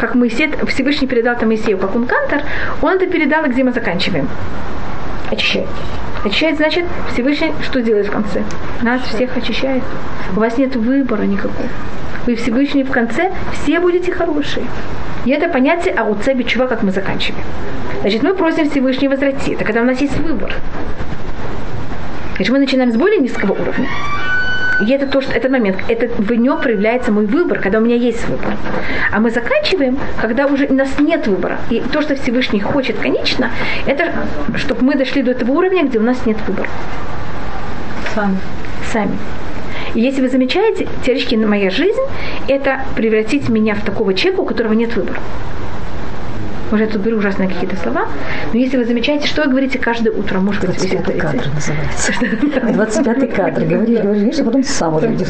Как 0.00 0.14
Моисей, 0.14 0.52
Всевышний 0.66 1.06
передал 1.08 1.34
это 1.34 1.46
Моисею, 1.46 1.78
как 1.78 1.96
он 1.96 2.06
кантор, 2.06 2.42
он 2.82 2.96
это 2.96 3.06
передал, 3.06 3.44
где 3.46 3.64
мы 3.64 3.72
заканчиваем. 3.72 4.28
Очищает. 5.30 5.68
Очищает, 6.24 6.56
значит, 6.56 6.84
Всевышний 7.12 7.52
что 7.62 7.82
делает 7.82 8.06
в 8.06 8.10
конце? 8.10 8.42
Нас 8.82 9.02
всех 9.02 9.36
очищает. 9.36 9.82
У 10.36 10.40
вас 10.40 10.56
нет 10.58 10.76
выбора 10.76 11.22
никакого. 11.22 11.68
Вы 12.26 12.36
Всевышний 12.36 12.84
в 12.84 12.90
конце, 12.90 13.32
все 13.52 13.80
будете 13.80 14.10
хорошие. 14.12 14.64
И 15.24 15.30
это 15.30 15.48
понятие 15.48 15.94
а 15.94 16.04
у 16.04 16.14
цеби 16.14 16.44
чува, 16.44 16.66
как 16.66 16.82
мы 16.82 16.90
заканчиваем. 16.90 17.44
Значит, 18.00 18.22
мы 18.22 18.34
просим 18.34 18.70
Всевышнего 18.70 19.12
возвратить. 19.12 19.54
Это 19.54 19.64
когда 19.64 19.82
у 19.82 19.84
нас 19.84 20.00
есть 20.00 20.16
выбор. 20.18 20.52
Значит, 22.36 22.52
мы 22.52 22.58
начинаем 22.58 22.92
с 22.92 22.96
более 22.96 23.20
низкого 23.20 23.52
уровня. 23.52 23.88
И 24.80 24.90
это 24.90 25.06
то, 25.06 25.20
что 25.20 25.32
этот 25.32 25.50
момент, 25.50 25.76
это 25.88 26.08
в 26.08 26.32
нем 26.32 26.60
проявляется 26.60 27.12
мой 27.12 27.26
выбор, 27.26 27.60
когда 27.60 27.78
у 27.78 27.80
меня 27.80 27.96
есть 27.96 28.26
выбор. 28.28 28.56
А 29.12 29.20
мы 29.20 29.30
заканчиваем, 29.30 29.98
когда 30.20 30.46
уже 30.46 30.66
у 30.66 30.74
нас 30.74 30.98
нет 30.98 31.26
выбора. 31.26 31.58
И 31.70 31.80
то, 31.92 32.02
что 32.02 32.16
Всевышний 32.16 32.60
хочет, 32.60 32.96
конечно, 32.98 33.50
это 33.86 34.12
чтобы 34.56 34.84
мы 34.84 34.94
дошли 34.96 35.22
до 35.22 35.30
этого 35.30 35.52
уровня, 35.52 35.84
где 35.84 35.98
у 35.98 36.02
нас 36.02 36.26
нет 36.26 36.36
выбора. 36.46 36.68
Сами. 38.14 38.36
Сами. 38.92 39.16
И 39.94 40.00
если 40.00 40.20
вы 40.20 40.28
замечаете, 40.28 40.88
теоретически 41.04 41.36
моя 41.36 41.70
жизнь– 41.70 42.00
это 42.48 42.80
превратить 42.96 43.48
меня 43.48 43.74
в 43.74 43.84
такого 43.84 44.14
человека, 44.14 44.40
у 44.40 44.44
которого 44.44 44.72
нет 44.72 44.94
выбора. 44.96 45.20
Может, 46.74 46.88
я 46.88 46.92
тут 46.92 47.02
беру 47.02 47.18
ужасные 47.18 47.48
какие-то 47.48 47.76
слова, 47.76 48.08
но 48.52 48.58
если 48.58 48.76
вы 48.76 48.84
замечаете, 48.84 49.28
что 49.28 49.42
вы 49.42 49.48
говорите 49.50 49.78
каждое 49.78 50.10
утро, 50.10 50.40
может 50.40 50.66
быть, 50.66 50.76
25 50.76 51.18
кадр 51.18 51.44
называется. 51.54 52.72
25 52.72 53.32
кадр. 53.32 53.64
Говоришь, 53.64 54.00
говоришь, 54.00 54.38
а 54.40 54.44
потом 54.44 54.64
сам 54.64 54.96
уже 54.96 55.06
видишь. 55.06 55.28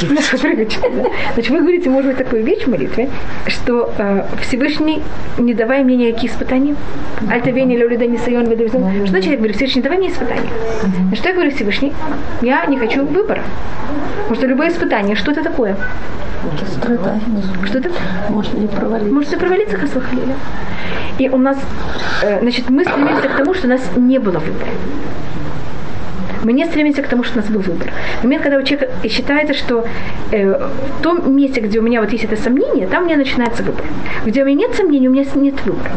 Значит, 0.00 1.50
вы 1.50 1.60
говорите, 1.60 1.90
может 1.90 2.08
быть, 2.08 2.16
такую 2.16 2.44
вещь 2.44 2.62
в 2.62 2.68
молитве, 2.68 3.10
что 3.46 3.92
э, 3.98 4.24
Всевышний, 4.40 5.02
не 5.36 5.52
давай 5.52 5.84
мне 5.84 5.96
никаких 5.96 6.30
испытаний, 6.30 6.76
альтавени 7.30 7.76
люлида 7.76 8.06
не 8.06 8.16
сайон 8.16 8.46
Что 8.46 9.06
значит, 9.06 9.30
я 9.30 9.36
говорю, 9.36 9.52
Всевышний, 9.52 9.82
давай 9.82 9.98
мне 9.98 10.08
испытания. 10.08 10.48
Что 11.14 11.28
я 11.28 11.34
говорю 11.34 11.50
Всевышний? 11.50 11.92
Я 12.40 12.64
не 12.64 12.78
хочу 12.78 13.04
выбора. 13.04 13.42
Потому 14.20 14.34
что 14.34 14.46
любое 14.46 14.70
испытание, 14.70 15.14
что 15.14 15.30
это 15.32 15.42
такое? 15.42 15.76
Что 17.66 17.78
это? 17.78 17.90
Может 18.28 18.54
не 18.54 18.66
провалиться. 18.66 19.14
Может 19.14 19.38
провалиться, 19.38 19.76
Хасвахалиля. 19.76 20.34
И 21.18 21.28
у 21.28 21.38
нас, 21.38 21.58
э, 22.22 22.40
значит, 22.40 22.70
мы 22.70 22.84
стремимся 22.84 23.28
к 23.28 23.36
тому, 23.36 23.54
что 23.54 23.66
у 23.66 23.70
нас 23.70 23.82
не 23.96 24.18
было 24.18 24.38
выбора. 24.38 24.70
Мы 26.44 26.52
не 26.52 26.64
стремимся 26.66 27.02
к 27.02 27.08
тому, 27.08 27.24
что 27.24 27.38
у 27.38 27.42
нас 27.42 27.50
был 27.50 27.60
выбор. 27.60 27.90
В 28.20 28.24
момент, 28.24 28.42
когда 28.44 28.58
у 28.58 28.62
человека 28.62 29.08
считается, 29.08 29.54
что 29.54 29.84
э, 30.30 30.68
в 30.98 31.02
том 31.02 31.36
месте, 31.36 31.60
где 31.60 31.80
у 31.80 31.82
меня 31.82 32.00
вот 32.00 32.12
есть 32.12 32.24
это 32.24 32.36
сомнение, 32.36 32.86
там 32.86 33.02
у 33.02 33.06
меня 33.06 33.16
начинается 33.16 33.62
выбор. 33.62 33.84
Где 34.24 34.42
у 34.42 34.46
меня 34.46 34.66
нет 34.66 34.76
сомнений, 34.76 35.08
у 35.08 35.12
меня 35.12 35.24
нет 35.34 35.54
выбора. 35.64 35.90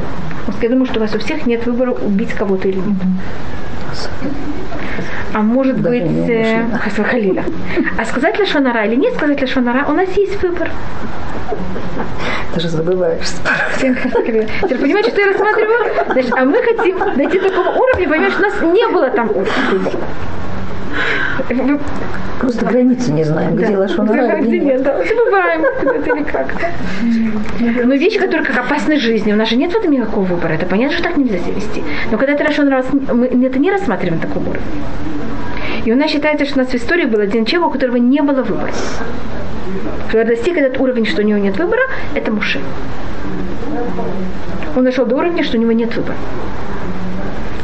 Я 0.62 0.70
думаю, 0.70 0.86
что 0.86 1.00
у 1.00 1.02
вас 1.02 1.14
у 1.16 1.20
всех 1.20 1.46
нет 1.46 1.66
выбора 1.66 1.92
убить 1.92 2.34
кого-то 2.34 2.68
или 2.68 2.78
нет. 2.78 2.98
А 5.34 5.42
может 5.42 5.82
да, 5.82 5.90
быть, 5.90 6.04
э, 6.04 6.66
Халиля. 7.04 7.46
А 7.98 8.06
сказать 8.06 8.40
ли 8.40 8.46
Шонара 8.46 8.86
или 8.86 8.96
не 8.96 9.12
сказать 9.12 9.42
ли 9.42 9.48
Шонара, 9.48 9.86
у 9.88 9.94
нас 9.94 10.10
есть 10.18 10.42
выбор. 10.42 10.70
Ты 12.54 12.60
же 12.60 12.70
забываешь. 12.70 13.28
Ты 13.80 14.76
понимаешь, 14.76 15.08
что 15.08 15.22
я 15.22 15.28
рассматриваю? 15.28 15.94
Значит, 16.12 16.34
а 16.36 16.46
мы 16.46 16.62
хотим 16.62 17.00
дойти 17.16 17.40
до 17.40 17.50
такого 17.50 17.70
уровня, 17.70 18.10
понимаешь, 18.10 18.34
у 18.38 18.42
нас 18.42 18.62
не 18.62 18.88
было 18.88 19.10
там 19.10 19.30
уровня. 19.30 19.92
Просто 22.40 22.66
границы 22.66 23.12
не 23.12 23.24
знаем, 23.24 23.56
где 23.56 23.68
да. 23.68 23.80
лошона 23.80 24.42
где 24.42 24.60
нет. 24.60 24.82
Да, 24.82 24.98
забываем 25.04 25.64
это 25.64 26.10
или 26.10 26.24
как 26.24 26.56
Но 27.86 27.94
вещи, 27.94 28.18
которые 28.18 28.46
как 28.46 28.58
опасны 28.58 28.98
жизни, 28.98 29.32
у 29.32 29.36
нас 29.36 29.50
же 29.50 29.58
нет 29.58 29.72
в 29.72 29.78
этом 29.78 29.92
никакого 29.92 30.26
выбора. 30.26 30.54
Это 30.54 30.66
понятно, 30.66 30.98
что 30.98 31.04
так 31.04 31.18
нельзя 31.18 31.38
себя 31.38 31.54
вести. 31.54 31.84
Но 32.12 32.18
когда 32.18 32.36
ты 32.36 32.44
лошон 32.44 32.68
мы 33.14 33.28
это 33.28 33.60
не 33.60 33.72
рассматриваем 33.72 34.20
такого 34.20 34.50
уровня. 34.50 34.66
И 35.86 35.92
у 35.92 35.96
нас 35.96 36.12
считается, 36.12 36.46
что 36.46 36.56
у 36.56 36.64
нас 36.64 36.70
в 36.70 36.76
истории 36.76 37.06
был 37.06 37.20
один 37.20 37.46
человек, 37.46 37.70
у 37.70 37.72
которого 37.74 37.98
не 37.98 38.22
было 38.22 38.44
выбора. 38.44 38.72
Когда 40.12 40.26
достиг 40.26 40.58
этот 40.58 40.80
уровень, 40.80 41.06
что 41.06 41.22
у 41.22 41.26
него 41.26 41.40
нет 41.40 41.58
выбора, 41.58 41.84
это 42.16 42.32
Муше. 42.32 42.60
Он 44.76 44.84
дошел 44.84 45.06
до 45.06 45.16
уровня, 45.16 45.44
что 45.44 45.58
у 45.58 45.62
него 45.62 45.72
нет 45.72 45.96
выбора. 45.96 46.16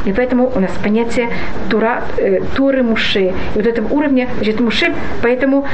И 0.08 0.12
поэтому 0.12 0.50
у 0.54 0.60
нас 0.60 0.70
понятие 0.82 1.28
тура, 1.68 2.02
э, 2.16 2.40
Туры 2.56 2.82
Муше. 2.82 3.20
И 3.20 3.32
вот 3.54 3.66
этого 3.66 3.92
уровня, 3.92 4.28
значит, 4.36 4.60
Муше, 4.60 4.94
поэтому 5.22 5.66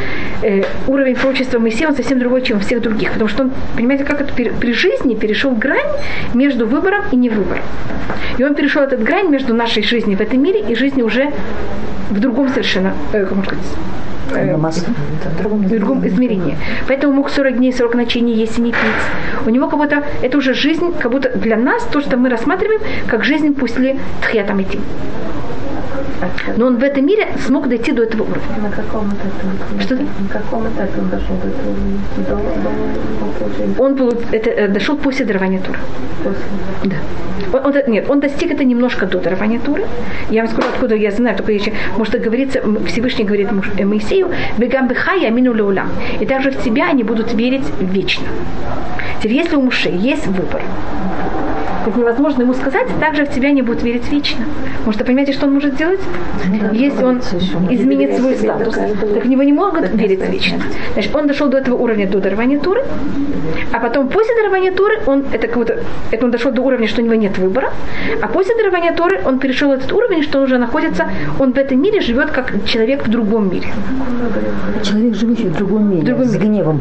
э, 0.42 0.62
уровень 0.88 1.14
пророчества 1.14 1.60
Моисея, 1.60 1.88
он 1.88 1.94
совсем 1.94 2.18
другой, 2.18 2.42
чем 2.42 2.56
у 2.56 2.60
всех 2.60 2.80
других. 2.82 3.12
Потому 3.12 3.28
что 3.28 3.44
он, 3.44 3.52
понимаете, 3.76 4.04
как 4.04 4.20
это 4.20 4.32
при 4.34 4.72
жизни 4.72 5.14
перешел 5.14 5.52
грань 5.52 5.86
между 6.34 6.66
выбором 6.66 7.04
и 7.12 7.16
невыбором. 7.16 7.62
И 8.38 8.44
он 8.44 8.54
перешел 8.54 8.82
этот 8.82 9.04
грань 9.04 9.28
между 9.28 9.54
нашей 9.54 9.84
жизнью 9.84 10.18
в 10.18 10.20
этом 10.20 10.42
мире 10.42 10.60
и 10.68 10.74
жизнью 10.74 11.06
уже 11.06 11.30
в 12.10 12.18
другом 12.18 12.48
совершенно, 12.48 12.94
э, 13.12 13.24
как 13.24 13.36
можно 13.36 13.44
сказать, 13.44 13.66
э, 14.32 14.56
в 14.56 15.38
другом, 15.38 15.68
другом 15.68 16.06
измерении. 16.06 16.56
Поэтому 16.88 17.12
мог 17.12 17.30
40 17.30 17.56
дней, 17.56 17.72
40 17.72 17.94
ночей 17.94 18.22
не 18.22 18.34
есть 18.34 18.58
и 18.58 18.62
не 18.62 18.72
пить. 18.72 19.46
У 19.46 19.50
него 19.50 19.68
как 19.68 19.78
будто, 19.78 20.04
это 20.22 20.38
уже 20.38 20.54
жизнь, 20.54 20.92
как 20.98 21.10
будто 21.10 21.30
для 21.36 21.56
нас, 21.56 21.84
то, 21.92 22.00
что 22.00 22.16
мы 22.16 22.28
рассматриваем, 22.28 22.80
как 23.06 23.24
жизнь 23.24 23.54
после 23.54 23.96
тхьятам 24.22 24.62
идти. 24.62 24.80
Но 26.56 26.66
он 26.66 26.76
в 26.78 26.82
этом 26.82 27.06
мире 27.06 27.26
смог 27.46 27.68
дойти 27.68 27.92
до 27.92 28.02
этого 28.02 28.22
уровня. 28.22 28.42
На 28.62 28.70
каком 28.70 29.08
этапе? 29.08 29.82
Что? 29.82 29.94
На 29.96 30.28
каком 30.30 30.66
этапе 30.68 31.00
он 31.00 31.08
дошел 31.10 31.36
до 31.42 31.48
этого 31.48 32.40
уровня? 32.40 33.74
Он 33.78 33.94
был, 33.94 34.12
это, 34.32 34.50
э, 34.50 34.68
дошел 34.68 34.96
после 34.96 35.24
дарования 35.24 35.60
Тура. 35.60 35.78
После? 36.22 36.42
Да. 36.84 36.96
Он, 37.52 37.66
он, 37.66 37.92
нет, 37.92 38.10
он 38.10 38.20
достиг 38.20 38.52
это 38.52 38.64
немножко 38.64 39.06
до 39.06 39.18
дарования 39.18 39.58
Туры. 39.58 39.84
Я 40.30 40.42
вам 40.44 40.52
скажу, 40.52 40.68
откуда 40.68 40.94
я 40.94 41.10
знаю, 41.10 41.36
только 41.36 41.52
еще, 41.52 41.72
может, 41.96 42.20
говорится, 42.20 42.60
Всевышний 42.86 43.24
говорит 43.24 43.48
э, 43.78 43.84
Моисею, 43.84 44.30
«Бегам 44.58 44.88
бихая 44.88 45.30
мину 45.30 45.52
леулам». 45.52 45.88
И 46.20 46.26
также 46.26 46.50
в 46.50 46.62
тебя 46.62 46.90
они 46.90 47.02
будут 47.02 47.34
верить 47.34 47.66
вечно. 47.80 48.26
Теперь, 49.18 49.38
если 49.38 49.56
у 49.56 49.62
Муши 49.62 49.88
есть 49.88 50.26
выбор, 50.26 50.62
как 51.84 51.96
невозможно 51.96 52.42
ему 52.42 52.54
сказать, 52.54 52.86
также 53.00 53.24
в 53.24 53.30
тебя 53.30 53.50
не 53.52 53.62
будут 53.62 53.82
верить 53.82 54.10
вечно. 54.10 54.44
Может, 54.84 55.00
вы 55.00 55.06
понимаете, 55.06 55.32
что 55.32 55.46
он 55.46 55.54
может 55.54 55.74
сделать? 55.74 56.00
Если 56.72 57.04
он 57.04 57.18
изменит 57.70 58.16
свой 58.16 58.36
статус, 58.36 58.74
так 58.74 59.24
в 59.24 59.28
него 59.28 59.42
не 59.42 59.52
могут 59.52 59.90
верить 59.90 60.26
вечно. 60.28 60.58
Значит, 60.94 61.14
он 61.14 61.26
дошел 61.26 61.48
до 61.48 61.58
этого 61.58 61.76
уровня 61.76 62.06
до 62.08 62.20
дарования 62.20 62.58
Туры, 62.58 62.82
а 63.72 63.80
потом 63.80 64.08
после 64.08 64.34
дарования 64.36 64.72
Туры 64.72 65.00
он, 65.06 65.24
это 65.32 65.46
как 65.46 65.56
будто, 65.56 65.78
это 66.10 66.24
он 66.24 66.30
дошел 66.30 66.52
до 66.52 66.62
уровня, 66.62 66.88
что 66.88 67.02
у 67.02 67.04
него 67.04 67.14
нет 67.14 67.38
выбора, 67.38 67.70
а 68.22 68.28
после 68.28 68.54
дарования 68.56 68.92
Туры 68.92 69.20
он 69.24 69.38
перешел 69.38 69.72
этот 69.72 69.92
уровень, 69.92 70.22
что 70.22 70.38
он 70.38 70.44
уже 70.44 70.58
находится, 70.58 71.06
он 71.38 71.52
в 71.52 71.58
этом 71.58 71.80
мире 71.82 72.00
живет 72.00 72.30
как 72.30 72.64
человек 72.64 73.06
в 73.06 73.10
другом 73.10 73.50
мире. 73.50 73.68
Человек, 74.82 75.14
живущий 75.14 75.48
в 75.48 75.56
другом 75.56 75.90
мире, 75.90 76.02
в 76.02 76.04
другом 76.04 76.26
мире. 76.26 76.38
с 76.38 76.42
гневом. 76.42 76.80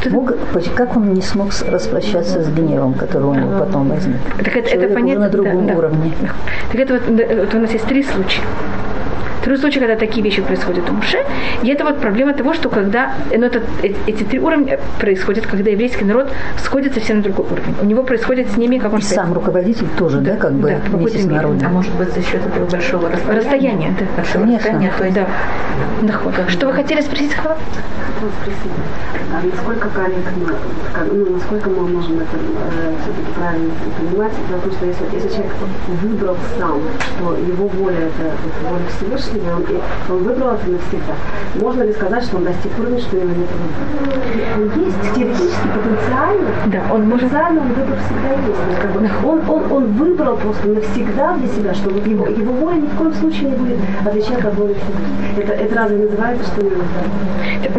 Что 0.00 0.10
Бог, 0.10 0.32
как 0.74 0.96
он 0.96 1.14
не 1.14 1.22
смог 1.22 1.48
распрощаться 1.66 2.42
с 2.42 2.48
гневом, 2.48 2.94
который 2.94 3.24
у 3.24 3.34
него 3.34 3.58
потом 3.58 3.88
возник? 3.88 4.16
Так 4.38 4.56
это, 4.56 4.68
это 4.70 4.94
понятно. 4.94 5.24
на 5.24 5.28
другом 5.30 5.66
да, 5.66 5.74
уровне. 5.74 6.12
Да. 6.20 6.28
Так 6.72 6.80
это 6.80 6.94
вот, 6.94 7.02
вот 7.08 7.54
у 7.54 7.58
нас 7.58 7.72
есть 7.72 7.86
три 7.86 8.02
случая. 8.02 8.42
Три 9.44 9.56
случая, 9.58 9.80
когда 9.80 9.96
такие 9.96 10.24
вещи 10.24 10.40
происходят 10.40 10.88
у 10.88 10.92
Муше. 10.92 11.18
И 11.62 11.68
это 11.68 11.84
вот 11.84 12.00
проблема 12.00 12.32
того, 12.32 12.54
что 12.54 12.70
когда 12.70 13.12
ну, 13.30 13.44
это, 13.44 13.62
эти 14.06 14.22
три 14.22 14.38
уровня 14.38 14.80
происходят, 14.98 15.46
когда 15.46 15.70
еврейский 15.70 16.04
народ 16.04 16.32
сходит 16.62 16.94
совсем 16.94 17.18
на 17.18 17.24
другой 17.24 17.46
уровень. 17.46 17.74
У 17.82 17.84
него 17.84 18.02
происходит 18.02 18.50
с 18.50 18.56
ними, 18.56 18.78
как 18.78 18.94
он 18.94 19.00
И 19.00 19.02
сам 19.02 19.34
руководитель 19.34 19.86
тоже, 19.98 20.20
да, 20.20 20.32
да 20.32 20.36
как 20.38 20.52
бы 20.54 20.70
да, 20.70 20.96
вместе 20.96 21.18
с 21.18 21.26
народом. 21.26 21.66
А 21.66 21.68
может 21.68 21.94
быть 21.94 22.08
за 22.14 22.22
счет 22.22 22.40
этого 22.46 22.64
большого 22.64 23.10
расстояния? 23.10 23.40
Расстояния, 23.40 23.96
да. 23.98 24.06
Большого 24.16 24.44
Конечно. 24.44 24.70
Расстояния, 24.70 24.92
то 24.96 25.04
есть, 25.04 25.16
да. 25.16 25.26
Доход. 26.02 26.34
Что 26.48 26.66
вы 26.68 26.72
хотели 26.72 27.02
спросить, 27.02 27.34
Хава? 27.34 27.56
А 29.32 29.42
насколько 29.44 29.88
корректно, 29.88 30.54
ну, 31.12 31.30
насколько 31.30 31.68
мы 31.68 31.88
можем 31.88 32.20
это 32.20 32.36
э, 32.36 32.94
все-таки 33.02 33.32
правильно 33.36 33.74
понимать, 33.98 34.32
потому 34.48 34.72
что 34.72 34.86
если, 34.86 35.04
если 35.12 35.28
человек 35.28 35.52
выбрал 36.02 36.36
сам, 36.58 36.80
что 37.00 37.36
его 37.36 37.66
воля 37.66 37.96
это, 37.96 38.22
это 38.22 38.70
воля 38.70 38.84
Всевышнего, 38.96 39.33
и 39.36 40.12
он, 40.12 40.18
выбрал 40.18 40.54
это 40.54 40.70
навсегда. 40.70 41.14
Можно 41.60 41.82
ли 41.82 41.92
сказать, 41.92 42.24
что 42.24 42.36
он 42.36 42.44
достиг 42.44 42.72
уровня, 42.78 43.00
что 43.00 43.16
его 43.16 43.28
нет 43.28 43.48
выбора? 43.52 44.74
Он 44.76 44.84
есть 44.84 45.14
теоретически, 45.14 45.68
потенциально. 45.74 46.50
Да, 46.66 46.82
он 46.92 47.08
может... 47.08 47.28
Потенциально 47.28 47.60
он 47.60 47.68
выбор 47.68 47.98
всегда 48.04 48.30
есть. 48.48 48.82
Как 48.82 48.92
бы, 48.92 49.10
он, 49.24 49.40
он, 49.48 49.72
он 49.72 49.86
выбрал 49.92 50.36
просто 50.36 50.68
навсегда 50.68 51.36
для 51.36 51.48
себя, 51.48 51.74
что 51.74 51.90
вот 51.90 52.06
его, 52.06 52.26
его 52.26 52.52
воля 52.52 52.76
ни 52.76 52.86
в 52.86 52.96
коем 52.96 53.14
случае 53.14 53.50
не 53.50 53.56
будет 53.56 53.78
отличаться 54.04 54.48
от 54.48 54.54
воли. 54.54 54.76
Это, 55.38 55.52
это 55.52 55.74
разве 55.74 55.98
называется, 55.98 56.44
что 56.44 56.62
не 56.62 56.70
выбор? 56.70 56.84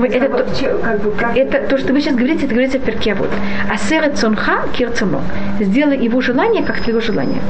Это, 0.06 0.28
как, 0.30 0.46
то, 0.46 0.78
как 0.84 1.02
бы, 1.02 1.12
как... 1.12 1.38
это 1.38 1.68
то, 1.68 1.78
что 1.78 1.94
вы 1.94 2.02
сейчас 2.02 2.16
говорите, 2.16 2.46
это 2.46 2.54
говорится 2.54 2.80
в 2.80 2.82
перке 2.82 3.14
вот. 3.14 3.30
Асерет 3.72 4.18
цонха 4.18 4.64
кирцумо. 4.74 5.22
Сделай 5.60 5.98
его 5.98 6.22
желание, 6.22 6.64
как 6.64 6.80
твое 6.80 7.00
желание. 7.02 7.42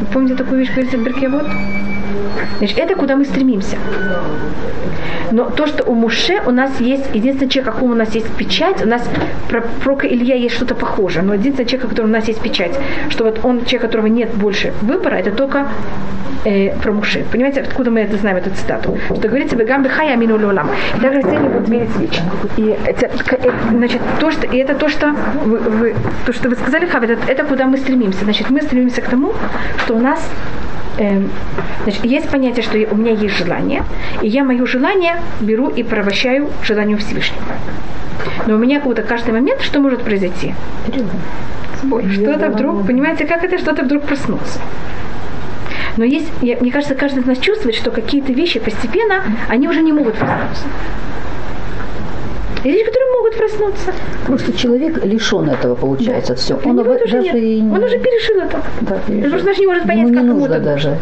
Вы 0.00 0.06
помните 0.12 0.34
такую 0.34 0.60
вещь, 0.60 0.70
говорится 0.70 0.98
в 0.98 1.04
перке 1.04 1.28
вот? 1.28 1.46
Значит, 2.58 2.78
это 2.78 2.94
куда 2.94 3.16
мы 3.16 3.24
стремимся. 3.24 3.45
Но 5.32 5.50
то, 5.50 5.66
что 5.66 5.84
у 5.84 5.94
Муше 5.94 6.40
у 6.46 6.50
нас 6.50 6.80
есть, 6.80 7.14
единственный 7.14 7.48
человек, 7.48 7.74
какому 7.74 7.92
у 7.92 7.96
нас 7.96 8.14
есть 8.14 8.30
печать, 8.36 8.84
у 8.84 8.88
нас 8.88 9.02
про 9.48 9.62
пророка 9.82 10.06
Илья 10.06 10.36
есть 10.36 10.54
что-то 10.54 10.74
похожее, 10.74 11.22
но 11.22 11.34
единственный 11.34 11.66
человек, 11.66 11.90
который 11.90 12.06
у 12.06 12.12
нас 12.12 12.28
есть 12.28 12.40
печать, 12.40 12.78
что 13.08 13.24
вот 13.24 13.40
он, 13.44 13.64
человек, 13.64 13.82
которого 13.82 14.06
нет 14.06 14.34
больше 14.34 14.72
выбора, 14.82 15.16
это 15.16 15.32
только 15.32 15.68
э, 16.44 16.76
про 16.80 16.92
Муше. 16.92 17.24
Понимаете, 17.32 17.60
откуда 17.60 17.90
мы 17.90 18.00
это 18.00 18.16
знаем, 18.16 18.36
эту 18.36 18.50
цитату? 18.50 18.96
Что 19.06 19.28
говорится, 19.28 19.56
«Бегам 19.56 19.82
бихая 19.82 20.12
амину 20.12 20.38
лолам». 20.38 20.70
И 20.96 21.00
также 21.00 21.20
все 21.20 21.36
они 21.36 21.48
будут 21.48 21.68
верить 21.68 21.96
вечно. 21.98 22.24
И 22.56 22.76
это, 22.84 23.06
э, 23.06 23.50
значит, 23.70 24.00
то, 24.20 24.30
что, 24.30 24.46
и 24.46 24.58
это 24.58 24.74
то, 24.74 24.88
что 24.88 25.14
вы, 25.44 25.58
вы, 25.58 25.94
то, 26.24 26.32
что 26.32 26.48
вы 26.48 26.56
сказали, 26.56 26.86
Хав, 26.86 27.02
это, 27.02 27.18
это 27.26 27.44
куда 27.44 27.66
мы 27.66 27.76
стремимся. 27.76 28.24
Значит, 28.24 28.50
мы 28.50 28.62
стремимся 28.62 29.02
к 29.02 29.08
тому, 29.08 29.32
что 29.78 29.94
у 29.94 29.98
нас 29.98 30.20
эм, 30.98 31.30
значит, 31.84 32.04
есть 32.04 32.28
понятие, 32.28 32.62
что 32.62 32.78
у 32.92 32.96
меня 32.96 33.12
есть 33.12 33.36
желание, 33.36 33.84
и 34.22 34.28
я 34.28 34.44
мое 34.44 34.64
желание 34.66 35.16
беру 35.40 35.68
и 35.68 35.82
превращаю 35.82 36.48
в 36.62 36.66
желанию 36.66 36.98
Всевышнего. 36.98 37.44
Но 38.46 38.54
у 38.54 38.58
меня 38.58 38.76
как 38.76 38.88
будто 38.88 39.02
каждый 39.02 39.32
момент, 39.32 39.60
что 39.62 39.80
может 39.80 40.02
произойти? 40.02 40.54
Сбой. 41.82 42.08
Что-то 42.10 42.50
вдруг, 42.50 42.86
понимаете, 42.86 43.26
как 43.26 43.44
это 43.44 43.58
что-то 43.58 43.82
вдруг 43.82 44.04
проснулся. 44.04 44.60
Но 45.96 46.04
есть, 46.04 46.30
я, 46.42 46.56
мне 46.60 46.70
кажется, 46.70 46.94
каждый 46.94 47.20
из 47.20 47.26
нас 47.26 47.38
чувствует, 47.38 47.74
что 47.74 47.90
какие-то 47.90 48.32
вещи 48.32 48.60
постепенно, 48.60 49.22
они 49.48 49.68
уже 49.68 49.82
не 49.82 49.92
могут 49.92 50.14
проснуться. 50.14 50.64
И 52.64 52.70
люди, 52.70 52.84
которые 52.84 53.10
проснуться. 53.36 53.92
Просто 54.26 54.52
человек 54.52 55.04
лишен 55.04 55.48
этого, 55.48 55.74
получается, 55.74 56.34
да. 56.34 56.38
все. 56.38 56.60
Он, 56.64 56.78
уже 56.78 56.98
даже 57.08 57.38
и... 57.38 57.60
Он 57.60 57.82
уже 57.82 57.98
перешил 57.98 58.40
это. 58.40 58.60
Да, 58.82 58.98
пережил. 59.06 59.24
Он 59.24 59.30
просто 59.30 59.46
даже 59.46 59.60
не 59.60 59.66
может 59.66 59.82
понять, 59.82 60.08
Ему 60.08 60.14
как 60.14 60.22
не 60.22 60.28
нужно 60.28 60.60
даже 60.60 60.88
это. 60.90 61.00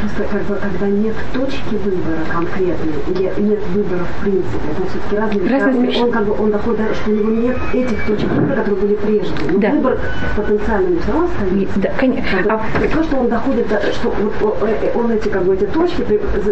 Просто 0.00 0.24
как 0.32 0.42
бы, 0.44 0.54
когда 0.54 0.86
нет 0.86 1.14
точки 1.34 1.74
выбора 1.74 2.24
конкретной, 2.32 2.94
или 3.08 3.30
нет 3.38 3.60
выбора 3.74 4.04
в 4.04 4.22
принципе, 4.22 4.56
это 4.72 4.88
все-таки 4.88 5.16
разные, 5.16 5.50
разные 5.50 6.02
он, 6.02 6.10
как 6.10 6.24
бы, 6.24 6.42
он 6.42 6.50
доходит, 6.50 6.80
что 6.96 7.10
у 7.10 7.14
него 7.14 7.30
нет 7.32 7.56
этих 7.74 8.06
точек 8.06 8.30
выбора, 8.30 8.56
которые 8.56 8.80
были 8.80 8.94
прежде. 8.94 9.34
Но 9.52 9.58
да. 9.58 9.70
выбор 9.70 9.98
потенциальный 10.36 10.98
все 11.00 11.12
равно 11.12 11.28
остается. 11.28 11.80
Да, 11.80 11.90
конечно. 11.98 12.38
Как 12.38 12.44
бы, 12.46 12.52
а... 12.52 12.60
То, 12.96 13.02
что 13.04 13.16
он 13.18 13.28
доходит, 13.28 13.68
до, 13.68 13.80
что 13.92 14.14
вот, 14.40 14.56
э, 14.62 14.90
он 14.94 15.10
эти, 15.10 15.28
как 15.28 15.44
бы, 15.44 15.54
эти 15.54 15.66
точки 15.66 16.02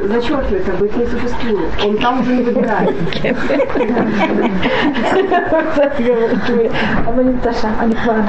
зачеркивает, 0.09 0.64
как 0.64 0.77
бы 0.77 0.87
их 0.87 0.97
не 0.97 1.07
существует. 1.07 1.71
Он 1.87 1.97
там 1.97 2.21
уже 2.21 2.37
не 2.37 2.43
выбирает. 2.43 2.95
Оно 7.06 7.22
не 7.22 7.38
Таша, 7.38 7.68
а 7.80 7.86
не 7.86 7.94
Хвана 7.94 8.28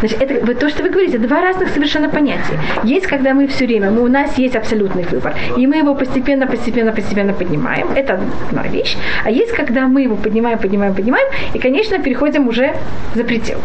Значит, 0.00 0.22
это 0.22 0.54
то, 0.54 0.68
что 0.68 0.82
вы 0.82 0.90
говорите, 0.90 1.18
два 1.18 1.40
разных 1.40 1.68
совершенно 1.68 2.08
понятия. 2.08 2.58
Есть, 2.84 3.06
когда 3.06 3.34
мы 3.34 3.46
все 3.46 3.66
время, 3.66 3.90
мы, 3.90 4.02
у 4.02 4.08
нас 4.08 4.38
есть 4.38 4.56
абсолютный 4.56 5.04
выбор, 5.04 5.34
и 5.56 5.66
мы 5.66 5.76
его 5.76 5.94
постепенно, 5.94 6.46
постепенно, 6.46 6.92
постепенно 6.92 7.32
поднимаем. 7.32 7.88
Это 7.94 8.20
одна 8.50 8.62
вещь. 8.68 8.96
А 9.24 9.30
есть, 9.30 9.52
когда 9.52 9.86
мы 9.86 10.02
его 10.02 10.16
поднимаем, 10.16 10.58
поднимаем, 10.58 10.94
поднимаем, 10.94 11.28
и, 11.54 11.58
конечно, 11.58 11.98
переходим 11.98 12.48
уже 12.48 12.74
за 13.14 13.24
предел. 13.24 13.58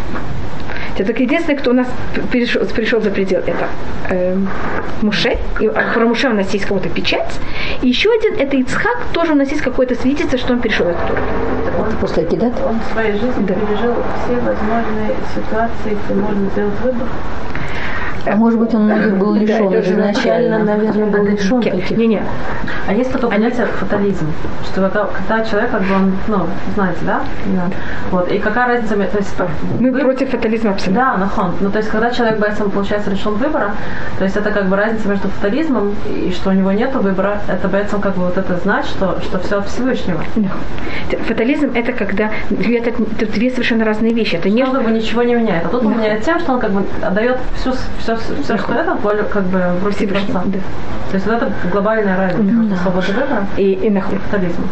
Так 1.03 1.19
единственный, 1.19 1.57
кто 1.57 1.71
у 1.71 1.73
нас 1.73 1.87
перешел, 2.31 2.65
перешел 2.65 3.01
за 3.01 3.11
предел, 3.11 3.39
это 3.45 3.67
э, 4.09 4.35
Муше. 5.01 5.37
И 5.59 5.67
про 5.67 6.05
Муше 6.05 6.27
у 6.27 6.33
нас 6.33 6.51
есть 6.53 6.65
какая-то 6.65 6.89
печать. 6.89 7.39
И 7.81 7.87
еще 7.87 8.09
один, 8.11 8.39
это 8.39 8.57
Ицхак, 8.57 8.97
тоже 9.13 9.33
у 9.33 9.35
нас 9.35 9.49
есть 9.49 9.61
какое-то 9.61 9.95
свидетельство, 9.95 10.39
что 10.39 10.53
он 10.53 10.59
перешел 10.59 10.87
этот 10.87 11.03
уровень. 11.11 11.79
Он 11.79 11.97
после 12.01 12.23
Акидат? 12.23 12.53
Он 12.65 12.79
в 12.79 12.93
своей 12.93 13.13
жизни 13.13 13.45
да. 13.45 13.53
пережил 13.53 13.93
все 14.23 14.35
возможные 14.39 15.15
ситуации, 15.35 15.97
где 16.05 16.13
можно 16.15 16.49
сделать 16.49 16.79
выбор. 16.83 17.07
А 18.31 18.35
может 18.35 18.59
быть, 18.59 18.73
он 18.73 18.85
многих 18.85 19.17
был 19.17 19.35
лишен 19.35 19.69
да, 19.69 19.79
изначально. 19.81 20.59
наверное, 20.63 21.05
был 21.05 21.23
лишен 21.25 21.61
таких. 21.61 21.91
Не-не. 21.91 22.21
А 22.87 22.93
есть 22.93 23.11
такое 23.11 23.29
понятие 23.31 23.65
фатализм, 23.65 24.27
что 24.65 24.81
когда, 24.81 25.05
когда 25.05 25.45
человек, 25.45 25.71
как 25.71 25.81
бы 25.81 25.93
он, 25.93 26.13
ну, 26.27 26.45
знаете, 26.75 26.99
да? 27.05 27.21
да. 27.47 27.69
Вот. 28.11 28.31
И 28.31 28.39
какая 28.39 28.67
разница, 28.67 28.95
то 28.95 29.17
есть... 29.17 29.35
Мы 29.79 29.91
вы... 29.91 30.01
против 30.01 30.29
фатализма 30.29 30.71
абсолютно. 30.71 31.03
Да, 31.03 31.17
нахон. 31.17 31.51
Ну, 31.59 31.69
то 31.69 31.77
есть, 31.77 31.89
когда 31.89 32.11
человек 32.11 32.39
боится, 32.39 32.63
получается, 32.65 33.11
решен 33.11 33.33
выбора, 33.35 33.71
то 34.17 34.23
есть 34.23 34.35
это 34.37 34.51
как 34.51 34.67
бы 34.67 34.75
разница 34.75 35.07
между 35.07 35.27
фатализмом 35.29 35.95
и 36.05 36.31
что 36.31 36.49
у 36.49 36.53
него 36.53 36.71
нет 36.71 36.93
выбора, 36.95 37.41
это 37.47 37.67
боится 37.67 37.97
как 37.97 38.15
бы 38.15 38.25
вот 38.25 38.37
это 38.37 38.57
знать, 38.57 38.85
что, 38.85 39.19
что 39.21 39.39
все 39.39 39.59
от 39.59 39.67
Всевышнего. 39.67 40.21
Да. 40.35 40.49
Фатализм 41.27 41.71
это 41.73 41.93
когда 41.93 42.31
это, 42.49 42.89
это 42.89 43.31
две 43.31 43.49
совершенно 43.49 43.85
разные 43.85 44.13
вещи. 44.13 44.35
Это 44.35 44.49
не... 44.49 44.65
Что, 44.65 44.81
ничего 44.81 45.23
не 45.23 45.35
меняет. 45.35 45.65
А 45.65 45.69
тут 45.69 45.81
да. 45.81 45.87
он 45.87 45.97
меняет 45.97 46.23
тем, 46.23 46.39
что 46.39 46.53
он 46.53 46.59
как 46.59 46.71
бы 46.71 46.83
отдает 47.01 47.37
всю, 47.55 47.73
все 47.99 48.16
все, 48.17 48.57
что 48.57 48.73
это, 48.73 48.97
как 49.29 49.43
бы 49.45 49.59
в 49.81 49.85
руки 49.85 50.07
Творца. 50.07 50.43
Да. 50.45 50.59
То 51.09 51.15
есть 51.15 51.25
вот 51.25 51.35
это 51.35 51.51
глобальная 51.71 52.17
разница 52.17 52.43
между 52.43 52.75
свободой 52.75 53.13
выбора 53.13 53.47
и, 53.57 53.73
и, 53.73 53.87
и 53.87 53.99
фатализмом. 53.99 54.69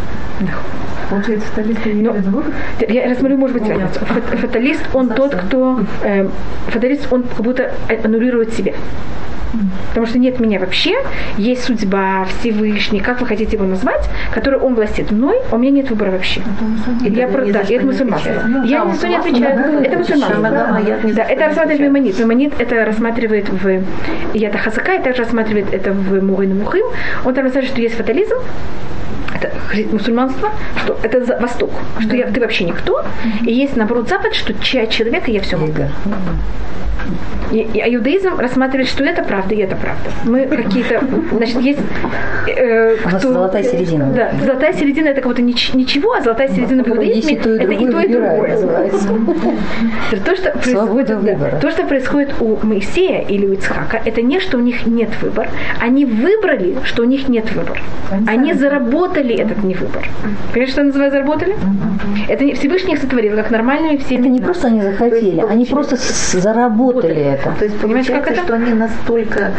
Получается, 1.10 1.48
фаталист 1.50 1.86
не 1.86 2.02
Но, 2.02 2.16
Я 2.88 3.10
рассмотрю, 3.10 3.38
может 3.38 3.60
быть, 3.60 3.70
разницу. 3.70 4.00
Фаталист, 4.06 4.84
он 4.94 5.10
тот, 5.10 5.36
кто... 5.36 5.82
Э, 6.04 6.28
фаталист, 6.68 7.08
он 7.12 7.24
как 7.24 7.42
будто 7.42 7.72
аннулирует 8.04 8.54
себя. 8.54 8.74
Потому 9.90 10.06
что 10.06 10.20
нет 10.20 10.40
меня 10.40 10.60
вообще, 10.60 10.96
есть 11.38 11.64
судьба, 11.64 12.26
Всевышний, 12.26 13.00
как 13.00 13.22
вы 13.22 13.28
хотите 13.28 13.56
его 13.56 13.66
назвать, 13.66 14.10
который 14.34 14.60
он 14.60 14.76
властит 14.76 15.12
мной, 15.12 15.38
у 15.52 15.58
меня 15.58 15.72
нет 15.72 15.90
выбора 15.90 16.12
вообще. 16.12 16.42
Это 17.06 17.16
я 17.16 17.28
про, 17.28 17.46
да, 17.46 17.62
это 17.62 17.86
мусульманство. 17.86 18.32
Я 18.66 18.86
ни 18.86 18.92
за 18.92 18.98
что 18.98 19.08
не 19.08 19.16
отвечаю. 19.16 19.84
Это 19.84 19.98
мусульманство. 19.98 20.42
Да, 21.14 21.24
это 21.24 21.46
рассматривает 21.46 21.80
Мемонит. 21.82 22.20
Мемонит 22.20 22.54
это 22.60 22.86
рассматривает 22.86 23.50
в 23.50 23.84
Ята 24.34 24.58
Хасака, 24.58 24.96
и 24.96 25.02
также 25.02 25.24
рассматривает 25.24 25.74
это 25.74 25.92
в 25.94 26.22
Мугин 26.24 26.60
Мухим. 26.60 26.86
Он 27.24 27.34
там 27.34 27.46
рассматривает, 27.46 27.72
что 27.72 27.82
есть 27.82 27.96
фатализм, 27.96 28.36
это 29.36 29.52
мусульманство, 29.92 30.50
что 30.84 30.98
это 31.04 31.38
Восток, 31.40 31.72
что 32.00 32.16
я, 32.16 32.28
ты 32.28 32.40
вообще 32.40 32.66
никто, 32.66 33.04
и 33.46 33.54
есть 33.54 33.76
наоборот 33.76 34.10
Запад, 34.10 34.34
что 34.34 34.54
человек, 34.54 35.28
и 35.28 35.34
я 35.34 35.42
все 35.42 35.58
могу. 35.58 35.84
И, 37.52 37.60
и, 37.60 37.80
а 37.80 37.88
иудаизм 37.88 38.40
рассматривает, 38.40 38.90
что 38.90 39.04
это 39.04 39.24
правда 39.24 39.54
и 39.54 39.60
это 39.60 39.76
правда. 39.76 40.10
Мы 40.26 40.46
какие-то, 40.46 41.02
значит, 41.32 41.62
есть... 41.62 41.80
Э, 42.48 42.96
кто, 42.98 43.34
золотая 43.34 43.64
середина. 43.64 44.12
Да, 44.14 44.32
золотая 44.44 44.74
середина 44.74 45.10
это 45.10 45.22
кого-то 45.22 45.42
нич, 45.42 45.74
ничего, 45.74 46.14
а 46.14 46.22
золотая 46.22 46.48
середина 46.50 46.84
в 46.84 46.88
иудаизме 46.90 47.36
это 47.36 47.50
и 47.56 47.92
то, 47.92 48.00
и 48.00 48.08
другое. 48.08 48.58
То, 50.26 50.36
что 50.36 50.52
то, 51.62 51.72
что 51.72 51.84
происходит 51.84 52.36
у 52.40 52.58
Моисея 52.66 53.22
или 53.22 53.46
у 53.46 53.54
Ицхака, 53.54 54.02
это 54.04 54.22
не, 54.22 54.40
что 54.40 54.58
у 54.58 54.62
них 54.62 54.86
нет 54.88 55.10
выбора. 55.22 55.50
Они 55.80 56.06
выбрали, 56.06 56.78
что 56.84 57.04
у 57.04 57.06
них 57.06 57.30
нет 57.30 57.52
выбора. 57.54 57.80
Они 58.28 58.54
заработали 58.54 59.25
этот 59.34 59.64
не 59.64 59.74
выбор. 59.74 60.08
Понимаете, 60.52 60.72
что 60.72 60.84
называют 60.84 61.14
заработали? 61.14 61.56
Это 62.28 62.56
Всевышний 62.56 62.94
их 62.94 63.02
сотворил, 63.02 63.36
как 63.36 63.52
нормальными 63.52 63.98
все. 63.98 64.16
Это 64.16 64.28
не 64.28 64.40
просто 64.40 64.68
они 64.68 64.82
захотели, 64.82 65.42
они 65.42 65.66
просто 65.66 65.98
заработали 66.34 66.76
заработали 66.76 67.22
это. 67.22 67.56
То 67.58 67.66
есть 67.66 67.80
Понимаете, 67.80 68.14
как 68.14 68.32
это? 68.32 68.44
что 68.44 68.56
они 68.56 68.74
настолько 68.74 69.52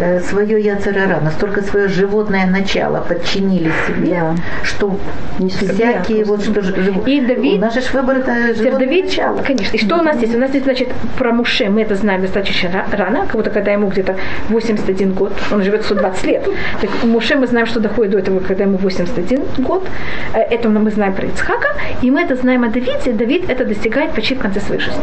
э, 0.00 0.20
свое 0.20 0.60
яцерара, 0.60 1.20
настолько 1.20 1.62
свое 1.62 1.88
животное 1.88 2.46
начало 2.46 3.00
подчинили 3.00 3.70
себе, 3.86 4.20
да. 4.20 4.34
что 4.62 4.96
не 5.38 5.48
всякие 5.48 6.24
вот 6.24 6.42
что 6.42 6.62
же 6.62 6.94
и 7.06 7.20
Давид, 7.20 7.58
у 7.58 7.60
нас 7.60 7.74
же 7.74 7.80
выбор 7.92 8.18
это 8.18 8.54
животное 8.54 8.86
Давид, 8.86 9.04
начало. 9.06 9.42
Конечно. 9.42 9.76
И 9.76 9.78
что 9.78 9.98
у 9.98 10.02
нас 10.02 10.20
есть? 10.20 10.34
У 10.34 10.38
нас 10.38 10.52
есть, 10.52 10.64
значит, 10.64 10.88
про 11.18 11.32
Муше 11.32 11.68
мы 11.68 11.82
это 11.82 11.94
знаем 11.94 12.22
достаточно 12.22 12.86
рано, 12.92 13.26
как 13.26 13.36
будто 13.36 13.50
когда 13.50 13.72
ему 13.72 13.88
где-то 13.88 14.16
81 14.48 15.12
год, 15.12 15.32
он 15.52 15.62
живет 15.62 15.84
120 15.84 16.26
лет. 16.26 16.48
Так 16.80 16.90
у 17.02 17.06
Муше 17.06 17.36
мы 17.36 17.46
знаем, 17.46 17.66
что 17.66 17.80
доходит 17.80 18.12
до 18.12 18.18
этого, 18.18 18.40
когда 18.40 18.64
ему 18.64 18.78
81 19.16 19.64
год. 19.64 19.86
Э, 20.34 20.38
это 20.38 20.68
мы 20.68 20.90
знаем 20.90 21.14
про 21.14 21.26
Ицхака, 21.26 21.68
и 22.02 22.10
мы 22.10 22.22
это 22.22 22.36
знаем 22.36 22.64
о 22.64 22.68
Давиде. 22.68 23.12
Давид 23.12 23.50
это 23.50 23.64
достигает 23.64 24.12
почти 24.12 24.34
в 24.34 24.38
конце 24.38 24.60
своей 24.60 24.80
жизни. 24.80 25.02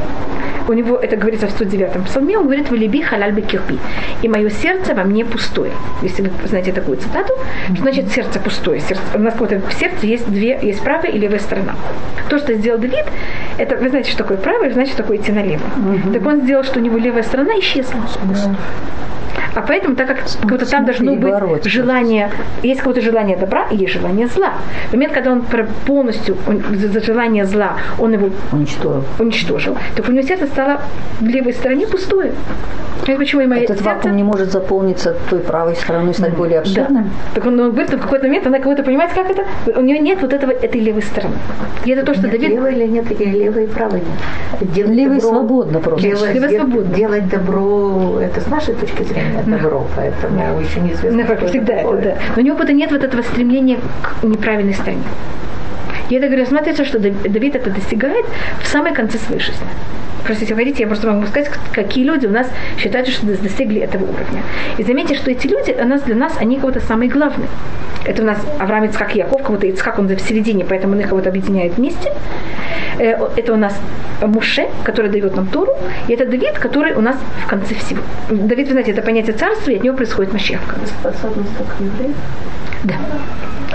У 0.67 0.73
него 0.73 0.95
это 0.95 1.17
говорится 1.17 1.47
в 1.47 1.51
109 1.51 1.71
девятом 1.71 2.03
псалме, 2.03 2.37
он 2.37 2.45
говорит, 2.45 2.69
«Валиби 2.69 3.01
халяль 3.01 3.31
бекирпи». 3.31 3.79
И 4.21 4.27
мое 4.27 4.49
сердце 4.49 4.93
во 4.93 5.03
мне 5.03 5.25
пустое. 5.25 5.71
Если 6.03 6.21
вы 6.21 6.47
знаете 6.47 6.71
такую 6.71 6.97
цитату, 6.97 7.33
что 7.73 7.81
значит 7.81 8.11
сердце 8.11 8.39
пустое. 8.39 8.79
Сердце, 8.79 9.01
у 9.15 9.19
нас 9.19 9.33
вот 9.39 9.51
в 9.51 9.73
сердце 9.73 10.05
есть 10.05 10.29
две, 10.29 10.59
есть 10.61 10.81
правая 10.83 11.11
и 11.11 11.17
левая 11.17 11.39
сторона. 11.39 11.75
То, 12.29 12.37
что 12.37 12.53
сделал 12.53 12.79
Давид, 12.79 13.05
это, 13.57 13.75
вы 13.75 13.89
знаете, 13.89 14.11
что 14.11 14.19
такое 14.19 14.37
правое, 14.37 14.71
значит, 14.71 14.93
что 14.93 15.03
такое 15.03 15.17
идти 15.17 15.31
налево. 15.31 15.63
Угу. 15.77 16.13
Так 16.13 16.25
он 16.25 16.41
сделал, 16.41 16.63
что 16.63 16.79
у 16.79 16.81
него 16.81 16.97
левая 16.97 17.23
сторона 17.23 17.59
исчезла. 17.59 18.01
Да. 18.23 18.55
А 19.55 19.61
поэтому, 19.61 19.95
так 19.95 20.07
как 20.07 20.19
как 20.47 20.69
там 20.69 20.85
должно 20.85 21.15
быть 21.15 21.65
желание, 21.65 22.29
есть 22.63 22.79
какое-то 22.79 23.01
желание 23.01 23.37
добра 23.37 23.67
и 23.71 23.77
есть 23.77 23.93
желание 23.93 24.27
зла. 24.27 24.53
В 24.89 24.93
момент, 24.93 25.13
когда 25.13 25.31
он 25.31 25.43
полностью 25.85 26.37
он, 26.47 26.61
за 26.73 27.01
желание 27.01 27.45
зла, 27.45 27.73
он 27.99 28.13
его 28.13 28.29
уничтожил, 28.51 29.03
уничтожил 29.19 29.77
так 29.95 30.09
у 30.09 30.11
него 30.11 30.27
сердце 30.27 30.47
стало 30.47 30.81
в 31.19 31.25
левой 31.25 31.53
стороне 31.53 31.87
пустое. 31.87 32.31
Это 33.07 33.17
почему 33.17 33.41
и 33.41 33.45
Этот 33.45 33.77
сердце... 33.77 33.83
вакуум 33.83 34.15
не 34.15 34.23
может 34.23 34.51
заполниться 34.51 35.15
той 35.29 35.39
правой 35.39 35.75
стороной, 35.75 36.13
стать 36.13 36.35
более 36.35 36.59
обширным. 36.59 37.03
Да. 37.03 37.09
Так 37.35 37.45
он, 37.45 37.59
он 37.59 37.71
говорит, 37.71 37.91
в 37.91 37.99
какой-то 37.99 38.27
момент 38.27 38.45
она 38.47 38.59
кого-то 38.59 38.83
понимает, 38.83 39.11
как 39.13 39.29
это? 39.29 39.43
У 39.75 39.81
нее 39.81 39.99
нет 39.99 40.21
вот 40.21 40.33
этого, 40.33 40.51
этой 40.51 40.79
левой 40.79 41.01
стороны. 41.01 41.35
И 41.85 41.91
это 41.91 42.05
то, 42.05 42.13
что 42.13 42.27
нет, 42.27 42.31
Давид... 42.31 42.49
Левой 42.49 42.73
или 42.75 42.87
нет, 42.87 43.11
или 43.11 43.25
левой 43.25 43.63
и 43.63 43.67
правой 43.67 44.01
нет. 44.01 44.73
Делать 44.73 44.95
левой 44.95 45.15
добро, 45.15 45.29
свободно 45.29 45.79
просто. 45.79 46.07
Левой, 46.07 46.33
левой 46.33 46.57
свободно. 46.57 46.95
Делать 46.95 47.29
добро, 47.29 48.19
это 48.21 48.41
с 48.41 48.47
нашей 48.47 48.75
точки 48.75 49.03
зрения 49.03 49.40
добро, 49.45 49.87
поэтому 49.95 50.59
еще 50.59 50.79
неизвестно. 50.79 51.25
Ну, 51.27 51.47
всегда 51.47 51.73
это, 51.73 51.97
да. 51.97 52.15
Но 52.35 52.41
у 52.41 52.45
него 52.45 52.57
будто 52.57 52.73
нет 52.73 52.91
вот 52.91 53.03
этого 53.03 53.21
стремления 53.21 53.79
к 54.01 54.23
неправильной 54.23 54.73
стороне. 54.73 55.03
И 56.09 56.15
это, 56.15 56.27
говорю, 56.27 56.45
смотрится, 56.45 56.83
что 56.83 56.99
Давид 56.99 57.55
это 57.55 57.69
достигает 57.69 58.25
в 58.61 58.67
самой 58.67 58.93
конце 58.93 59.17
своей 59.17 59.39
жизни. 59.39 59.67
Просто 60.25 60.43
если 60.43 60.55
хотите, 60.55 60.83
я 60.83 60.87
просто 60.87 61.11
могу 61.11 61.25
сказать, 61.25 61.49
какие 61.73 62.03
люди 62.03 62.27
у 62.27 62.31
нас 62.31 62.47
считают, 62.77 63.07
что 63.07 63.25
достигли 63.25 63.81
этого 63.81 64.03
уровня. 64.03 64.43
И 64.77 64.83
заметьте, 64.83 65.15
что 65.15 65.31
эти 65.31 65.47
люди 65.47 65.75
у 65.81 65.85
нас, 65.85 66.01
для 66.03 66.15
нас, 66.15 66.33
они 66.39 66.57
кого-то 66.57 66.79
самые 66.79 67.09
главные. 67.09 67.47
Это 68.05 68.21
у 68.23 68.25
нас 68.25 68.37
Авраам, 68.59 68.85
Ицхак 68.85 69.15
и 69.15 69.19
Яков, 69.19 69.41
кого-то 69.41 69.67
Ицхак, 69.67 69.99
он 69.99 70.07
в 70.07 70.19
середине, 70.19 70.65
поэтому 70.65 70.93
он 70.93 70.99
их 70.99 71.09
кого-то 71.09 71.29
объединяет 71.29 71.77
вместе. 71.77 72.11
Э, 73.01 73.17
это 73.35 73.53
у 73.53 73.57
нас 73.57 73.73
Муше, 74.21 74.67
который 74.83 75.09
дает 75.09 75.35
нам 75.35 75.47
Тору, 75.47 75.73
и 76.07 76.13
это 76.13 76.25
Давид, 76.25 76.59
который 76.59 76.93
у 76.93 77.01
нас 77.01 77.15
в 77.45 77.49
конце 77.49 77.73
всего. 77.73 78.01
Давид, 78.29 78.67
вы 78.67 78.73
знаете, 78.73 78.91
это 78.91 79.01
понятие 79.01 79.33
царства, 79.33 79.71
и 79.71 79.77
от 79.77 79.83
него 79.83 79.97
происходит 79.97 80.33
Машех. 80.33 80.59
Способность 80.99 81.57
к 81.57 81.81
евреев? 81.81 82.15
Да. 82.83 82.93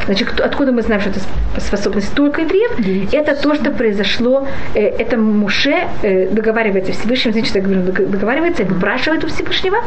Значит, 0.07 0.41
откуда 0.41 0.73
мы 0.73 0.83
знаем, 0.83 1.01
что 1.01 1.11
это 1.11 1.21
способность 1.61 2.15
только 2.15 2.43
евреев? 2.43 3.13
Это 3.13 3.35
то, 3.35 3.55
что 3.55 3.71
произошло, 3.71 4.47
э, 4.75 4.81
это 4.81 5.17
Муше 5.17 5.75
э, 6.03 6.29
договаривается 6.29 6.93
Всевышним, 6.93 7.33
значит, 7.33 7.55
я 7.57 7.63
говорю, 7.63 7.83
договаривается, 7.83 8.65
выпрашивает 8.65 9.25
у 9.25 9.27
Всевышнего 9.27 9.79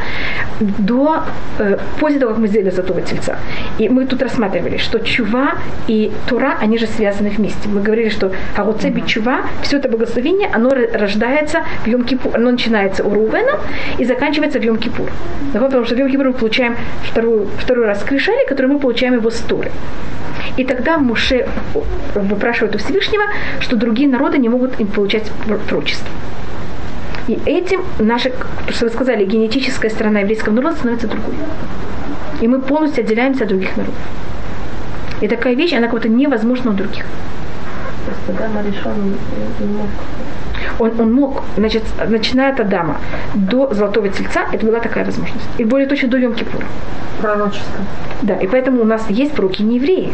до, 0.59 1.23
э, 1.59 1.77
после 1.99 2.19
того, 2.19 2.31
как 2.31 2.39
мы 2.41 2.47
сделали 2.47 2.69
Золотого 2.69 3.01
Тельца. 3.01 3.37
И 3.77 3.87
мы 3.89 4.05
тут 4.05 4.21
рассматривали, 4.21 4.77
что 4.77 4.99
Чува 4.99 5.53
и 5.87 6.11
Тура, 6.27 6.57
они 6.59 6.77
же 6.77 6.87
связаны 6.87 7.29
вместе. 7.29 7.69
Мы 7.69 7.81
говорили, 7.81 8.09
что 8.09 8.31
Агуцеби 8.57 9.01
Чува, 9.07 9.41
все 9.61 9.77
это 9.77 9.89
благословение, 9.89 10.49
оно 10.51 10.69
рождается 10.69 11.63
в 11.83 11.87
Йом 11.87 12.03
Кипур, 12.03 12.35
оно 12.35 12.51
начинается 12.51 13.03
у 13.03 13.13
Рувена 13.13 13.59
и 13.97 14.05
заканчивается 14.05 14.59
в 14.59 14.63
Йом 14.63 14.77
Кипур. 14.77 15.09
Потому 15.53 15.85
что 15.85 15.95
в 15.95 15.97
Йом 15.97 16.09
Кипур 16.09 16.27
мы 16.27 16.33
получаем 16.33 16.75
вторую, 17.03 17.47
второй 17.57 17.85
раз 17.85 18.03
крышали, 18.03 18.45
который 18.47 18.67
мы 18.67 18.79
получаем 18.79 19.13
его 19.13 19.29
с 19.29 19.39
Туры. 19.39 19.71
И 20.57 20.63
тогда 20.63 20.97
Муше 20.97 21.47
выпрашивает 22.15 22.75
у 22.75 22.77
Всевышнего, 22.79 23.23
что 23.59 23.75
другие 23.75 24.09
народы 24.09 24.37
не 24.37 24.49
могут 24.49 24.79
им 24.79 24.87
получать 24.87 25.31
прочество. 25.67 26.09
И 27.27 27.39
этим 27.45 27.81
наша, 27.99 28.31
что 28.69 28.85
вы 28.85 28.91
сказали, 28.91 29.23
генетическая 29.23 29.89
сторона 29.89 30.21
еврейского 30.21 30.53
народа 30.53 30.75
становится 30.75 31.07
другой. 31.07 31.35
И 32.41 32.47
мы 32.47 32.59
полностью 32.59 33.03
отделяемся 33.03 33.43
от 33.43 33.49
других 33.49 33.77
народов. 33.77 33.99
И 35.21 35.27
такая 35.27 35.53
вещь, 35.53 35.73
она 35.73 35.87
как-то 35.87 36.09
невозможна 36.09 36.71
у 36.71 36.73
других. 36.73 37.05
Он, 40.79 40.99
он 40.99 41.13
мог, 41.13 41.43
значит, 41.57 41.83
начиная 42.07 42.53
от 42.53 42.59
Адама 42.59 42.97
до 43.35 43.73
Золотого 43.73 44.09
Тельца, 44.09 44.45
это 44.51 44.65
была 44.65 44.79
такая 44.79 45.05
возможность. 45.05 45.45
И 45.57 45.65
более 45.65 45.87
точно 45.87 46.07
до 46.07 46.17
Йом 46.17 46.33
Кипура. 46.33 46.65
Пророчество. 47.21 47.79
Да, 48.21 48.35
и 48.35 48.47
поэтому 48.47 48.81
у 48.81 48.85
нас 48.85 49.09
есть 49.09 49.33
пророки 49.33 49.61
не 49.61 49.75
евреи. 49.75 50.13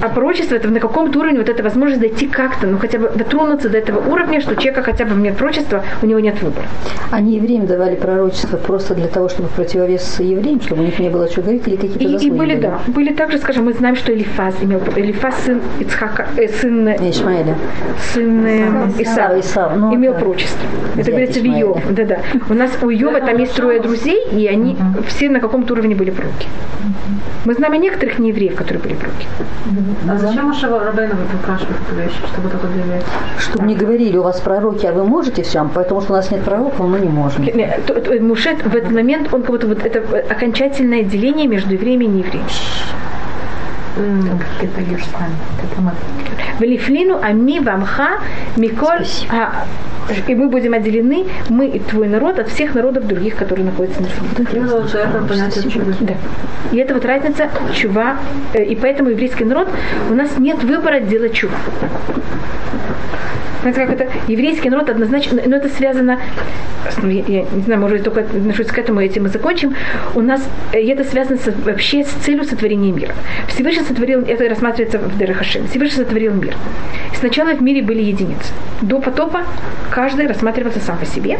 А 0.00 0.08
пророчество 0.08 0.54
это 0.54 0.68
на 0.68 0.80
каком-то 0.80 1.18
уровне 1.18 1.38
вот 1.38 1.48
эта 1.48 1.62
возможность 1.62 2.00
дойти 2.00 2.26
как-то, 2.26 2.66
ну 2.66 2.78
хотя 2.78 2.98
бы 2.98 3.10
дотронуться 3.14 3.68
до 3.68 3.78
этого 3.78 3.98
уровня, 4.08 4.40
что 4.40 4.54
человека 4.54 4.82
хотя 4.82 5.04
бы 5.04 5.14
нет 5.14 5.36
пророчества, 5.36 5.82
у 6.02 6.06
него 6.06 6.20
нет 6.20 6.40
выбора. 6.42 6.66
Они 7.10 7.36
евреям 7.36 7.66
давали 7.66 7.96
пророчество 7.96 8.56
просто 8.56 8.94
для 8.94 9.08
того, 9.08 9.28
чтобы 9.28 9.48
противовес 9.48 10.20
евреям, 10.20 10.60
чтобы 10.60 10.82
у 10.82 10.84
них 10.86 10.98
не 10.98 11.08
было 11.08 11.28
что 11.28 11.42
говорить, 11.42 11.66
или 11.66 11.76
какие-то 11.76 12.04
и, 12.04 12.26
и 12.26 12.30
были, 12.30 12.54
были, 12.54 12.60
да. 12.60 12.80
Были 12.86 13.12
также, 13.12 13.38
скажем, 13.38 13.64
мы 13.64 13.72
знаем, 13.72 13.96
что 13.96 14.12
Элифаз 14.12 14.54
имел, 14.62 14.80
Элифаз 14.94 15.34
сын 15.44 15.60
Ицхака, 15.80 16.26
э, 16.36 16.48
сын 16.48 16.88
Ишмаэля. 16.88 17.56
Сын 18.12 18.46
э, 18.46 18.88
Исава, 18.98 19.40
Исав, 19.40 19.76
ну, 19.76 19.94
имел 19.94 20.14
пророчество. 20.14 20.66
Это 20.96 21.10
говорится 21.10 21.40
в 21.40 21.46
Иов. 21.46 21.82
Да, 21.90 22.04
да. 22.04 22.18
У 22.48 22.54
нас 22.54 22.70
у 22.82 22.90
Иова 22.90 23.20
там 23.20 23.38
есть 23.38 23.54
трое 23.54 23.80
друзей, 23.80 24.22
и 24.32 24.46
они 24.46 24.76
все 25.06 25.28
на 25.28 25.40
каком-то 25.40 25.74
уровне 25.74 25.94
были 25.94 26.10
пророки. 26.10 26.48
Мы 27.46 27.54
знаем 27.54 27.74
о 27.74 27.76
некоторых 27.76 28.18
неевреев, 28.18 28.56
которые 28.56 28.82
были 28.82 28.94
пророки. 28.94 29.26
А 30.10 30.18
зачем 30.18 30.46
Маша 30.46 30.68
Рабейна 30.68 31.14
выпрашивает 31.14 31.76
эту 31.86 31.94
вещь, 31.94 32.12
чтобы 32.32 32.48
это 32.48 32.58
для 32.66 33.00
Чтобы 33.38 33.66
не 33.66 33.76
говорили, 33.76 34.16
у 34.16 34.24
вас 34.24 34.40
пророки, 34.40 34.84
а 34.84 34.92
вы 34.92 35.04
можете 35.04 35.44
все, 35.44 35.64
потому 35.72 36.00
что 36.00 36.14
у 36.14 36.16
нас 36.16 36.28
нет 36.32 36.42
пророков, 36.42 36.80
мы 36.80 36.98
не 36.98 37.08
можем. 37.08 37.46
Мушет 38.20 38.64
в 38.64 38.74
этот 38.74 38.90
момент, 38.90 39.32
он 39.32 39.42
как 39.42 39.52
будто 39.52 39.68
вот 39.68 39.86
это 39.86 40.00
окончательное 40.28 41.04
деление 41.04 41.46
между 41.46 41.74
евреями 41.74 42.06
и 42.06 42.08
неевреями. 42.08 42.48
Ты 44.60 44.66
пойдешь 44.66 45.04
с 45.04 45.12
нами. 45.12 45.36
Это 45.72 45.80
мы. 45.80 45.92
Велифлину 46.60 47.18
ами 47.22 47.60
вамха 47.60 48.20
миколь. 48.56 49.06
И 50.28 50.34
мы 50.36 50.48
будем 50.48 50.72
отделены, 50.72 51.26
мы 51.48 51.66
и 51.66 51.80
твой 51.80 52.06
народ, 52.06 52.38
от 52.38 52.48
всех 52.48 52.74
народов 52.74 53.08
других, 53.08 53.34
которые 53.34 53.64
находятся 53.66 54.02
на 54.02 54.08
земле. 54.08 54.30
Да. 56.00 56.14
И 56.70 56.76
это 56.76 56.94
вот 56.94 57.04
разница 57.04 57.50
чува. 57.74 58.18
И 58.54 58.76
поэтому 58.80 59.10
еврейский 59.10 59.44
народ, 59.44 59.68
у 60.08 60.14
нас 60.14 60.38
нет 60.38 60.62
выбора 60.62 61.00
делать 61.00 61.32
чува. 61.32 61.56
Знаете, 63.62 63.80
как 63.80 63.90
это? 64.00 64.12
Еврейский 64.28 64.70
народ 64.70 64.88
однозначно, 64.90 65.42
но 65.44 65.56
это 65.56 65.68
связано, 65.68 66.20
ну, 67.02 67.08
я, 67.08 67.24
я 67.26 67.44
не 67.52 67.62
знаю, 67.62 67.80
может, 67.80 67.98
я 67.98 68.04
только 68.04 68.20
отношусь 68.20 68.68
к 68.68 68.78
этому, 68.78 69.00
этим 69.00 69.24
мы 69.24 69.28
закончим. 69.28 69.74
У 70.14 70.20
нас 70.20 70.40
э, 70.72 70.78
это 70.88 71.02
связано 71.02 71.36
с, 71.36 71.52
вообще 71.64 72.04
с 72.04 72.08
целью 72.08 72.44
сотворения 72.44 72.92
мира. 72.92 73.12
Всевышний 73.48 73.82
сотворил, 73.82 74.20
это 74.20 74.48
рассматривается 74.48 75.00
в 75.00 75.18
Дерехашем, 75.18 75.66
Всевышний 75.66 76.04
сотворил 76.04 76.34
мир. 76.34 76.45
Сначала 77.14 77.54
в 77.54 77.62
мире 77.62 77.82
были 77.82 78.02
единицы. 78.02 78.52
До 78.82 79.00
потопа 79.00 79.44
каждый 79.90 80.26
рассматривался 80.26 80.80
сам 80.80 80.98
по 80.98 81.06
себе. 81.06 81.38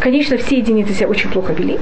Конечно, 0.00 0.36
все 0.36 0.58
единицы 0.58 0.92
себя 0.92 1.08
очень 1.08 1.30
плохо 1.30 1.52
вели. 1.52 1.78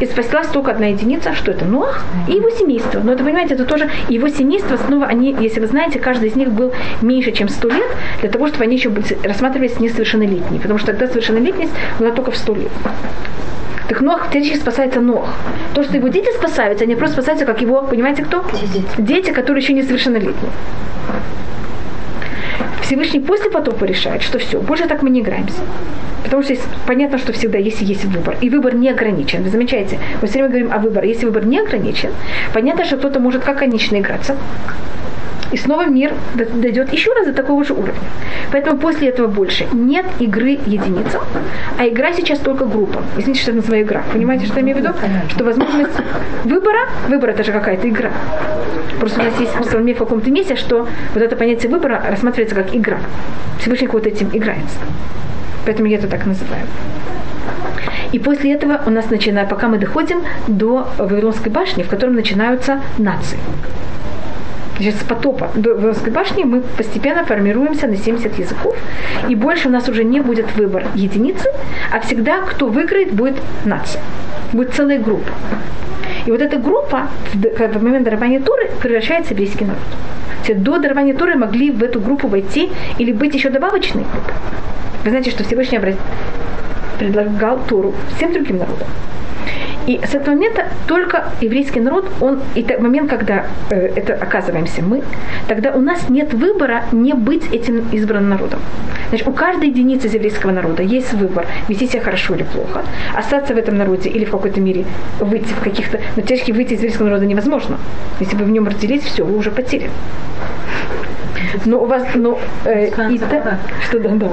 И 0.00 0.06
спаслась 0.06 0.46
только 0.46 0.70
одна 0.70 0.86
единица, 0.86 1.34
что 1.34 1.50
это 1.50 1.64
Ноах 1.66 2.04
и 2.26 2.32
его 2.32 2.48
семейство. 2.50 3.00
Но 3.00 3.12
это, 3.12 3.22
понимаете, 3.22 3.54
это 3.54 3.66
тоже 3.66 3.90
его 4.08 4.28
семейство, 4.28 4.76
снова 4.76 5.06
они, 5.06 5.36
если 5.38 5.60
вы 5.60 5.66
знаете, 5.66 5.98
каждый 5.98 6.28
из 6.28 6.36
них 6.36 6.50
был 6.50 6.72
меньше, 7.02 7.32
чем 7.32 7.48
100 7.48 7.68
лет, 7.68 7.90
для 8.20 8.30
того, 8.30 8.46
чтобы 8.46 8.64
они 8.64 8.76
еще 8.76 8.90
рассматривались 9.24 9.78
несовершеннолетние. 9.78 10.60
Потому 10.60 10.78
что 10.78 10.88
тогда 10.88 11.08
совершеннолетность 11.08 11.72
была 11.98 12.12
только 12.12 12.30
в 12.30 12.36
100 12.36 12.54
лет. 12.54 12.72
Так 13.88 14.00
Нох 14.00 14.30
теоретически 14.30 14.62
спасается 14.62 15.00
Нох. 15.00 15.28
То, 15.74 15.82
что 15.82 15.96
его 15.96 16.08
дети 16.08 16.28
спасаются, 16.38 16.84
они 16.84 16.94
просто 16.94 17.16
спасаются, 17.16 17.44
как 17.44 17.60
его, 17.60 17.82
понимаете, 17.82 18.24
кто? 18.24 18.44
Дети, 18.52 18.86
дети 18.96 19.30
которые 19.32 19.62
еще 19.62 19.72
несовершеннолетние. 19.72 20.52
Всевышний 22.90 23.20
после 23.20 23.50
потопа 23.50 23.84
решает, 23.84 24.20
что 24.20 24.40
все, 24.40 24.60
больше 24.60 24.88
так 24.88 25.02
мы 25.02 25.10
не 25.10 25.20
играемся. 25.20 25.60
Потому 26.24 26.42
что 26.42 26.54
есть, 26.54 26.64
понятно, 26.88 27.18
что 27.18 27.32
всегда 27.32 27.56
есть 27.56 27.80
и 27.82 27.84
есть 27.84 28.04
выбор. 28.04 28.36
И 28.40 28.50
выбор 28.50 28.74
не 28.74 28.88
ограничен. 28.88 29.44
Вы 29.44 29.48
замечаете, 29.48 30.00
мы 30.20 30.26
все 30.26 30.38
время 30.38 30.48
говорим 30.48 30.72
о 30.72 30.78
выборе. 30.78 31.08
Если 31.08 31.24
выбор 31.24 31.46
не 31.46 31.60
ограничен, 31.60 32.10
понятно, 32.52 32.84
что 32.84 32.96
кто-то 32.96 33.20
может 33.20 33.44
как 33.44 33.58
конечно 33.58 33.96
играться, 33.96 34.36
и 35.52 35.56
снова 35.56 35.86
мир 35.86 36.12
дойдет 36.34 36.92
еще 36.92 37.12
раз 37.12 37.26
до 37.26 37.32
такого 37.32 37.64
же 37.64 37.74
уровня. 37.74 38.00
Поэтому 38.52 38.78
после 38.78 39.08
этого 39.08 39.26
больше 39.26 39.66
нет 39.72 40.06
игры 40.18 40.58
единицам, 40.66 41.22
а 41.78 41.86
игра 41.86 42.12
сейчас 42.12 42.38
только 42.38 42.64
группа. 42.64 43.02
Извините, 43.16 43.42
что 43.42 43.50
я 43.50 43.56
называю 43.56 43.82
игра. 43.82 44.02
Понимаете, 44.12 44.46
что 44.46 44.56
я 44.56 44.62
имею 44.62 44.78
в 44.78 44.80
виду? 44.80 44.92
Что 45.28 45.44
возможность 45.44 45.94
выбора, 46.44 46.88
выбор 47.08 47.30
это 47.30 47.44
же 47.44 47.52
какая-то 47.52 47.88
игра. 47.88 48.10
Просто 48.98 49.20
у 49.20 49.24
нас 49.24 49.40
есть 49.40 49.54
в 49.54 49.62
псалме 49.62 49.94
в 49.94 49.98
каком-то 49.98 50.30
месте, 50.30 50.56
что 50.56 50.86
вот 51.14 51.22
это 51.22 51.36
понятие 51.36 51.70
выбора 51.70 52.02
рассматривается 52.08 52.54
как 52.54 52.74
игра. 52.74 52.98
Всевышний 53.58 53.88
вот 53.88 54.06
этим 54.06 54.28
играется. 54.32 54.78
Поэтому 55.64 55.88
я 55.88 55.98
это 55.98 56.08
так 56.08 56.26
называю. 56.26 56.66
И 58.12 58.18
после 58.18 58.54
этого 58.54 58.80
у 58.86 58.90
нас 58.90 59.08
начинает, 59.10 59.48
пока 59.48 59.68
мы 59.68 59.78
доходим 59.78 60.22
до 60.48 60.88
Вавилонской 60.98 61.50
башни, 61.50 61.82
в 61.82 61.88
котором 61.88 62.14
начинаются 62.14 62.80
нации. 62.98 63.38
Значит, 64.80 64.98
с 64.98 65.04
потопа 65.04 65.50
до 65.54 65.74
Вавилонской 65.74 66.10
башни 66.10 66.42
мы 66.42 66.62
постепенно 66.62 67.22
формируемся 67.22 67.86
на 67.86 67.96
70 67.96 68.38
языков, 68.38 68.74
и 69.28 69.34
больше 69.34 69.68
у 69.68 69.70
нас 69.70 69.86
уже 69.90 70.04
не 70.04 70.20
будет 70.20 70.56
выбор 70.56 70.86
единицы, 70.94 71.50
а 71.92 72.00
всегда 72.00 72.40
кто 72.40 72.66
выиграет, 72.66 73.12
будет 73.12 73.34
нация, 73.66 74.00
будет 74.54 74.72
целая 74.72 74.98
группа. 74.98 75.30
И 76.24 76.30
вот 76.30 76.40
эта 76.40 76.56
группа 76.56 77.08
в 77.34 77.82
момент 77.82 78.04
дарования 78.04 78.40
Туры 78.40 78.70
превращается 78.80 79.34
в 79.34 79.38
еврейский 79.38 79.66
народ. 79.66 80.62
До 80.64 80.78
дарования 80.78 81.12
Туры 81.14 81.34
могли 81.34 81.70
в 81.70 81.82
эту 81.82 82.00
группу 82.00 82.26
войти 82.26 82.70
или 82.96 83.12
быть 83.12 83.34
еще 83.34 83.50
добавочной 83.50 84.04
группой. 84.10 84.32
Вы 85.04 85.10
знаете, 85.10 85.30
что 85.30 85.44
Всевышний 85.44 85.78
предлагал 86.98 87.60
Туру 87.68 87.92
всем 88.16 88.32
другим 88.32 88.56
народам. 88.56 88.88
И 89.90 89.98
с 90.06 90.14
этого 90.14 90.36
момента 90.36 90.68
только 90.86 91.24
еврейский 91.40 91.80
народ, 91.80 92.08
он, 92.20 92.38
и 92.54 92.62
тот 92.62 92.78
момент, 92.78 93.10
когда 93.10 93.46
э, 93.70 93.90
это 93.96 94.14
оказываемся 94.14 94.82
мы, 94.82 95.02
тогда 95.48 95.72
у 95.72 95.80
нас 95.80 96.08
нет 96.08 96.32
выбора 96.32 96.84
не 96.92 97.12
быть 97.12 97.52
этим 97.52 97.88
избранным 97.90 98.30
народом. 98.30 98.60
Значит, 99.08 99.26
у 99.26 99.32
каждой 99.32 99.70
единицы 99.70 100.06
из 100.06 100.14
еврейского 100.14 100.52
народа 100.52 100.84
есть 100.84 101.12
выбор, 101.14 101.44
вести 101.66 101.88
себя 101.88 102.02
хорошо 102.02 102.36
или 102.36 102.44
плохо, 102.44 102.84
остаться 103.16 103.52
в 103.52 103.58
этом 103.58 103.78
народе 103.78 104.08
или 104.10 104.24
в 104.24 104.30
какой-то 104.30 104.60
мере 104.60 104.84
выйти 105.18 105.52
в 105.52 105.60
каких-то... 105.60 105.98
Но 106.14 106.22
теоретически 106.22 106.52
выйти 106.52 106.74
из 106.74 106.78
еврейского 106.78 107.06
народа 107.06 107.26
невозможно. 107.26 107.76
Если 108.20 108.36
вы 108.36 108.44
в 108.44 108.50
нем 108.50 108.68
родились, 108.68 109.02
все, 109.02 109.24
вы 109.24 109.36
уже 109.36 109.50
потеряны. 109.50 109.90
Но 111.66 111.82
у 111.82 111.86
вас, 111.86 112.04
ну, 112.14 112.38
э, 112.64 112.88
и 113.10 113.18
та, 113.18 113.58
что 113.84 114.00
да, 114.00 114.10
да. 114.10 114.28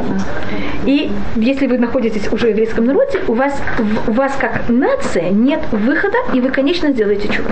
И 0.86 1.11
если 1.36 1.68
вы 1.68 1.78
находитесь 1.78 2.32
уже 2.32 2.47
в 2.47 2.49
еврейском 2.49 2.86
народе, 2.86 3.20
у 3.28 3.34
вас, 3.34 3.61
у 4.07 4.11
вас 4.11 4.36
как 4.39 4.70
нация 4.70 5.30
нет 5.30 5.61
выхода, 5.72 6.18
и 6.34 6.41
вы, 6.41 6.49
конечно, 6.49 6.91
сделаете 6.91 7.28
чудо. 7.28 7.49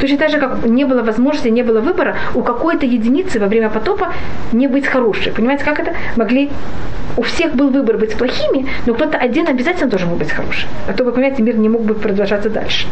Точно 0.00 0.18
так 0.18 0.30
же, 0.30 0.38
как 0.38 0.66
не 0.66 0.84
было 0.84 1.02
возможности, 1.02 1.48
не 1.48 1.62
было 1.62 1.80
выбора 1.80 2.16
у 2.34 2.42
какой-то 2.42 2.84
единицы 2.84 3.40
во 3.40 3.46
время 3.46 3.70
потопа 3.70 4.12
не 4.52 4.68
быть 4.68 4.86
хорошей. 4.86 5.32
Понимаете, 5.32 5.64
как 5.64 5.80
это? 5.80 5.94
Могли 6.16 6.50
у 7.16 7.22
всех 7.22 7.54
был 7.54 7.70
выбор 7.70 7.96
быть 7.96 8.14
плохими, 8.16 8.66
но 8.86 8.94
кто-то 8.94 9.18
один 9.18 9.48
обязательно 9.48 9.88
должен 9.88 10.10
был 10.10 10.16
быть 10.16 10.30
хорошим. 10.30 10.68
А 10.88 10.92
то, 10.92 11.04
вы 11.04 11.12
понимаете, 11.12 11.42
мир 11.42 11.56
не 11.56 11.68
мог 11.68 11.82
бы 11.82 11.94
продолжаться 11.94 12.50
дальше. 12.50 12.86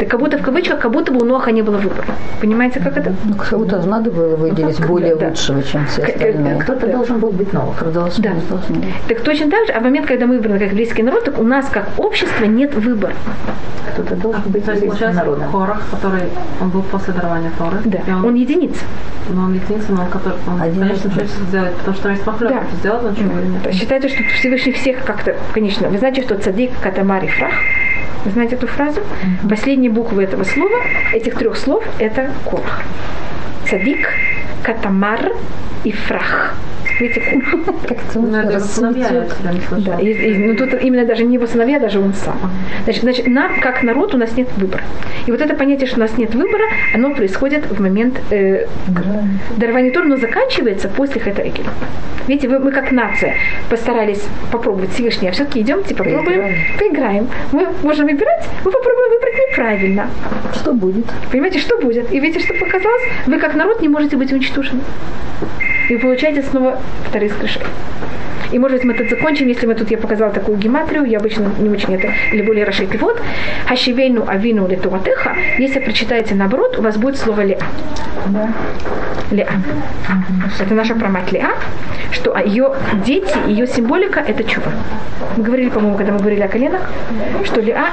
Так 0.00 0.08
как 0.08 0.18
будто 0.18 0.38
в 0.38 0.42
кавычках, 0.42 0.80
как 0.80 0.90
будто 0.92 1.12
бы 1.12 1.20
у 1.20 1.24
Ноха 1.26 1.52
не 1.52 1.60
было 1.60 1.76
выбора. 1.76 2.06
Понимаете, 2.40 2.80
как 2.80 2.96
это? 2.96 3.12
Ну, 3.24 3.34
кого-то 3.34 3.86
надо 3.86 4.10
было 4.10 4.34
выделить 4.34 4.80
более 4.86 5.14
да. 5.14 5.28
лучшего, 5.28 5.62
чем 5.62 5.86
все 5.86 6.00
э, 6.00 6.06
остальные. 6.06 6.58
Кто-то 6.60 6.86
должен 6.86 7.18
был 7.18 7.30
быть 7.32 7.52
новым. 7.52 7.74
Должен, 7.92 8.22
Да. 8.22 8.32
должен 8.48 8.80
был. 8.80 8.88
Так 9.08 9.20
точно 9.20 9.50
так 9.50 9.66
же, 9.66 9.72
а 9.72 9.80
в 9.80 9.82
момент, 9.82 10.06
когда 10.06 10.24
мы 10.24 10.36
выбраны 10.36 10.58
как 10.58 10.70
еврейский 10.70 11.02
народ, 11.02 11.24
так 11.24 11.38
у 11.38 11.42
нас 11.42 11.68
как 11.68 11.86
общество 11.98 12.46
нет 12.46 12.74
выбора. 12.74 13.12
Кто-то 13.92 14.16
должен 14.16 14.42
быть 14.46 14.64
То 14.64 14.74
получается, 14.74 15.20
народом. 15.20 15.50
Корах, 15.52 15.82
который, 15.90 16.22
он 16.62 16.70
был 16.70 16.82
после 16.82 17.12
дарования 17.12 17.52
Торы. 17.58 17.76
Да, 17.84 17.98
и 18.06 18.10
он, 18.10 18.24
он 18.24 18.34
единица. 18.36 18.82
но 19.28 19.42
он 19.44 19.52
единственный, 19.54 20.00
он, 20.00 20.08
который, 20.08 20.38
он, 20.46 20.62
Один 20.62 20.80
конечно, 20.80 21.10
что 21.10 21.24
сделать, 21.26 21.74
потому 21.74 21.96
что 21.96 22.08
есть 22.08 22.22
похлебка. 22.22 22.64
Да. 22.72 22.76
Сделать 22.78 23.04
он 23.04 23.16
чего 23.16 23.38
или 23.38 23.48
нет? 23.48 23.74
Считается, 23.74 24.08
что 24.08 24.22
Всевышний 24.34 24.72
всех 24.72 25.04
как-то, 25.04 25.36
конечно, 25.52 25.90
вы 25.90 25.98
знаете, 25.98 26.22
что 26.22 26.36
цадик, 26.38 26.70
катамар 26.82 27.22
и 27.24 27.28
фрах? 27.28 27.52
Вы 28.24 28.30
знаете 28.32 28.54
эту 28.56 28.66
фразу? 28.66 29.00
Последние 29.48 29.90
буквы 29.90 30.24
этого 30.24 30.44
слова, 30.44 30.76
этих 31.12 31.36
трех 31.36 31.56
слов, 31.56 31.84
это 31.98 32.30
корах. 32.44 32.82
Цадик, 33.68 34.08
катамар 34.62 35.32
и 35.84 35.92
фрах. 35.92 36.54
Видите, 37.00 37.20
Как-то 37.88 38.18
Ну, 38.18 38.20
время 38.28 38.60
слышала. 38.60 39.26
Да, 39.80 40.00
и, 40.00 40.12
и- 40.12 40.36
ну, 40.36 40.54
тут 40.56 40.74
именно 40.82 41.04
даже 41.06 41.24
не 41.24 41.34
его 41.34 41.46
сыновья, 41.46 41.78
даже 41.78 41.98
он 41.98 42.12
сам. 42.14 42.38
Значит, 42.84 43.02
значит, 43.02 43.26
нам, 43.26 43.60
как 43.60 43.82
народ, 43.82 44.14
у 44.14 44.18
нас 44.18 44.36
нет 44.36 44.48
выбора. 44.56 44.82
И 45.26 45.30
вот 45.30 45.40
это 45.40 45.54
понятие, 45.54 45.86
что 45.86 45.96
у 45.96 46.00
нас 46.00 46.18
нет 46.18 46.34
выбора, 46.34 46.64
оно 46.94 47.14
происходит 47.14 47.64
в 47.70 47.80
момент 47.80 48.20
э, 48.30 48.66
дарования 49.56 49.90
Торы, 49.92 50.08
но 50.08 50.16
заканчивается 50.16 50.88
после 50.88 51.20
Хэтагеля. 51.20 51.70
Видите, 52.28 52.48
вы- 52.48 52.58
мы 52.58 52.70
как 52.70 52.92
нация 52.92 53.34
постарались 53.70 54.22
попробовать 54.52 54.90
Всевышний, 54.92 55.28
а 55.28 55.32
все-таки 55.32 55.60
идемте 55.60 55.94
попробуем, 55.94 56.42
поиграем. 56.78 57.28
Мы 57.52 57.66
можем 57.82 58.06
выбирать, 58.06 58.46
мы 58.64 58.70
попробуем 58.70 59.10
выбрать 59.10 59.34
неправильно. 59.50 60.06
Что 60.54 60.72
будет? 60.74 61.06
Понимаете, 61.32 61.58
что 61.58 61.78
будет? 61.78 62.12
И 62.12 62.20
видите, 62.20 62.44
что 62.44 62.54
показалось? 62.54 63.02
Вы 63.26 63.38
как 63.38 63.54
народ 63.54 63.80
не 63.82 63.88
можете 63.88 64.16
быть 64.16 64.32
уничтожены. 64.32 64.80
И 65.90 65.96
получаете 65.96 66.42
снова 66.42 66.80
вторые 67.08 67.30
скрижи. 67.32 67.58
И 68.52 68.58
может 68.58 68.78
быть 68.78 68.84
мы 68.86 68.94
тут 68.94 69.08
закончим, 69.10 69.48
если 69.48 69.66
мы 69.66 69.74
тут, 69.74 69.90
я 69.90 69.98
показала 69.98 70.32
такую 70.32 70.58
гематрию, 70.58 71.04
я 71.04 71.18
обычно 71.18 71.50
не 71.58 71.68
очень 71.68 71.94
это, 71.94 72.08
или 72.32 72.42
более 72.42 72.64
расширить. 72.64 73.00
Вот, 73.00 73.20
хашивейну 73.66 74.24
авину 74.26 74.66
летуатеха, 74.68 75.36
если 75.58 75.78
прочитаете 75.80 76.34
наоборот, 76.34 76.78
у 76.78 76.82
вас 76.82 76.96
будет 76.96 77.16
слово 77.16 77.42
леа. 77.42 77.58
Леа. 79.30 79.48
Это 80.58 80.74
наша 80.74 80.94
промать 80.94 81.30
Леа, 81.32 81.50
что 82.10 82.36
ее 82.38 82.74
дети, 83.04 83.36
ее 83.46 83.66
символика– 83.66 84.20
это 84.28 84.42
чува. 84.44 84.72
Мы 85.36 85.44
говорили, 85.44 85.70
по-моему, 85.70 85.96
когда 85.96 86.12
мы 86.12 86.18
говорили 86.18 86.42
о 86.42 86.48
коленах, 86.48 86.82
что 87.44 87.60
Леа, 87.60 87.86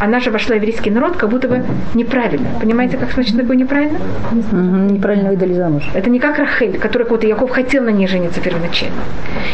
она 0.00 0.18
же 0.20 0.30
вошла 0.30 0.54
в 0.54 0.58
еврейский 0.58 0.90
народ 0.90 1.16
как 1.16 1.30
будто 1.30 1.46
бы 1.48 1.62
неправильно. 1.94 2.48
Понимаете, 2.60 2.96
как 2.96 3.12
значит 3.12 3.36
такое 3.36 3.56
неправильно? 3.56 3.98
Мгм, 4.32 4.88
Неправильно 4.88 5.30
выдали 5.30 5.54
замуж. 5.54 5.88
Это 5.94 6.10
не 6.10 6.18
как 6.18 6.38
Рахель, 6.38 6.78
который 6.78 7.04
какой-то 7.04 7.26
Яков 7.26 7.50
хотел 7.50 7.84
на 7.84 7.90
ней 7.90 8.08
жениться 8.08 8.40
первоначально. 8.40 9.02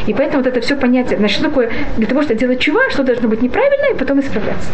И 0.07 0.15
поэтому 0.15 0.38
вот 0.39 0.47
это 0.47 0.61
все 0.61 0.77
понятие, 0.77 1.19
значит, 1.19 1.39
что 1.39 1.49
такое, 1.49 1.71
для 1.97 2.07
того, 2.07 2.23
чтобы 2.23 2.39
делать 2.39 2.61
чува, 2.61 2.91
что 2.91 3.03
должно 3.03 3.29
быть 3.29 3.43
неправильно, 3.43 3.95
и 3.95 3.99
потом 3.99 4.21
исправляться. 4.21 4.71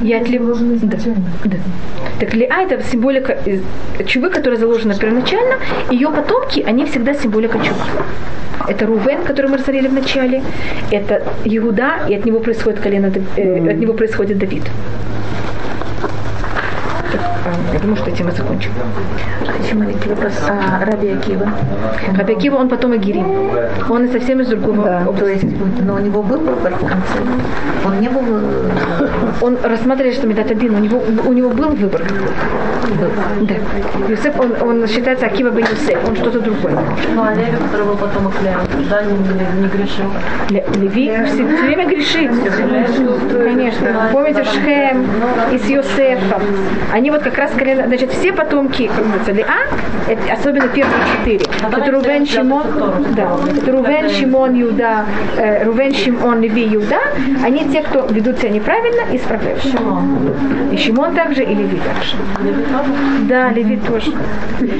Я 0.00 0.20
отлив... 0.20 0.42
да. 0.82 0.98
да. 1.44 1.56
Так 2.20 2.34
Лиа 2.34 2.62
это 2.62 2.82
символика 2.82 3.32
из 3.44 3.60
чувы, 4.06 4.30
которая 4.30 4.58
заложена 4.58 4.94
первоначально. 4.94 5.56
Ее 5.90 6.10
потомки, 6.10 6.64
они 6.66 6.86
всегда 6.86 7.14
символика 7.14 7.58
чува. 7.58 7.86
Это 8.68 8.86
Рувен, 8.86 9.24
который 9.24 9.50
мы 9.50 9.58
рассмотрели 9.58 9.88
в 9.88 9.92
начале. 9.92 10.42
Это 10.90 11.22
Иуда, 11.44 12.02
и 12.08 12.14
от 12.14 12.24
него 12.24 12.40
происходит 12.40 12.80
колено, 12.80 13.12
э, 13.36 13.70
от 13.70 13.76
него 13.76 13.92
происходит 13.94 14.38
Давид. 14.38 14.62
Я 17.72 17.78
думаю, 17.80 17.96
что 17.96 18.10
этим 18.10 18.26
мы 18.26 18.32
закончим. 18.32 18.70
Еще 19.62 19.74
маленький 19.74 20.08
вопрос. 20.08 20.32
А 20.48 20.84
Раби 20.84 21.08
Акива? 21.10 21.48
Раби 22.16 22.34
Акива, 22.34 22.56
он 22.56 22.68
потом 22.68 22.92
Агирим. 22.92 23.50
Он 23.90 24.04
и 24.04 24.08
совсем 24.12 24.40
из 24.40 24.48
другого 24.48 24.84
Да. 24.84 25.02
области. 25.08 25.50
Но 25.86 25.94
у 25.94 25.98
него 25.98 26.22
был 26.22 26.38
выбор 26.38 26.74
в 26.74 26.80
конце. 26.80 27.18
Он 27.84 28.00
не 28.00 28.08
был... 28.08 28.22
э, 28.28 29.08
Он 29.40 29.56
рассматривает, 29.62 30.14
что 30.14 30.26
Медат 30.26 30.50
один, 30.50 30.74
у 30.74 30.78
него, 30.78 31.02
у 31.26 31.32
него 31.32 31.50
был 31.50 31.70
выбор. 31.70 32.02
Да. 33.40 33.54
Юсеф, 34.08 34.38
он, 34.38 34.52
он 34.62 34.86
считается 34.86 35.26
Акива 35.26 35.50
бен 35.50 35.64
Юсеф, 35.70 35.98
он 36.08 36.14
что-то 36.16 36.40
другое. 36.40 36.76
Ну, 37.14 37.22
а 37.24 37.34
Леви, 37.34 37.56
который 37.70 37.86
был 37.86 37.96
потом 37.96 38.30
Лея, 38.42 38.56
да, 38.90 39.02
не, 39.02 39.12
не, 39.12 39.62
не 39.62 39.68
грешил. 39.68 40.04
Ле- 40.50 40.64
Леви 40.80 41.10
все, 41.26 41.46
все 41.46 41.64
время 41.64 41.86
грешит. 41.88 42.30
Конечно. 43.32 44.08
Помните 44.12 44.44
Шхем 44.44 45.06
и 45.52 45.58
с 45.58 45.66
Йосефом? 45.68 46.42
Они 46.92 47.10
вот 47.10 47.22
как 47.22 47.31
раз 47.38 47.50
колено, 47.52 47.86
значит, 47.86 48.12
все 48.12 48.32
потомки, 48.32 48.88
как 48.88 49.04
говорится, 49.06 49.32
Леа, 49.32 49.46
это 50.08 50.32
особенно 50.32 50.68
первые 50.68 50.96
четыре. 51.18 51.46
Это 51.60 51.90
Рувен, 51.90 52.26
Шимон, 52.26 52.62
да, 53.16 53.36
это 53.56 53.72
Рувен, 53.72 54.08
Шимон, 54.10 54.54
Юда, 54.54 55.04
э, 55.36 55.64
Рувен, 55.64 55.94
Шимон, 55.94 56.40
Леви, 56.40 56.64
Юда, 56.64 56.98
они 57.44 57.68
те, 57.70 57.82
кто 57.82 58.06
ведут 58.06 58.38
себя 58.38 58.50
неправильно 58.50 59.02
и 59.12 59.18
справляются. 59.18 59.68
И 60.72 60.76
Шимон 60.76 61.14
также, 61.14 61.42
и 61.42 61.54
Леви 61.54 61.80
также. 61.80 62.16
Да, 63.28 63.50
Леви 63.50 63.76
тоже. 63.76 64.12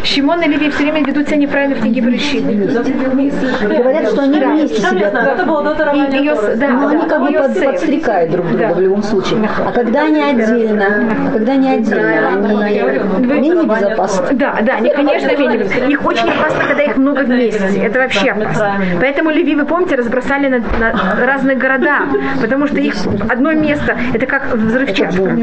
Шимон 0.05 0.43
и 0.43 0.49
Леви 0.49 0.71
все 0.71 0.85
время 0.85 1.05
ведут 1.05 1.29
себя 1.29 1.37
неправильно 1.39 1.77
в 1.77 1.81
книге 1.81 2.01
Берешит. 2.01 2.45
Говорят, 2.45 4.09
что 4.09 4.23
они 4.23 4.41
вместе 4.41 4.77
себя 4.81 5.11
да, 5.11 5.45
Ну, 5.45 5.75
да, 5.75 5.91
они 5.91 7.09
как 7.09 7.23
бы 7.23 7.33
подстрекают 7.33 8.31
друг 8.31 8.47
друга 8.47 8.69
Да. 8.69 8.75
в 8.75 8.81
любом 8.81 9.03
случае. 9.03 9.41
А 9.65 9.73
когда 9.73 10.05
они 10.05 10.21
отдельно, 10.21 10.85
а 11.29 11.33
когда 11.33 11.53
они 11.53 11.71
отдельно, 11.71 12.42
менее 12.49 13.65
безопасны. 13.65 14.29
Да, 14.33 14.59
да, 14.63 14.75
они, 14.75 14.91
конечно, 14.91 15.29
менее. 15.37 15.91
Их 15.91 16.05
очень 16.05 16.29
опасно, 16.29 16.65
когда 16.69 16.83
их 16.83 16.97
много 16.97 17.21
вместе. 17.21 17.83
Это 17.83 17.99
вообще 17.99 18.31
опасно. 18.31 18.81
Поэтому 19.01 19.31
Леви, 19.31 19.55
вы 19.55 19.65
помните, 19.65 19.97
разбросали 19.97 20.49
на, 20.49 20.59
на 20.59 21.27
разные 21.27 21.57
города, 21.57 22.01
потому 22.41 22.67
что 22.67 22.81
их 22.81 22.95
одно 23.29 23.53
место, 23.53 23.97
это 24.13 24.27
как 24.27 24.55
взрывчатка. 24.55 25.37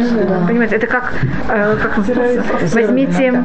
Понимаете, 0.47 0.75
это 0.75 0.87
как, 0.87 1.13
э, 1.49 1.75
как? 1.81 1.97
Возьмите 2.73 3.43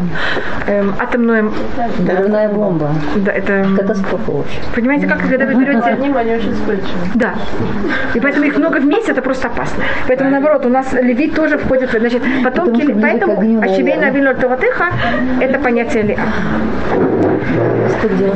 эм, 0.66 0.94
атомную, 0.98 1.52
Взрывная 1.98 2.48
бомба. 2.48 2.90
да, 3.16 3.32
это, 3.32 3.66
Катастрофа 3.76 4.30
вообще. 4.30 4.58
понимаете, 4.74 5.06
как 5.06 5.20
когда 5.28 5.46
вы 5.46 5.54
берете 5.54 5.90
Одним 5.94 6.16
они 6.16 6.34
очень 6.34 6.52
вспыльчивы. 6.54 6.88
Да. 7.14 7.34
И 8.14 8.20
поэтому 8.20 8.46
их 8.46 8.56
много 8.56 8.78
вместе, 8.78 9.12
это 9.12 9.22
просто 9.22 9.48
опасно. 9.48 9.84
Поэтому, 10.06 10.30
наоборот, 10.30 10.66
у 10.66 10.68
нас 10.68 10.92
леви 10.92 11.30
тоже 11.30 11.58
входит 11.58 11.92
в... 11.92 11.98
Значит, 11.98 12.22
потомки... 12.42 12.80
Потому 12.80 12.92
что 12.92 13.00
Поэтому 13.00 13.36
Ащебей 13.44 13.96
наверное. 13.96 14.10
Навину 14.10 14.34
Торатыха– 14.34 14.86
это 15.40 15.58
понятие 15.58 16.02
лиа. 16.02 16.18
Спасибо 18.00 18.34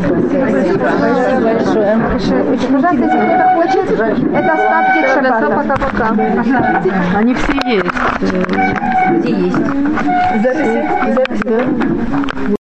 большое. 1.43 1.97
Пожалуйста, 2.13 2.91
если 2.93 3.19
кто-то 3.19 3.47
хочет, 3.55 3.87
это 3.91 4.53
остатки 4.53 4.99
шаббата. 5.15 5.47
Пока-пока. 5.49 6.09
Они 7.17 7.35
все 7.35 7.53
есть. 7.67 7.87
Где 9.19 9.33
есть? 9.33 9.63
Записи? 10.43 10.81
Записи? 11.15 12.28